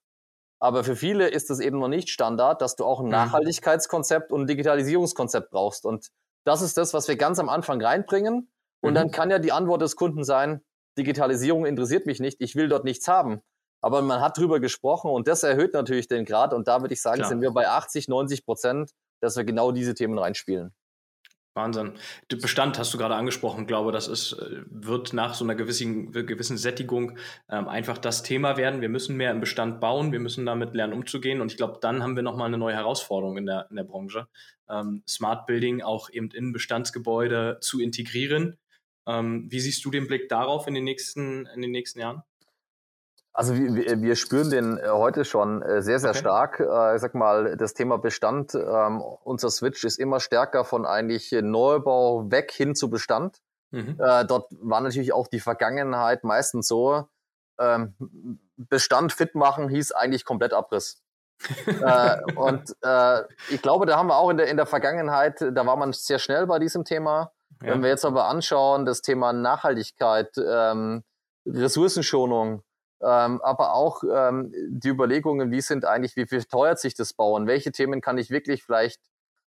Aber 0.61 0.85
für 0.85 0.95
viele 0.95 1.29
ist 1.29 1.51
es 1.51 1.59
eben 1.59 1.81
noch 1.81 1.89
nicht 1.89 2.09
Standard, 2.09 2.63
dass 2.63 2.77
du 2.77 2.85
auch 2.85 3.01
ein 3.01 3.07
mhm. 3.07 3.13
Nachhaltigkeitskonzept 3.13 4.31
und 4.31 4.43
ein 4.43 4.47
Digitalisierungskonzept 4.47 5.51
brauchst. 5.51 5.85
Und 5.85 6.11
das 6.45 6.63
ist 6.63 6.77
das, 6.77 6.95
was 6.95 7.09
wir 7.09 7.17
ganz 7.17 7.41
am 7.41 7.49
Anfang 7.49 7.83
reinbringen. 7.83 8.53
Und 8.81 8.91
mhm. 8.91 8.95
dann 8.95 9.11
kann 9.11 9.31
ja 9.31 9.41
die 9.41 9.53
Antwort 9.53 9.83
des 9.83 9.97
Kunden 9.97 10.23
sein, 10.25 10.63
Digitalisierung 10.99 11.67
interessiert 11.67 12.07
mich 12.07 12.21
nicht, 12.21 12.41
ich 12.41 12.55
will 12.55 12.69
dort 12.69 12.85
nichts 12.85 13.09
haben. 13.09 13.41
Aber 13.81 14.03
man 14.03 14.21
hat 14.21 14.39
drüber 14.39 14.61
gesprochen 14.61 15.11
und 15.11 15.27
das 15.27 15.43
erhöht 15.43 15.75
natürlich 15.75 16.07
den 16.07 16.25
Grad. 16.25 16.53
Und 16.53 16.69
da 16.69 16.81
würde 16.81 16.95
ich 16.95 17.03
sagen, 17.03 17.19
Klar. 17.19 17.29
sind 17.29 17.41
wir 17.41 17.51
bei 17.51 17.69
80, 17.69 18.07
90 18.07 18.45
Prozent, 18.45 18.93
dass 19.21 19.37
wir 19.37 19.45
genau 19.45 19.73
diese 19.73 19.95
Themen 19.95 20.19
reinspielen. 20.19 20.73
Wahnsinn. 21.55 21.93
Bestand 22.29 22.79
hast 22.79 22.95
du 22.95 22.99
gerade 22.99 23.15
angesprochen. 23.15 23.63
Ich 23.63 23.67
glaube, 23.67 23.93
das 23.93 24.09
ist, 24.09 24.33
äh, 24.33 24.63
wird 24.67 25.13
nach 25.13 25.35
so 25.35 25.45
einer 25.45 25.55
gewissen, 25.55 26.13
gewissen 26.13 26.57
Sättigung 26.57 27.19
ähm, 27.51 27.69
einfach 27.69 27.99
das 27.99 28.23
Thema 28.23 28.57
werden. 28.57 28.81
Wir 28.81 28.89
müssen 28.89 29.17
mehr 29.17 29.31
im 29.31 29.41
Bestand 29.41 29.81
bauen. 29.81 30.13
Wir 30.13 30.21
müssen 30.21 30.47
damit 30.47 30.75
lernen, 30.75 30.95
umzugehen. 30.95 31.41
Und 31.41 31.53
ich 31.53 31.59
glaube, 31.59 31.79
dann 31.81 32.03
haben 32.03 32.17
wir 32.17 32.23
nochmal 32.23 32.49
eine 32.49 32.59
neue 32.59 32.75
Herausforderung 32.75 33.37
in 33.37 33.47
der, 33.47 33.67
in 33.69 33.77
der 33.77 33.85
Branche. 33.85 34.29
Ähm, 34.69 35.03
Smart 35.07 35.47
Building 35.47 35.83
auch 35.83 36.09
eben 36.11 36.31
in 36.31 36.53
Bestandsgebäude 36.53 37.59
zu 37.61 37.81
integrieren. 37.81 38.57
Ähm, 39.07 39.47
wie 39.51 39.61
siehst 39.61 39.85
du 39.85 39.91
den 39.91 40.07
Blick 40.07 40.29
darauf 40.29 40.67
in 40.67 40.75
den 40.75 40.85
nächsten, 40.85 41.47
in 41.55 41.61
den 41.61 41.71
nächsten 41.71 42.01
Jahren? 42.01 42.23
Also 43.35 43.57
wir, 43.57 44.03
wir 44.03 44.17
spüren 44.17 44.51
den 44.51 44.77
äh, 44.77 44.89
heute 44.89 45.25
schon 45.25 45.63
äh, 45.63 45.81
sehr, 45.81 45.99
sehr 45.99 46.11
okay. 46.11 46.19
stark. 46.19 46.61
Äh, 46.61 46.97
ich 46.97 47.01
sag 47.01 47.15
mal, 47.15 47.57
das 47.57 47.73
Thema 47.73 47.97
Bestand, 47.97 48.55
ähm, 48.55 49.01
unser 49.01 49.51
Switch 49.51 49.85
ist 49.85 49.99
immer 49.99 50.21
stärker 50.21 50.65
von 50.65 50.85
eigentlich 50.85 51.33
Neubau 51.33 52.31
weg 52.31 52.51
hin 52.53 52.75
zu 52.75 52.91
Bestand. 52.91 53.39
Mhm. 53.75 53.97
dort 53.97 54.53
war 54.61 54.83
natürlich 54.83 55.15
auch 55.15 55.29
die 55.29 55.41
Vergangenheit 55.41 56.25
meistens 56.25 56.69
so, 56.69 57.09
ähm, 57.59 57.95
Bestand 58.59 59.15
fit 59.15 59.35
machen 59.35 59.71
hieß 59.71 59.93
eigentlich 59.93 60.27
komplett 60.27 60.53
Abriss. 60.53 61.03
und 62.37 62.77
ich 63.49 63.63
glaube, 63.63 63.87
da 63.87 63.97
haben 63.97 64.09
wir 64.09 64.17
auch 64.17 64.29
in 64.29 64.37
der, 64.37 64.49
in 64.49 64.59
der 64.59 64.67
Vergangenheit, 64.67 65.41
da 65.41 65.65
war 65.65 65.77
man 65.77 65.95
sehr 65.95 66.19
schnell 66.19 66.47
bei 66.47 66.59
diesem 66.59 66.85
Thema. 66.85 67.33
Ja. 67.63 67.71
Wenn 67.71 67.83
wir 67.83 67.89
jetzt 67.89 68.05
aber 68.05 68.27
anschauen, 68.27 68.85
das 68.85 69.01
Thema 69.01 69.33
Nachhaltigkeit, 69.33 70.37
ähm, 70.37 71.03
Ressourcenschonung, 71.47 72.63
ähm, 73.03 73.41
aber 73.43 73.75
auch 73.75 74.03
ähm, 74.05 74.53
die 74.69 74.89
Überlegungen, 74.89 75.51
wie 75.51 75.61
sind 75.61 75.85
eigentlich, 75.85 76.17
wie 76.17 76.27
viel 76.27 76.45
teuert 76.45 76.79
sich 76.79 76.95
das 76.95 77.13
Bauen? 77.13 77.47
Welche 77.47 77.73
Themen 77.73 78.01
kann 78.01 78.17
ich 78.19 78.31
wirklich 78.31 78.63
vielleicht 78.63 79.01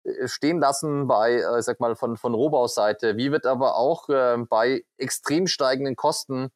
äh, 0.03 0.27
stehen 0.27 0.59
lassen 0.59 1.07
bei, 1.07 1.35
äh, 1.35 1.61
sag 1.61 1.79
mal, 1.79 1.95
von, 1.95 2.15
von 2.17 2.33
Rohbauseite? 2.33 3.17
Wie 3.17 3.31
wird 3.31 3.45
aber 3.45 3.75
auch 3.75 4.07
äh, 4.09 4.37
bei 4.49 4.85
extrem 4.97 5.47
steigenden 5.47 5.97
Kosten 5.97 6.49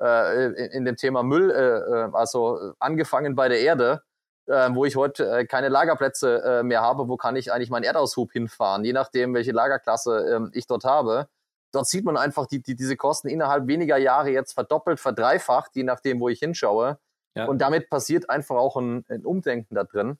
äh, 0.00 0.66
in, 0.76 0.84
dem 0.84 0.96
Thema 0.96 1.22
Müll, 1.22 1.50
äh, 1.50 1.56
äh 1.56 2.10
also 2.12 2.74
angefangen 2.78 3.34
bei 3.34 3.48
der 3.48 3.60
Erde, 3.60 4.02
äh, 4.46 4.68
wo 4.72 4.84
ich 4.84 4.96
heute 4.96 5.30
äh, 5.30 5.46
keine 5.46 5.70
Lagerplätze 5.70 6.42
äh, 6.44 6.62
mehr 6.62 6.82
habe, 6.82 7.08
wo 7.08 7.16
kann 7.16 7.36
ich 7.36 7.52
eigentlich 7.52 7.70
meinen 7.70 7.84
Erdaushub 7.84 8.32
hinfahren, 8.32 8.84
je 8.84 8.92
nachdem, 8.92 9.32
welche 9.34 9.52
Lagerklasse 9.52 10.50
äh, 10.52 10.58
ich 10.58 10.66
dort 10.66 10.84
habe 10.84 11.28
dort 11.72 11.86
sieht 11.86 12.04
man 12.04 12.16
einfach 12.16 12.46
die, 12.46 12.62
die, 12.62 12.76
diese 12.76 12.96
Kosten 12.96 13.28
innerhalb 13.28 13.66
weniger 13.66 13.96
Jahre 13.96 14.30
jetzt 14.30 14.52
verdoppelt, 14.52 15.00
verdreifacht, 15.00 15.74
je 15.74 15.82
nachdem, 15.82 16.20
wo 16.20 16.28
ich 16.28 16.38
hinschaue. 16.38 16.98
Ja. 17.34 17.46
Und 17.46 17.58
damit 17.58 17.90
passiert 17.90 18.30
einfach 18.30 18.56
auch 18.56 18.76
ein, 18.76 19.04
ein 19.08 19.24
Umdenken 19.24 19.74
da 19.74 19.84
drin. 19.84 20.18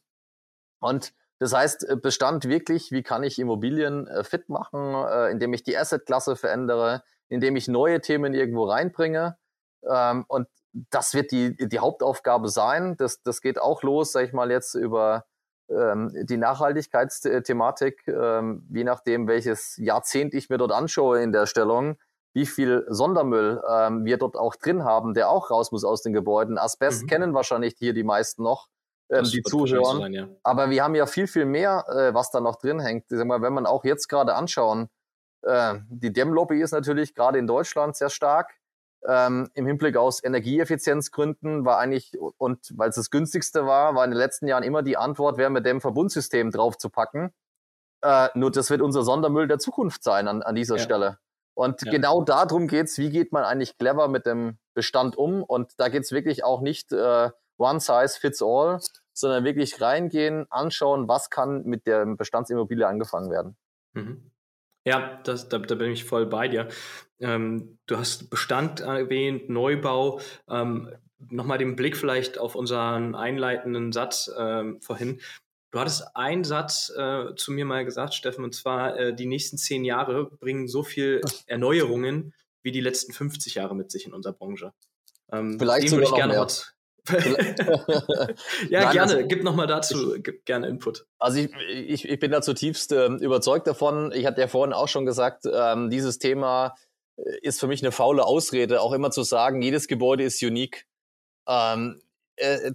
Und 0.80 1.12
das 1.38 1.52
heißt, 1.52 1.88
äh, 1.88 1.96
Bestand 1.96 2.48
wirklich, 2.48 2.90
wie 2.92 3.02
kann 3.02 3.22
ich 3.22 3.38
Immobilien 3.38 4.06
äh, 4.06 4.24
fit 4.24 4.48
machen, 4.48 4.94
äh, 4.94 5.30
indem 5.30 5.52
ich 5.52 5.62
die 5.62 5.76
Assetklasse 5.76 6.36
verändere, 6.36 7.02
indem 7.28 7.56
ich 7.56 7.68
neue 7.68 8.00
Themen 8.00 8.34
irgendwo 8.34 8.64
reinbringe. 8.64 9.36
Ähm, 9.88 10.24
und 10.28 10.48
das 10.72 11.14
wird 11.14 11.32
die, 11.32 11.56
die 11.56 11.78
Hauptaufgabe 11.78 12.48
sein. 12.48 12.96
Das, 12.96 13.22
das 13.22 13.40
geht 13.40 13.60
auch 13.60 13.82
los, 13.82 14.12
sag 14.12 14.24
ich 14.24 14.32
mal, 14.32 14.50
jetzt 14.50 14.74
über 14.74 15.26
die 15.68 16.36
Nachhaltigkeitsthematik, 16.36 18.06
ähm, 18.06 18.66
je 18.70 18.84
nachdem, 18.84 19.26
welches 19.26 19.76
Jahrzehnt 19.78 20.34
ich 20.34 20.50
mir 20.50 20.58
dort 20.58 20.72
anschaue 20.72 21.22
in 21.22 21.32
der 21.32 21.46
Stellung, 21.46 21.96
wie 22.34 22.46
viel 22.46 22.84
Sondermüll 22.88 23.62
ähm, 23.68 24.04
wir 24.04 24.18
dort 24.18 24.36
auch 24.36 24.56
drin 24.56 24.84
haben, 24.84 25.14
der 25.14 25.28
auch 25.28 25.50
raus 25.50 25.72
muss 25.72 25.84
aus 25.84 26.02
den 26.02 26.12
Gebäuden. 26.12 26.58
Asbest 26.58 27.02
mhm. 27.02 27.06
kennen 27.06 27.34
wahrscheinlich 27.34 27.74
hier 27.78 27.92
die 27.92 28.04
meisten 28.04 28.42
noch, 28.42 28.68
ähm, 29.10 29.24
die 29.24 29.42
zuhören. 29.42 30.00
Sein, 30.00 30.12
ja. 30.12 30.28
Aber 30.42 30.70
wir 30.70 30.82
haben 30.82 30.94
ja 30.94 31.06
viel, 31.06 31.26
viel 31.26 31.44
mehr, 31.44 31.84
äh, 31.88 32.14
was 32.14 32.30
da 32.30 32.40
noch 32.40 32.56
drin 32.56 32.80
hängt. 32.80 33.10
Ich 33.10 33.18
sag 33.18 33.26
mal, 33.26 33.42
wenn 33.42 33.52
man 33.52 33.66
auch 33.66 33.84
jetzt 33.84 34.08
gerade 34.08 34.34
anschauen, 34.34 34.88
äh, 35.42 35.74
die 35.88 36.12
Dämmlobby 36.12 36.60
ist 36.60 36.72
natürlich 36.72 37.14
gerade 37.14 37.38
in 37.38 37.46
Deutschland 37.46 37.96
sehr 37.96 38.10
stark 38.10 38.54
ähm, 39.06 39.50
im 39.54 39.66
Hinblick 39.66 39.96
aus 39.96 40.22
Energieeffizienzgründen 40.22 41.64
war 41.64 41.78
eigentlich, 41.78 42.12
und 42.18 42.72
weil 42.76 42.90
es 42.90 42.96
das 42.96 43.10
günstigste 43.10 43.66
war, 43.66 43.94
war 43.94 44.04
in 44.04 44.10
den 44.10 44.18
letzten 44.18 44.46
Jahren 44.46 44.62
immer 44.62 44.82
die 44.82 44.96
Antwort, 44.96 45.38
wäre 45.38 45.50
mit 45.50 45.66
dem 45.66 45.80
Verbundsystem 45.80 46.50
drauf 46.50 46.78
zu 46.78 46.90
packen. 46.90 47.32
Äh, 48.02 48.28
nur 48.34 48.50
das 48.50 48.70
wird 48.70 48.80
unser 48.80 49.02
Sondermüll 49.02 49.48
der 49.48 49.58
Zukunft 49.58 50.02
sein 50.02 50.28
an, 50.28 50.42
an 50.42 50.54
dieser 50.54 50.76
ja. 50.76 50.82
Stelle. 50.82 51.18
Und 51.54 51.82
ja. 51.82 51.90
genau 51.90 52.22
darum 52.22 52.66
geht's, 52.66 52.98
wie 52.98 53.10
geht 53.10 53.32
man 53.32 53.44
eigentlich 53.44 53.76
clever 53.76 54.08
mit 54.08 54.26
dem 54.26 54.58
Bestand 54.74 55.16
um? 55.16 55.42
Und 55.42 55.78
da 55.78 55.88
geht's 55.88 56.12
wirklich 56.12 56.44
auch 56.44 56.60
nicht 56.60 56.92
äh, 56.92 57.30
one 57.58 57.80
size 57.80 58.18
fits 58.18 58.42
all, 58.42 58.80
sondern 59.12 59.44
wirklich 59.44 59.80
reingehen, 59.80 60.46
anschauen, 60.50 61.08
was 61.08 61.30
kann 61.30 61.64
mit 61.64 61.86
der 61.86 62.06
Bestandsimmobilie 62.06 62.86
angefangen 62.86 63.30
werden. 63.30 63.56
Mhm. 63.92 64.30
Ja, 64.84 65.20
das, 65.24 65.48
da, 65.48 65.58
da 65.58 65.74
bin 65.74 65.92
ich 65.92 66.04
voll 66.04 66.26
bei 66.26 66.48
dir. 66.48 66.68
Ähm, 67.20 67.78
du 67.86 67.98
hast 67.98 68.30
Bestand 68.30 68.80
erwähnt, 68.80 69.48
Neubau. 69.48 70.20
Ähm, 70.48 70.90
Nochmal 71.30 71.58
den 71.58 71.76
Blick 71.76 71.96
vielleicht 71.96 72.38
auf 72.38 72.56
unseren 72.56 73.14
einleitenden 73.14 73.92
Satz 73.92 74.28
ähm, 74.36 74.80
vorhin. 74.82 75.20
Du 75.70 75.78
hattest 75.78 76.16
einen 76.16 76.42
Satz 76.42 76.92
äh, 76.96 77.34
zu 77.36 77.52
mir 77.52 77.64
mal 77.64 77.84
gesagt, 77.84 78.14
Steffen, 78.14 78.42
und 78.42 78.54
zwar, 78.54 78.98
äh, 78.98 79.14
die 79.14 79.26
nächsten 79.26 79.56
zehn 79.56 79.84
Jahre 79.84 80.26
bringen 80.26 80.66
so 80.66 80.82
viel 80.82 81.20
Erneuerungen 81.46 82.34
wie 82.62 82.72
die 82.72 82.80
letzten 82.80 83.12
50 83.12 83.54
Jahre 83.54 83.76
mit 83.76 83.90
sich 83.90 84.06
in 84.06 84.12
unserer 84.12 84.32
Branche. 84.32 84.72
Ähm, 85.30 85.58
Vielleicht 85.58 85.88
sogar 85.88 86.10
noch 86.10 86.16
gerne 86.16 86.32
mehr. 86.34 86.46
Ja, 87.08 87.24
Nein, 88.70 88.92
gerne. 88.92 89.00
Also, 89.00 89.26
gib 89.26 89.42
nochmal 89.42 89.66
dazu, 89.66 90.16
gib 90.22 90.44
gerne 90.44 90.68
Input. 90.68 91.06
Also 91.18 91.38
ich, 91.38 91.50
ich, 91.68 92.08
ich 92.08 92.18
bin 92.18 92.30
da 92.30 92.42
zutiefst 92.42 92.92
äh, 92.92 93.06
überzeugt 93.06 93.66
davon. 93.66 94.12
Ich 94.12 94.24
hatte 94.26 94.40
ja 94.40 94.46
vorhin 94.46 94.72
auch 94.72 94.88
schon 94.88 95.04
gesagt, 95.04 95.44
ähm, 95.52 95.90
dieses 95.90 96.18
Thema 96.18 96.74
äh, 97.16 97.38
ist 97.42 97.58
für 97.58 97.66
mich 97.66 97.82
eine 97.82 97.92
faule 97.92 98.24
Ausrede, 98.24 98.80
auch 98.80 98.92
immer 98.92 99.10
zu 99.10 99.24
sagen, 99.24 99.62
jedes 99.62 99.88
Gebäude 99.88 100.22
ist 100.24 100.42
unique. 100.42 100.86
Ähm, 101.48 102.00
äh, 102.36 102.70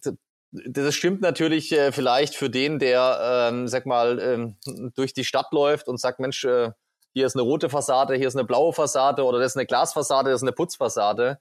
das 0.52 0.96
stimmt 0.96 1.22
natürlich 1.22 1.72
äh, 1.72 1.92
vielleicht 1.92 2.36
für 2.36 2.50
den, 2.50 2.80
der, 2.80 3.50
ähm, 3.52 3.68
sag 3.68 3.86
mal, 3.86 4.20
ähm, 4.20 4.92
durch 4.96 5.14
die 5.14 5.26
Stadt 5.26 5.52
läuft 5.52 5.88
und 5.88 6.00
sagt, 6.00 6.20
Mensch, 6.20 6.44
äh, 6.44 6.72
hier 7.14 7.26
ist 7.26 7.36
eine 7.36 7.44
rote 7.44 7.70
Fassade, 7.70 8.16
hier 8.16 8.28
ist 8.28 8.36
eine 8.36 8.46
blaue 8.46 8.74
Fassade 8.74 9.24
oder 9.24 9.40
das 9.40 9.54
ist 9.54 9.58
eine 9.58 9.66
Glasfassade, 9.66 10.30
das 10.30 10.42
ist 10.42 10.48
eine 10.48 10.54
Putzfassade. 10.54 11.40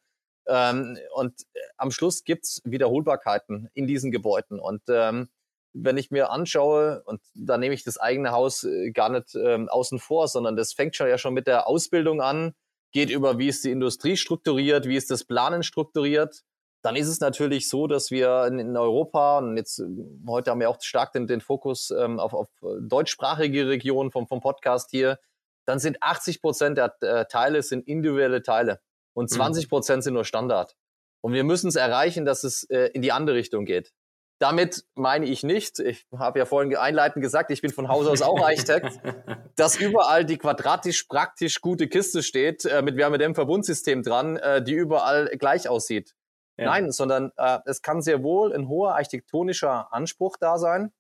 Ähm, 0.49 0.99
und 1.15 1.43
äh, 1.55 1.61
am 1.77 1.91
Schluss 1.91 2.25
gibt's 2.25 2.61
Wiederholbarkeiten 2.65 3.69
in 3.75 3.87
diesen 3.87 4.11
Gebäuden. 4.11 4.61
Und 4.61 4.83
ähm, 4.89 5.29
wenn 5.73 5.99
ich 5.99 6.11
mir 6.11 6.31
anschaue, 6.31 7.03
und 7.05 7.21
da 7.35 7.59
nehme 7.59 7.75
ich 7.75 7.85
das 7.85 7.99
eigene 7.99 8.33
Haus 8.33 8.65
äh, 8.65 8.91
gar 8.93 9.11
nicht 9.11 9.35
ähm, 9.35 9.69
außen 9.69 9.99
vor, 9.99 10.29
sondern 10.29 10.57
das 10.57 10.73
fängt 10.73 10.97
schon 10.97 11.09
ja 11.09 11.19
schon 11.19 11.35
mit 11.35 11.47
der 11.47 11.67
Ausbildung 11.67 12.21
an, 12.21 12.55
geht 12.93 13.11
über, 13.11 13.39
wie 13.39 13.49
ist 13.49 13.65
die 13.65 13.71
Industrie 13.71 14.17
strukturiert, 14.17 14.87
wie 14.87 14.97
ist 14.97 15.11
das 15.11 15.25
Planen 15.25 15.63
strukturiert, 15.63 16.43
dann 16.83 16.97
ist 16.97 17.09
es 17.09 17.21
natürlich 17.21 17.69
so, 17.69 17.89
dass 17.89 18.11
wir 18.11 18.47
in, 18.47 18.77
Europa, 18.77 19.39
und 19.39 19.57
jetzt 19.57 19.81
äh, 19.81 19.85
heute 20.27 20.51
haben 20.51 20.61
wir 20.61 20.71
auch 20.71 20.81
stark 20.81 21.13
den, 21.13 21.27
den 21.27 21.41
Fokus 21.41 21.91
ähm, 21.91 22.21
auf, 22.21 22.33
auf 22.33 22.49
deutschsprachige 22.81 23.69
Regionen 23.69 24.11
vom, 24.11 24.27
vom 24.29 24.41
Podcast 24.41 24.91
hier, 24.91 25.19
dann 25.67 25.81
sind 25.81 26.01
80 26.01 26.41
Prozent 26.41 26.79
der 26.79 26.95
äh, 27.01 27.27
Teile 27.27 27.63
sind 27.63 27.89
individuelle 27.89 28.43
Teile 28.43 28.81
und 29.17 29.31
20 29.31 29.65
mhm. 29.65 29.69
Prozent 29.71 30.05
sind 30.05 30.15
nur 30.15 30.25
Standard. 30.25 30.77
Und 31.23 31.33
wir 31.33 31.43
müssen 31.43 31.69
es 31.69 31.77
erreichen, 31.77 32.27
dass 32.27 32.45
es 32.45 32.65
äh, 32.65 32.91
in 32.93 33.01
die 33.01 33.13
andere 33.13 33.37
Richtung 33.37 33.65
geht. 33.65 33.93
Damit 34.39 34.85
meine 34.95 35.25
ich 35.25 35.43
nicht, 35.43 35.79
ich 35.79 36.07
habe 36.15 36.39
ja 36.39 36.45
vorhin 36.45 36.77
einleitend 36.77 37.23
gesagt, 37.23 37.51
ich 37.51 37.63
bin 37.63 37.73
von 37.73 37.89
Haus 37.89 38.07
aus 38.07 38.21
auch 38.21 38.39
Architekt, 38.45 39.01
dass 39.57 39.81
überall 39.81 40.27
die 40.27 40.37
quadratisch 40.37 41.05
praktisch 41.05 41.63
gute 41.63 41.89
Kiste 41.89 42.23
steht, 42.23 42.67
äh, 42.67 42.83
mit 42.83 42.97
wir 42.97 43.07
haben 43.07 43.13
mit 43.13 43.23
dem 43.23 43.35
Verbundsystem 43.35 44.03
dran, 44.03 44.37
äh, 44.37 44.63
die 44.63 44.75
überall 44.75 45.29
gleich 45.39 45.67
aussieht. 45.67 46.15
Ja. 46.59 46.67
Nein, 46.67 46.93
sondern 46.93 47.33
äh, 47.39 47.61
es 47.65 47.81
kann 47.81 48.03
sehr 48.03 48.23
wohl 48.23 48.53
ein 48.53 48.69
hoher 48.69 48.97
architektonischer 48.97 49.93
Anspruch 49.95 50.37
da 50.39 50.59
sein, 50.59 50.93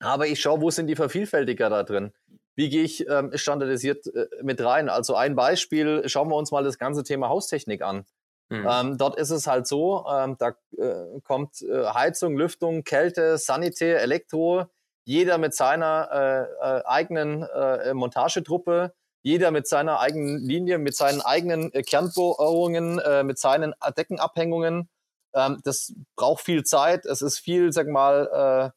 aber 0.00 0.26
ich 0.26 0.40
schaue, 0.40 0.62
wo 0.62 0.70
sind 0.70 0.86
die 0.86 0.96
Vervielfältiger 0.96 1.68
da 1.68 1.82
drin? 1.82 2.14
Wie 2.54 2.68
gehe 2.68 2.82
ich 2.82 3.08
ähm, 3.08 3.30
standardisiert 3.34 4.06
äh, 4.06 4.26
mit 4.42 4.62
rein? 4.62 4.88
Also 4.88 5.14
ein 5.14 5.34
Beispiel, 5.34 6.08
schauen 6.08 6.28
wir 6.28 6.36
uns 6.36 6.50
mal 6.50 6.64
das 6.64 6.78
ganze 6.78 7.02
Thema 7.02 7.28
Haustechnik 7.28 7.82
an. 7.82 8.04
Mhm. 8.50 8.68
Ähm, 8.70 8.98
dort 8.98 9.16
ist 9.16 9.30
es 9.30 9.46
halt 9.46 9.66
so, 9.66 10.04
ähm, 10.06 10.36
da 10.38 10.54
äh, 10.76 11.20
kommt 11.24 11.62
äh, 11.62 11.86
Heizung, 11.86 12.36
Lüftung, 12.36 12.84
Kälte, 12.84 13.38
Sanitär, 13.38 14.02
Elektro, 14.02 14.66
jeder 15.04 15.38
mit 15.38 15.54
seiner 15.54 16.08
äh, 16.12 16.78
äh, 16.78 16.84
eigenen 16.84 17.42
äh, 17.42 17.94
Montagetruppe, 17.94 18.92
jeder 19.22 19.50
mit 19.50 19.66
seiner 19.66 20.00
eigenen 20.00 20.38
Linie, 20.38 20.78
mit 20.78 20.94
seinen 20.94 21.22
eigenen 21.22 21.70
Kernbohrungen, 21.70 23.00
mit 23.24 23.38
seinen 23.38 23.72
Deckenabhängungen. 23.96 24.88
Ähm, 25.32 25.60
das 25.64 25.94
braucht 26.16 26.42
viel 26.42 26.64
Zeit. 26.64 27.06
Es 27.06 27.22
ist 27.22 27.38
viel, 27.38 27.72
sag 27.72 27.86
mal, 27.86 28.72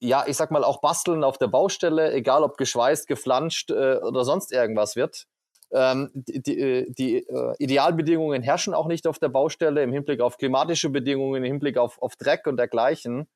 ja, 0.00 0.24
ich 0.26 0.36
sag 0.36 0.50
mal, 0.50 0.64
auch 0.64 0.80
basteln 0.80 1.24
auf 1.24 1.38
der 1.38 1.48
Baustelle, 1.48 2.12
egal 2.12 2.42
ob 2.42 2.56
geschweißt, 2.56 3.06
geflanscht 3.06 3.70
äh, 3.70 3.96
oder 3.96 4.24
sonst 4.24 4.52
irgendwas 4.52 4.96
wird. 4.96 5.26
Ähm, 5.72 6.10
die 6.14 6.42
die, 6.42 6.60
äh, 6.60 6.92
die 6.92 7.16
äh, 7.26 7.54
Idealbedingungen 7.58 8.42
herrschen 8.42 8.72
auch 8.72 8.86
nicht 8.86 9.06
auf 9.06 9.18
der 9.18 9.30
Baustelle 9.30 9.82
im 9.82 9.92
Hinblick 9.92 10.20
auf 10.20 10.36
klimatische 10.36 10.90
Bedingungen, 10.90 11.42
im 11.42 11.44
Hinblick 11.44 11.76
auf, 11.76 12.00
auf 12.00 12.14
Dreck 12.16 12.46
und 12.46 12.56
dergleichen. 12.56 13.26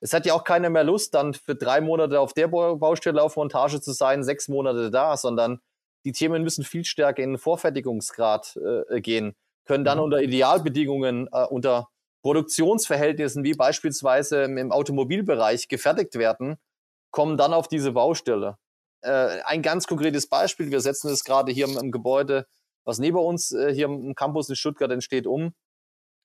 Es 0.00 0.12
hat 0.12 0.26
ja 0.26 0.34
auch 0.34 0.44
keiner 0.44 0.70
mehr 0.70 0.84
Lust, 0.84 1.14
dann 1.14 1.34
für 1.34 1.54
drei 1.54 1.80
Monate 1.80 2.20
auf 2.20 2.34
der 2.34 2.48
Baustelle 2.48 3.22
auf 3.22 3.36
Montage 3.36 3.80
zu 3.80 3.92
sein, 3.92 4.22
sechs 4.22 4.48
Monate 4.48 4.90
da, 4.90 5.16
sondern 5.16 5.60
die 6.04 6.12
Themen 6.12 6.42
müssen 6.42 6.64
viel 6.64 6.84
stärker 6.84 7.22
in 7.22 7.30
den 7.30 7.38
Vorfertigungsgrad 7.38 8.58
äh, 8.90 9.00
gehen, 9.00 9.34
können 9.64 9.84
dann 9.84 9.98
mhm. 9.98 10.04
unter 10.04 10.22
Idealbedingungen, 10.22 11.28
äh, 11.32 11.46
unter 11.46 11.88
Produktionsverhältnissen 12.22 13.44
wie 13.44 13.54
beispielsweise 13.54 14.44
im 14.44 14.72
Automobilbereich 14.72 15.68
gefertigt 15.68 16.14
werden, 16.14 16.56
kommen 17.10 17.36
dann 17.36 17.52
auf 17.52 17.68
diese 17.68 17.92
Baustelle. 17.92 18.58
Äh, 19.02 19.40
ein 19.44 19.62
ganz 19.62 19.86
konkretes 19.86 20.28
Beispiel, 20.28 20.70
wir 20.70 20.80
setzen 20.80 21.10
es 21.10 21.24
gerade 21.24 21.52
hier 21.52 21.66
im, 21.66 21.76
im, 21.76 21.90
Gebäude, 21.90 22.46
was 22.84 22.98
neben 22.98 23.18
uns 23.18 23.52
äh, 23.52 23.74
hier 23.74 23.86
im 23.86 24.14
Campus 24.14 24.48
in 24.48 24.56
Stuttgart 24.56 24.90
entsteht, 24.90 25.26
um. 25.26 25.54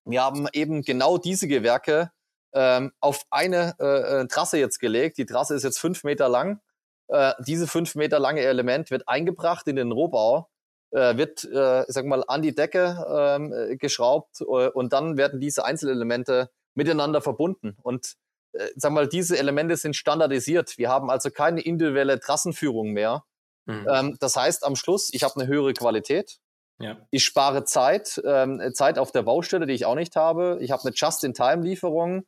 Wir 0.05 0.23
haben 0.23 0.47
eben 0.53 0.83
genau 0.83 1.17
diese 1.17 1.47
Gewerke 1.47 2.11
ähm, 2.53 2.93
auf 3.01 3.25
eine 3.29 3.75
äh, 3.79 4.21
äh 4.21 4.27
Trasse 4.27 4.57
jetzt 4.57 4.79
gelegt. 4.79 5.17
Die 5.17 5.25
Trasse 5.25 5.55
ist 5.55 5.63
jetzt 5.63 5.79
fünf 5.79 6.03
Meter 6.03 6.29
lang. 6.29 6.61
Äh, 7.09 7.33
diese 7.39 7.67
fünf 7.67 7.95
Meter 7.95 8.19
lange 8.19 8.41
Element 8.41 8.91
wird 8.91 9.07
eingebracht 9.09 9.67
in 9.67 9.75
den 9.75 9.91
Rohbau, 9.91 10.49
wird, 10.91 11.43
äh, 11.43 11.83
sag 11.87 12.05
mal, 12.05 12.23
an 12.27 12.41
die 12.41 12.55
Decke 12.55 13.05
ähm, 13.09 13.53
äh, 13.53 13.77
geschraubt 13.77 14.41
äh, 14.41 14.69
und 14.69 14.93
dann 14.93 15.17
werden 15.17 15.39
diese 15.39 15.65
Einzelelemente 15.65 16.49
miteinander 16.75 17.21
verbunden. 17.21 17.77
Und 17.83 18.15
äh, 18.53 18.67
sag 18.75 18.93
mal, 18.93 19.07
diese 19.07 19.37
Elemente 19.37 19.75
sind 19.75 19.95
standardisiert. 19.95 20.77
Wir 20.77 20.89
haben 20.89 21.09
also 21.09 21.29
keine 21.29 21.61
individuelle 21.61 22.19
Trassenführung 22.19 22.91
mehr. 22.91 23.23
Mhm. 23.65 23.87
Ähm, 23.89 24.17
das 24.19 24.35
heißt, 24.35 24.63
am 24.65 24.75
Schluss, 24.75 25.09
ich 25.13 25.23
habe 25.23 25.35
eine 25.39 25.47
höhere 25.47 25.73
Qualität. 25.73 26.39
Ja. 26.79 26.97
Ich 27.09 27.25
spare 27.25 27.63
Zeit, 27.65 28.21
ähm, 28.23 28.61
Zeit 28.73 28.99
auf 28.99 29.11
der 29.11 29.23
Baustelle, 29.23 29.65
die 29.65 29.73
ich 29.73 29.85
auch 29.85 29.95
nicht 29.95 30.15
habe. 30.15 30.59
Ich 30.61 30.71
habe 30.71 30.83
eine 30.83 30.93
Just-in-Time-Lieferung. 30.93 32.25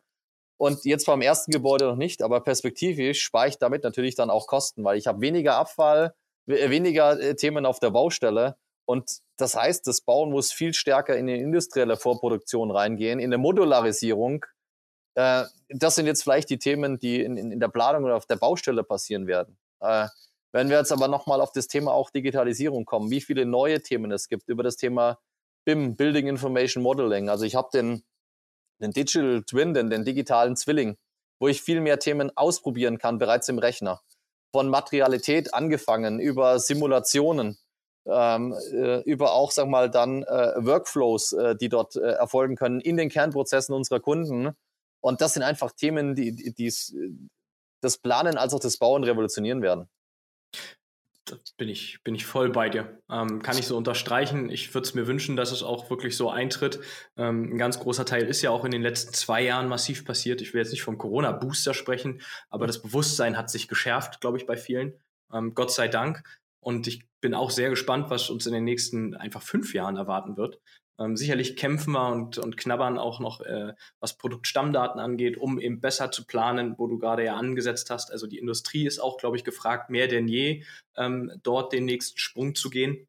Und 0.58 0.84
jetzt 0.84 1.06
beim 1.06 1.22
ersten 1.22 1.52
Gebäude 1.52 1.86
noch 1.86 1.96
nicht, 1.96 2.22
aber 2.22 2.42
perspektivisch 2.42 3.22
spare 3.22 3.48
ich 3.48 3.60
damit 3.60 3.84
natürlich 3.86 4.16
dann 4.16 4.30
auch 4.30 4.46
Kosten, 4.46 4.84
weil 4.84 4.98
ich 4.98 5.08
habe 5.08 5.22
weniger 5.22 5.56
Abfall, 5.56 6.14
weniger 6.50 7.20
äh, 7.20 7.36
Themen 7.36 7.66
auf 7.66 7.80
der 7.80 7.92
Baustelle. 7.92 8.58
Und 8.86 9.20
das 9.38 9.56
heißt, 9.56 9.86
das 9.86 10.02
Bauen 10.02 10.32
muss 10.32 10.52
viel 10.52 10.74
stärker 10.74 11.16
in 11.16 11.28
die 11.28 11.36
industrielle 11.36 11.96
Vorproduktion 11.96 12.72
reingehen, 12.72 13.20
in 13.20 13.28
eine 13.28 13.38
Modularisierung. 13.38 14.46
Äh, 15.16 15.46
das 15.70 15.96
sind 15.96 16.08
jetzt 16.08 16.24
vielleicht 16.24 16.50
die 16.50 16.58
Themen, 16.58 16.98
die 16.98 17.22
in, 17.22 17.38
in, 17.38 17.60
der 17.60 17.68
Planung 17.68 18.04
oder 18.06 18.16
auf 18.16 18.26
der 18.26 18.38
Baustelle 18.38 18.84
passieren 18.84 19.28
werden. 19.28 19.58
Äh, 19.80 20.08
wenn 20.52 20.70
wir 20.70 20.78
jetzt 20.78 20.92
aber 20.92 21.08
nochmal 21.08 21.42
auf 21.42 21.52
das 21.52 21.68
Thema 21.68 21.94
auch 21.94 22.10
Digitalisierung 22.10 22.86
kommen, 22.86 23.12
wie 23.12 23.22
viele 23.22 23.46
neue 23.46 23.82
Themen 23.84 24.12
es 24.12 24.28
gibt 24.28 24.50
über 24.50 24.64
das 24.64 24.78
Thema 24.78 25.20
BIM, 25.66 25.96
Building 25.96 26.28
Information 26.28 26.82
Modeling. 26.82 27.30
Also 27.30 27.46
ich 27.46 27.54
habe 27.54 27.70
den, 27.72 28.04
den 28.82 28.92
Digital 28.92 29.44
Twin, 29.44 29.76
den, 29.76 29.92
den 29.92 30.04
digitalen 30.04 30.56
Zwilling, 30.56 30.98
wo 31.40 31.48
ich 31.48 31.62
viel 31.62 31.82
mehr 31.82 32.00
Themen 32.00 32.36
ausprobieren 32.36 32.98
kann, 32.98 33.20
bereits 33.20 33.50
im 33.50 33.60
Rechner. 33.60 34.02
Von 34.52 34.70
Materialität 34.70 35.54
angefangen, 35.54 36.20
über 36.20 36.60
Simulationen, 36.60 37.58
ähm, 38.06 38.56
äh, 38.72 39.02
über 39.02 39.34
auch, 39.34 39.52
sag 39.52 39.68
mal, 39.68 39.90
dann 39.90 40.24
äh, 40.24 40.54
Workflows, 40.58 41.34
äh, 41.34 41.56
die 41.56 41.70
dort 41.70 41.96
äh, 41.96 42.14
erfolgen 42.14 42.56
können 42.56 42.82
in 42.82 42.98
den 42.98 43.10
Kernprozessen 43.10 43.76
unserer 43.76 44.00
Kunden. 44.00 44.56
Und 45.02 45.22
das 45.22 45.34
sind 45.34 45.44
einfach 45.44 45.72
Themen, 45.72 46.16
die, 46.16 46.34
die, 46.34 46.54
die 46.54 46.74
das 47.82 47.98
Planen 47.98 48.38
als 48.38 48.54
auch 48.54 48.60
das 48.60 48.78
Bauen 48.78 49.04
revolutionieren 49.04 49.62
werden 49.62 49.88
bin 51.58 51.70
ich, 51.70 52.04
bin 52.04 52.16
ich 52.16 52.26
voll 52.26 52.50
bei 52.50 52.70
dir. 52.70 53.02
Ähm, 53.10 53.42
kann 53.42 53.58
ich 53.58 53.68
so 53.68 53.78
unterstreichen. 53.78 54.50
Ich 54.50 54.74
würde 54.74 54.88
es 54.88 54.94
mir 54.94 55.08
wünschen, 55.08 55.36
dass 55.36 55.52
es 55.52 55.64
auch 55.64 55.90
wirklich 55.90 56.16
so 56.16 56.30
eintritt. 56.30 56.80
Ähm, 57.18 57.54
ein 57.54 57.58
ganz 57.58 57.80
großer 57.80 58.06
Teil 58.06 58.24
ist 58.24 58.42
ja 58.42 58.52
auch 58.52 58.66
in 58.66 58.72
den 58.72 58.82
letzten 58.82 59.14
zwei 59.14 59.42
Jahren 59.42 59.68
massiv 59.68 60.06
passiert. 60.06 60.42
Ich 60.42 60.54
will 60.54 60.62
jetzt 60.62 60.72
nicht 60.72 60.84
vom 60.84 60.98
Corona-Booster 60.98 61.74
sprechen, 61.74 62.22
aber 62.50 62.68
das 62.68 62.82
Bewusstsein 62.82 63.38
hat 63.38 63.50
sich 63.50 63.68
geschärft, 63.68 64.22
glaube 64.22 64.38
ich, 64.38 64.46
bei 64.46 64.58
vielen. 64.58 64.94
Ähm, 65.34 65.54
Gott 65.54 65.72
sei 65.72 65.88
Dank. 65.88 66.24
Und 66.60 66.88
ich 66.88 67.04
bin 67.22 67.34
auch 67.34 67.52
sehr 67.52 67.70
gespannt, 67.70 68.10
was 68.10 68.30
uns 68.30 68.46
in 68.46 68.54
den 68.54 68.64
nächsten 68.64 69.16
einfach 69.16 69.42
fünf 69.42 69.74
Jahren 69.74 69.96
erwarten 69.96 70.38
wird. 70.38 70.60
Ähm, 71.00 71.16
sicherlich 71.16 71.56
kämpfen 71.56 71.94
wir 71.94 72.10
und, 72.10 72.38
und 72.38 72.58
knabbern 72.58 72.98
auch 72.98 73.20
noch, 73.20 73.42
äh, 73.42 73.74
was 74.00 74.18
Produktstammdaten 74.18 75.00
angeht, 75.00 75.38
um 75.38 75.60
eben 75.60 75.80
besser 75.80 76.12
zu 76.12 76.26
planen, 76.26 76.76
wo 76.78 76.88
du 76.88 77.00
gerade 77.00 77.24
ja 77.24 77.36
angesetzt 77.38 77.90
hast. 77.90 78.12
Also 78.12 78.28
die 78.28 78.38
Industrie 78.38 78.86
ist 78.86 79.00
auch, 79.00 79.18
glaube 79.18 79.38
ich, 79.38 79.44
gefragt, 79.44 79.90
mehr 79.90 80.08
denn 80.08 80.28
je, 80.28 80.64
ähm, 80.98 81.32
dort 81.42 81.72
den 81.72 81.86
nächsten 81.86 82.18
Sprung 82.18 82.54
zu 82.54 82.70
gehen. 82.70 83.08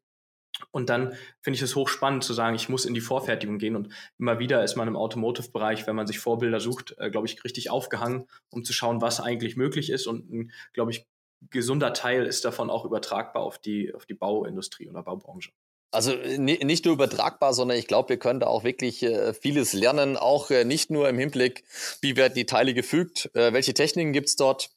Und 0.71 0.89
dann 0.89 1.13
finde 1.41 1.55
ich 1.55 1.61
es 1.61 1.75
hochspannend 1.75 2.23
zu 2.23 2.33
sagen, 2.33 2.55
ich 2.55 2.69
muss 2.69 2.85
in 2.85 2.93
die 2.93 3.01
Vorfertigung 3.01 3.57
gehen. 3.57 3.75
Und 3.75 3.93
immer 4.19 4.39
wieder 4.39 4.63
ist 4.63 4.75
man 4.75 4.87
im 4.87 4.95
Automotive-Bereich, 4.95 5.87
wenn 5.87 5.95
man 5.95 6.07
sich 6.07 6.19
Vorbilder 6.19 6.59
sucht, 6.59 6.95
äh, 6.97 7.09
glaube 7.09 7.27
ich, 7.27 7.43
richtig 7.43 7.69
aufgehangen, 7.69 8.27
um 8.49 8.63
zu 8.63 8.73
schauen, 8.73 9.01
was 9.01 9.19
eigentlich 9.19 9.57
möglich 9.57 9.89
ist. 9.89 10.07
Und 10.07 10.51
glaube 10.73 10.91
ich, 10.91 11.05
gesunder 11.49 11.93
Teil 11.93 12.25
ist 12.25 12.45
davon 12.45 12.69
auch 12.69 12.85
übertragbar 12.85 13.43
auf 13.43 13.57
die, 13.57 13.93
auf 13.93 14.05
die 14.05 14.13
Bauindustrie 14.13 14.87
oder 14.87 15.03
Baubranche. 15.03 15.51
Also 15.91 16.13
nicht 16.15 16.85
nur 16.85 16.93
übertragbar, 16.93 17.53
sondern 17.53 17.77
ich 17.77 17.85
glaube, 17.85 18.09
wir 18.09 18.17
können 18.17 18.39
da 18.39 18.47
auch 18.47 18.63
wirklich 18.63 19.03
äh, 19.03 19.33
vieles 19.33 19.73
lernen, 19.73 20.15
auch 20.15 20.49
äh, 20.49 20.63
nicht 20.63 20.89
nur 20.89 21.09
im 21.09 21.19
Hinblick, 21.19 21.65
wie 21.99 22.15
werden 22.15 22.33
die 22.33 22.45
Teile 22.45 22.73
gefügt, 22.73 23.29
äh, 23.35 23.51
welche 23.51 23.73
Techniken 23.73 24.13
gibt's 24.13 24.37
dort, 24.37 24.69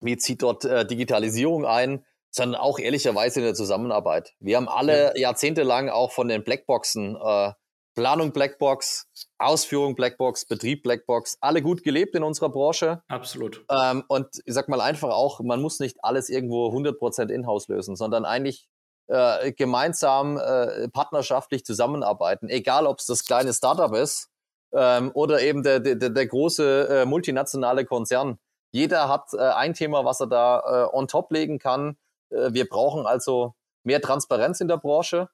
wie 0.00 0.18
zieht 0.18 0.42
dort 0.42 0.64
Digitalisierung 0.90 1.64
ein, 1.64 2.04
sondern 2.30 2.60
auch 2.60 2.78
ehrlicherweise 2.78 3.40
in 3.40 3.46
der 3.46 3.54
Zusammenarbeit. 3.54 4.34
Wir 4.38 4.58
haben 4.58 4.68
alle 4.68 5.14
ja. 5.14 5.28
jahrzehntelang 5.28 5.88
auch 5.88 6.12
von 6.12 6.28
den 6.28 6.44
Blackboxen, 6.44 7.16
Planung 7.94 8.32
Blackbox, 8.32 9.06
Ausführung 9.38 9.94
Blackbox, 9.94 10.46
Betrieb 10.46 10.82
Blackbox, 10.82 11.38
alle 11.40 11.62
gut 11.62 11.84
gelebt 11.84 12.14
in 12.16 12.22
unserer 12.22 12.50
Branche. 12.50 13.02
Absolut. 13.08 13.64
Ähm, 13.70 14.04
und 14.08 14.26
ich 14.44 14.52
sag 14.52 14.68
mal 14.68 14.80
einfach 14.80 15.10
auch, 15.10 15.40
man 15.40 15.62
muss 15.62 15.78
nicht 15.78 15.98
alles 16.02 16.28
irgendwo 16.28 16.68
100% 16.68 17.30
in-house 17.30 17.68
lösen, 17.68 17.96
sondern 17.96 18.24
eigentlich 18.24 18.68
äh, 19.08 19.52
gemeinsam 19.52 20.38
äh, 20.38 20.88
partnerschaftlich 20.88 21.64
zusammenarbeiten, 21.64 22.48
egal 22.48 22.86
ob 22.86 22.98
es 22.98 23.06
das 23.06 23.24
kleine 23.24 23.52
Startup 23.52 23.94
ist 23.94 24.30
ähm, 24.72 25.10
oder 25.14 25.40
eben 25.40 25.62
der, 25.62 25.80
der, 25.80 25.96
der 25.96 26.26
große 26.26 26.88
äh, 26.88 27.04
multinationale 27.06 27.84
Konzern. 27.84 28.38
Jeder 28.72 29.08
hat 29.08 29.32
äh, 29.34 29.38
ein 29.38 29.74
Thema, 29.74 30.04
was 30.04 30.20
er 30.20 30.26
da 30.26 30.88
äh, 30.90 30.96
on 30.96 31.06
top 31.06 31.30
legen 31.32 31.58
kann. 31.58 31.96
Äh, 32.30 32.52
wir 32.52 32.68
brauchen 32.68 33.06
also 33.06 33.54
mehr 33.84 34.00
Transparenz 34.00 34.60
in 34.60 34.68
der 34.68 34.78
Branche. 34.78 35.28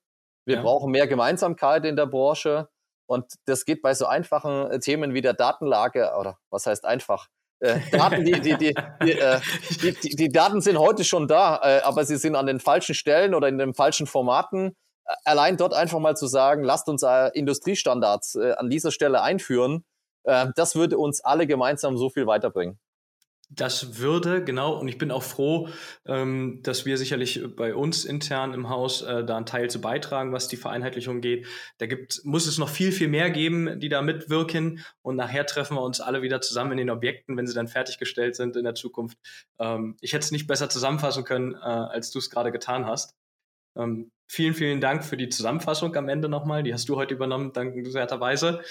Wir 0.45 0.57
ja. 0.57 0.63
brauchen 0.63 0.91
mehr 0.91 1.07
Gemeinsamkeit 1.07 1.85
in 1.85 1.97
der 1.97 2.07
Branche. 2.07 2.69
Und 3.07 3.35
das 3.47 3.65
geht 3.65 3.83
bei 3.83 3.95
so 3.95 4.07
einfachen 4.07 4.71
äh, 4.71 4.79
Themen 4.79 5.15
wie 5.15 5.23
der 5.23 5.33
Datenlage, 5.33 6.13
oder 6.19 6.39
was 6.51 6.67
heißt 6.67 6.85
einfach? 6.85 7.29
Äh, 7.61 7.79
Daten, 7.91 8.25
die, 8.25 8.33
die, 8.41 8.57
die, 8.57 8.75
die, 9.03 9.13
äh, 9.13 9.41
die, 9.83 10.17
die, 10.17 10.29
Daten 10.29 10.61
sind 10.61 10.79
heute 10.79 11.05
schon 11.05 11.29
da, 11.29 11.61
äh, 11.63 11.83
aber 11.83 12.05
sie 12.05 12.17
sind 12.17 12.35
an 12.35 12.47
den 12.47 12.59
falschen 12.59 12.95
Stellen 12.95 13.35
oder 13.35 13.49
in 13.49 13.59
den 13.59 13.75
falschen 13.75 14.07
Formaten. 14.07 14.77
Äh, 15.05 15.15
allein 15.25 15.57
dort 15.57 15.75
einfach 15.75 15.99
mal 15.99 16.17
zu 16.17 16.27
sagen, 16.27 16.65
lasst 16.65 16.89
uns 16.89 17.03
Industriestandards 17.35 18.37
an 18.37 18.71
dieser 18.71 18.91
Stelle 18.91 19.23
einführen, 19.23 19.85
das 20.23 20.75
würde 20.75 20.99
uns 20.99 21.23
alle 21.23 21.47
gemeinsam 21.47 21.97
so 21.97 22.11
viel 22.11 22.27
weiterbringen 22.27 22.79
das 23.53 23.99
würde, 23.99 24.45
genau, 24.45 24.79
und 24.79 24.87
ich 24.87 24.97
bin 24.97 25.11
auch 25.11 25.25
froh, 25.25 25.69
ähm, 26.07 26.61
dass 26.63 26.87
wir 26.87 26.97
sicherlich 26.97 27.43
bei 27.57 27.75
uns 27.75 28.05
intern 28.05 28.55
im 28.55 28.69
Haus 28.69 29.03
äh, 29.03 29.25
da 29.25 29.37
einen 29.37 29.45
Teil 29.47 29.69
zu 29.69 29.81
beitragen, 29.81 30.33
was 30.33 30.47
die 30.47 30.57
Vereinheitlichung 30.57 31.21
geht. 31.21 31.47
Da 31.79 31.87
gibt, 31.87 32.21
muss 32.25 32.47
es 32.47 32.59
noch 32.59 32.69
viel, 32.69 32.93
viel 32.93 33.09
mehr 33.09 33.29
geben, 33.31 33.81
die 33.81 33.89
da 33.89 34.03
mitwirken. 34.03 34.85
Und 35.03 35.17
nachher 35.17 35.47
treffen 35.47 35.77
wir 35.77 35.83
uns 35.83 36.01
alle 36.01 36.23
wieder 36.23 36.41
zusammen 36.41 36.73
in 36.73 36.79
den 36.79 36.91
Objekten, 36.91 37.37
wenn 37.37 37.49
sie 37.49 37.55
dann 37.55 37.67
fertiggestellt 37.67 38.37
sind 38.37 38.55
in 38.55 38.63
der 38.63 38.77
Zukunft. 38.77 39.19
Ähm, 39.59 39.97
ich 40.01 40.13
hätte 40.13 40.25
es 40.25 40.31
nicht 40.31 40.47
besser 40.47 40.69
zusammenfassen 40.69 41.25
können, 41.25 41.55
äh, 41.55 41.59
als 41.59 42.13
du 42.13 42.21
es 42.21 42.31
gerade 42.31 42.53
getan 42.53 42.87
hast. 42.87 43.17
Ähm, 43.77 44.13
vielen, 44.29 44.55
vielen 44.55 44.81
Dank 44.81 45.05
für 45.05 45.17
die 45.17 45.29
Zusammenfassung 45.29 45.97
am 45.97 46.09
Ende 46.09 46.29
nochmal. 46.29 46.63
Die 46.63 46.73
hast 46.73 46.89
du 46.89 46.95
heute 46.97 47.15
übernommen, 47.15 47.53
dankenswerterweise. 47.53 48.63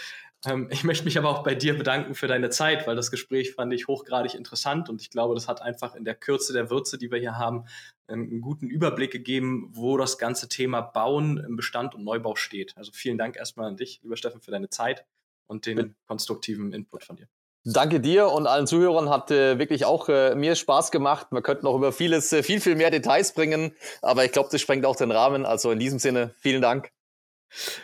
Ähm, 0.46 0.70
ich 0.72 0.84
möchte 0.84 1.06
mich 1.06 1.18
aber 1.18 1.30
auch 1.30 1.44
bei 1.44 1.56
dir 1.56 1.78
bedanken 1.78 2.16
für 2.16 2.28
deine 2.28 2.50
Zeit, 2.50 2.88
weil 2.88 2.96
das 2.96 3.12
Gespräch 3.12 3.54
fand 3.54 3.74
ich 3.74 3.88
hochgradig 3.88 4.36
interessant 4.36 4.90
und 4.90 5.02
ich 5.02 5.10
glaube, 5.10 5.36
das 5.36 5.48
hat 5.48 5.62
einfach 5.62 5.96
in 5.96 6.06
der 6.06 6.16
Kürze 6.16 6.54
der 6.54 6.70
Würze, 6.70 6.98
die 6.98 7.12
wir 7.12 7.20
hier 7.20 7.38
haben, 7.38 7.66
einen 8.08 8.42
guten 8.42 8.68
Überblick 8.68 9.12
gegeben, 9.12 9.70
wo 9.72 9.98
das 9.98 10.18
ganze 10.18 10.50
Thema 10.50 10.82
Bauen 10.82 11.38
im 11.38 11.56
Bestand 11.56 11.94
und 11.94 12.04
Neubau 12.04 12.36
steht. 12.36 12.76
Also 12.76 12.92
vielen 12.94 13.18
Dank 13.18 13.36
erstmal 13.36 13.68
an 13.68 13.78
dich, 13.78 14.00
lieber 14.02 14.18
Steffen, 14.18 14.42
für 14.42 14.52
deine 14.52 14.70
Zeit 14.70 15.06
und 15.48 15.66
den 15.66 15.96
konstruktiven 16.08 16.74
Input 16.74 17.04
von 17.04 17.18
dir. 17.18 17.28
Danke 17.66 18.00
dir 18.00 18.30
und 18.30 18.48
allen 18.48 18.68
Zuhörern 18.68 19.10
hat 19.10 19.32
äh, 19.32 19.60
wirklich 19.60 19.84
auch 19.84 20.08
äh, 20.08 20.34
mir 20.34 20.56
Spaß 20.56 20.92
gemacht. 20.92 21.28
Wir 21.32 21.42
könnten 21.42 21.66
noch 21.66 21.76
über 21.76 21.92
vieles, 21.92 22.32
äh, 22.32 22.42
viel, 22.42 22.62
viel 22.62 22.76
mehr 22.76 22.90
Details 22.90 23.34
bringen, 23.34 23.76
aber 24.02 24.24
ich 24.24 24.32
glaube, 24.32 24.50
das 24.50 24.62
sprengt 24.62 24.86
auch 24.86 24.96
den 24.96 25.12
Rahmen. 25.12 25.46
Also 25.46 25.72
in 25.72 25.80
diesem 25.80 26.00
Sinne, 26.00 26.34
vielen 26.38 26.62
Dank. 26.62 26.90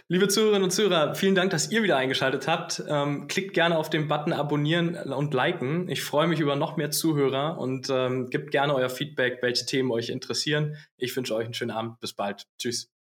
Liebe 0.08 0.28
Zuhörerinnen 0.28 0.64
und 0.64 0.72
Zuhörer, 0.72 1.16
vielen 1.16 1.36
Dank, 1.36 1.52
dass 1.52 1.72
ihr 1.72 1.84
wieder 1.84 1.98
eingeschaltet 1.98 2.48
habt. 2.48 2.84
Ähm, 2.88 3.28
klickt 3.28 3.54
gerne 3.54 3.78
auf 3.78 3.90
den 3.90 4.08
Button 4.08 4.34
abonnieren 4.34 4.96
und 4.96 5.34
liken. 5.34 5.90
Ich 5.90 6.04
freue 6.04 6.28
mich 6.28 6.40
über 6.40 6.56
noch 6.56 6.78
mehr 6.78 6.92
Zuhörer 6.92 7.58
und 7.58 7.90
ähm, 7.90 8.30
gebt 8.30 8.52
gerne 8.52 8.76
euer 8.76 8.90
Feedback, 8.90 9.40
welche 9.42 9.66
Themen 9.66 9.92
euch 9.92 10.10
interessieren. 10.10 10.78
Ich 10.98 11.16
wünsche 11.16 11.36
euch 11.36 11.46
einen 11.46 11.54
schönen 11.54 11.72
Abend. 11.72 12.00
Bis 12.00 12.14
bald. 12.14 12.48
Tschüss. 12.58 12.95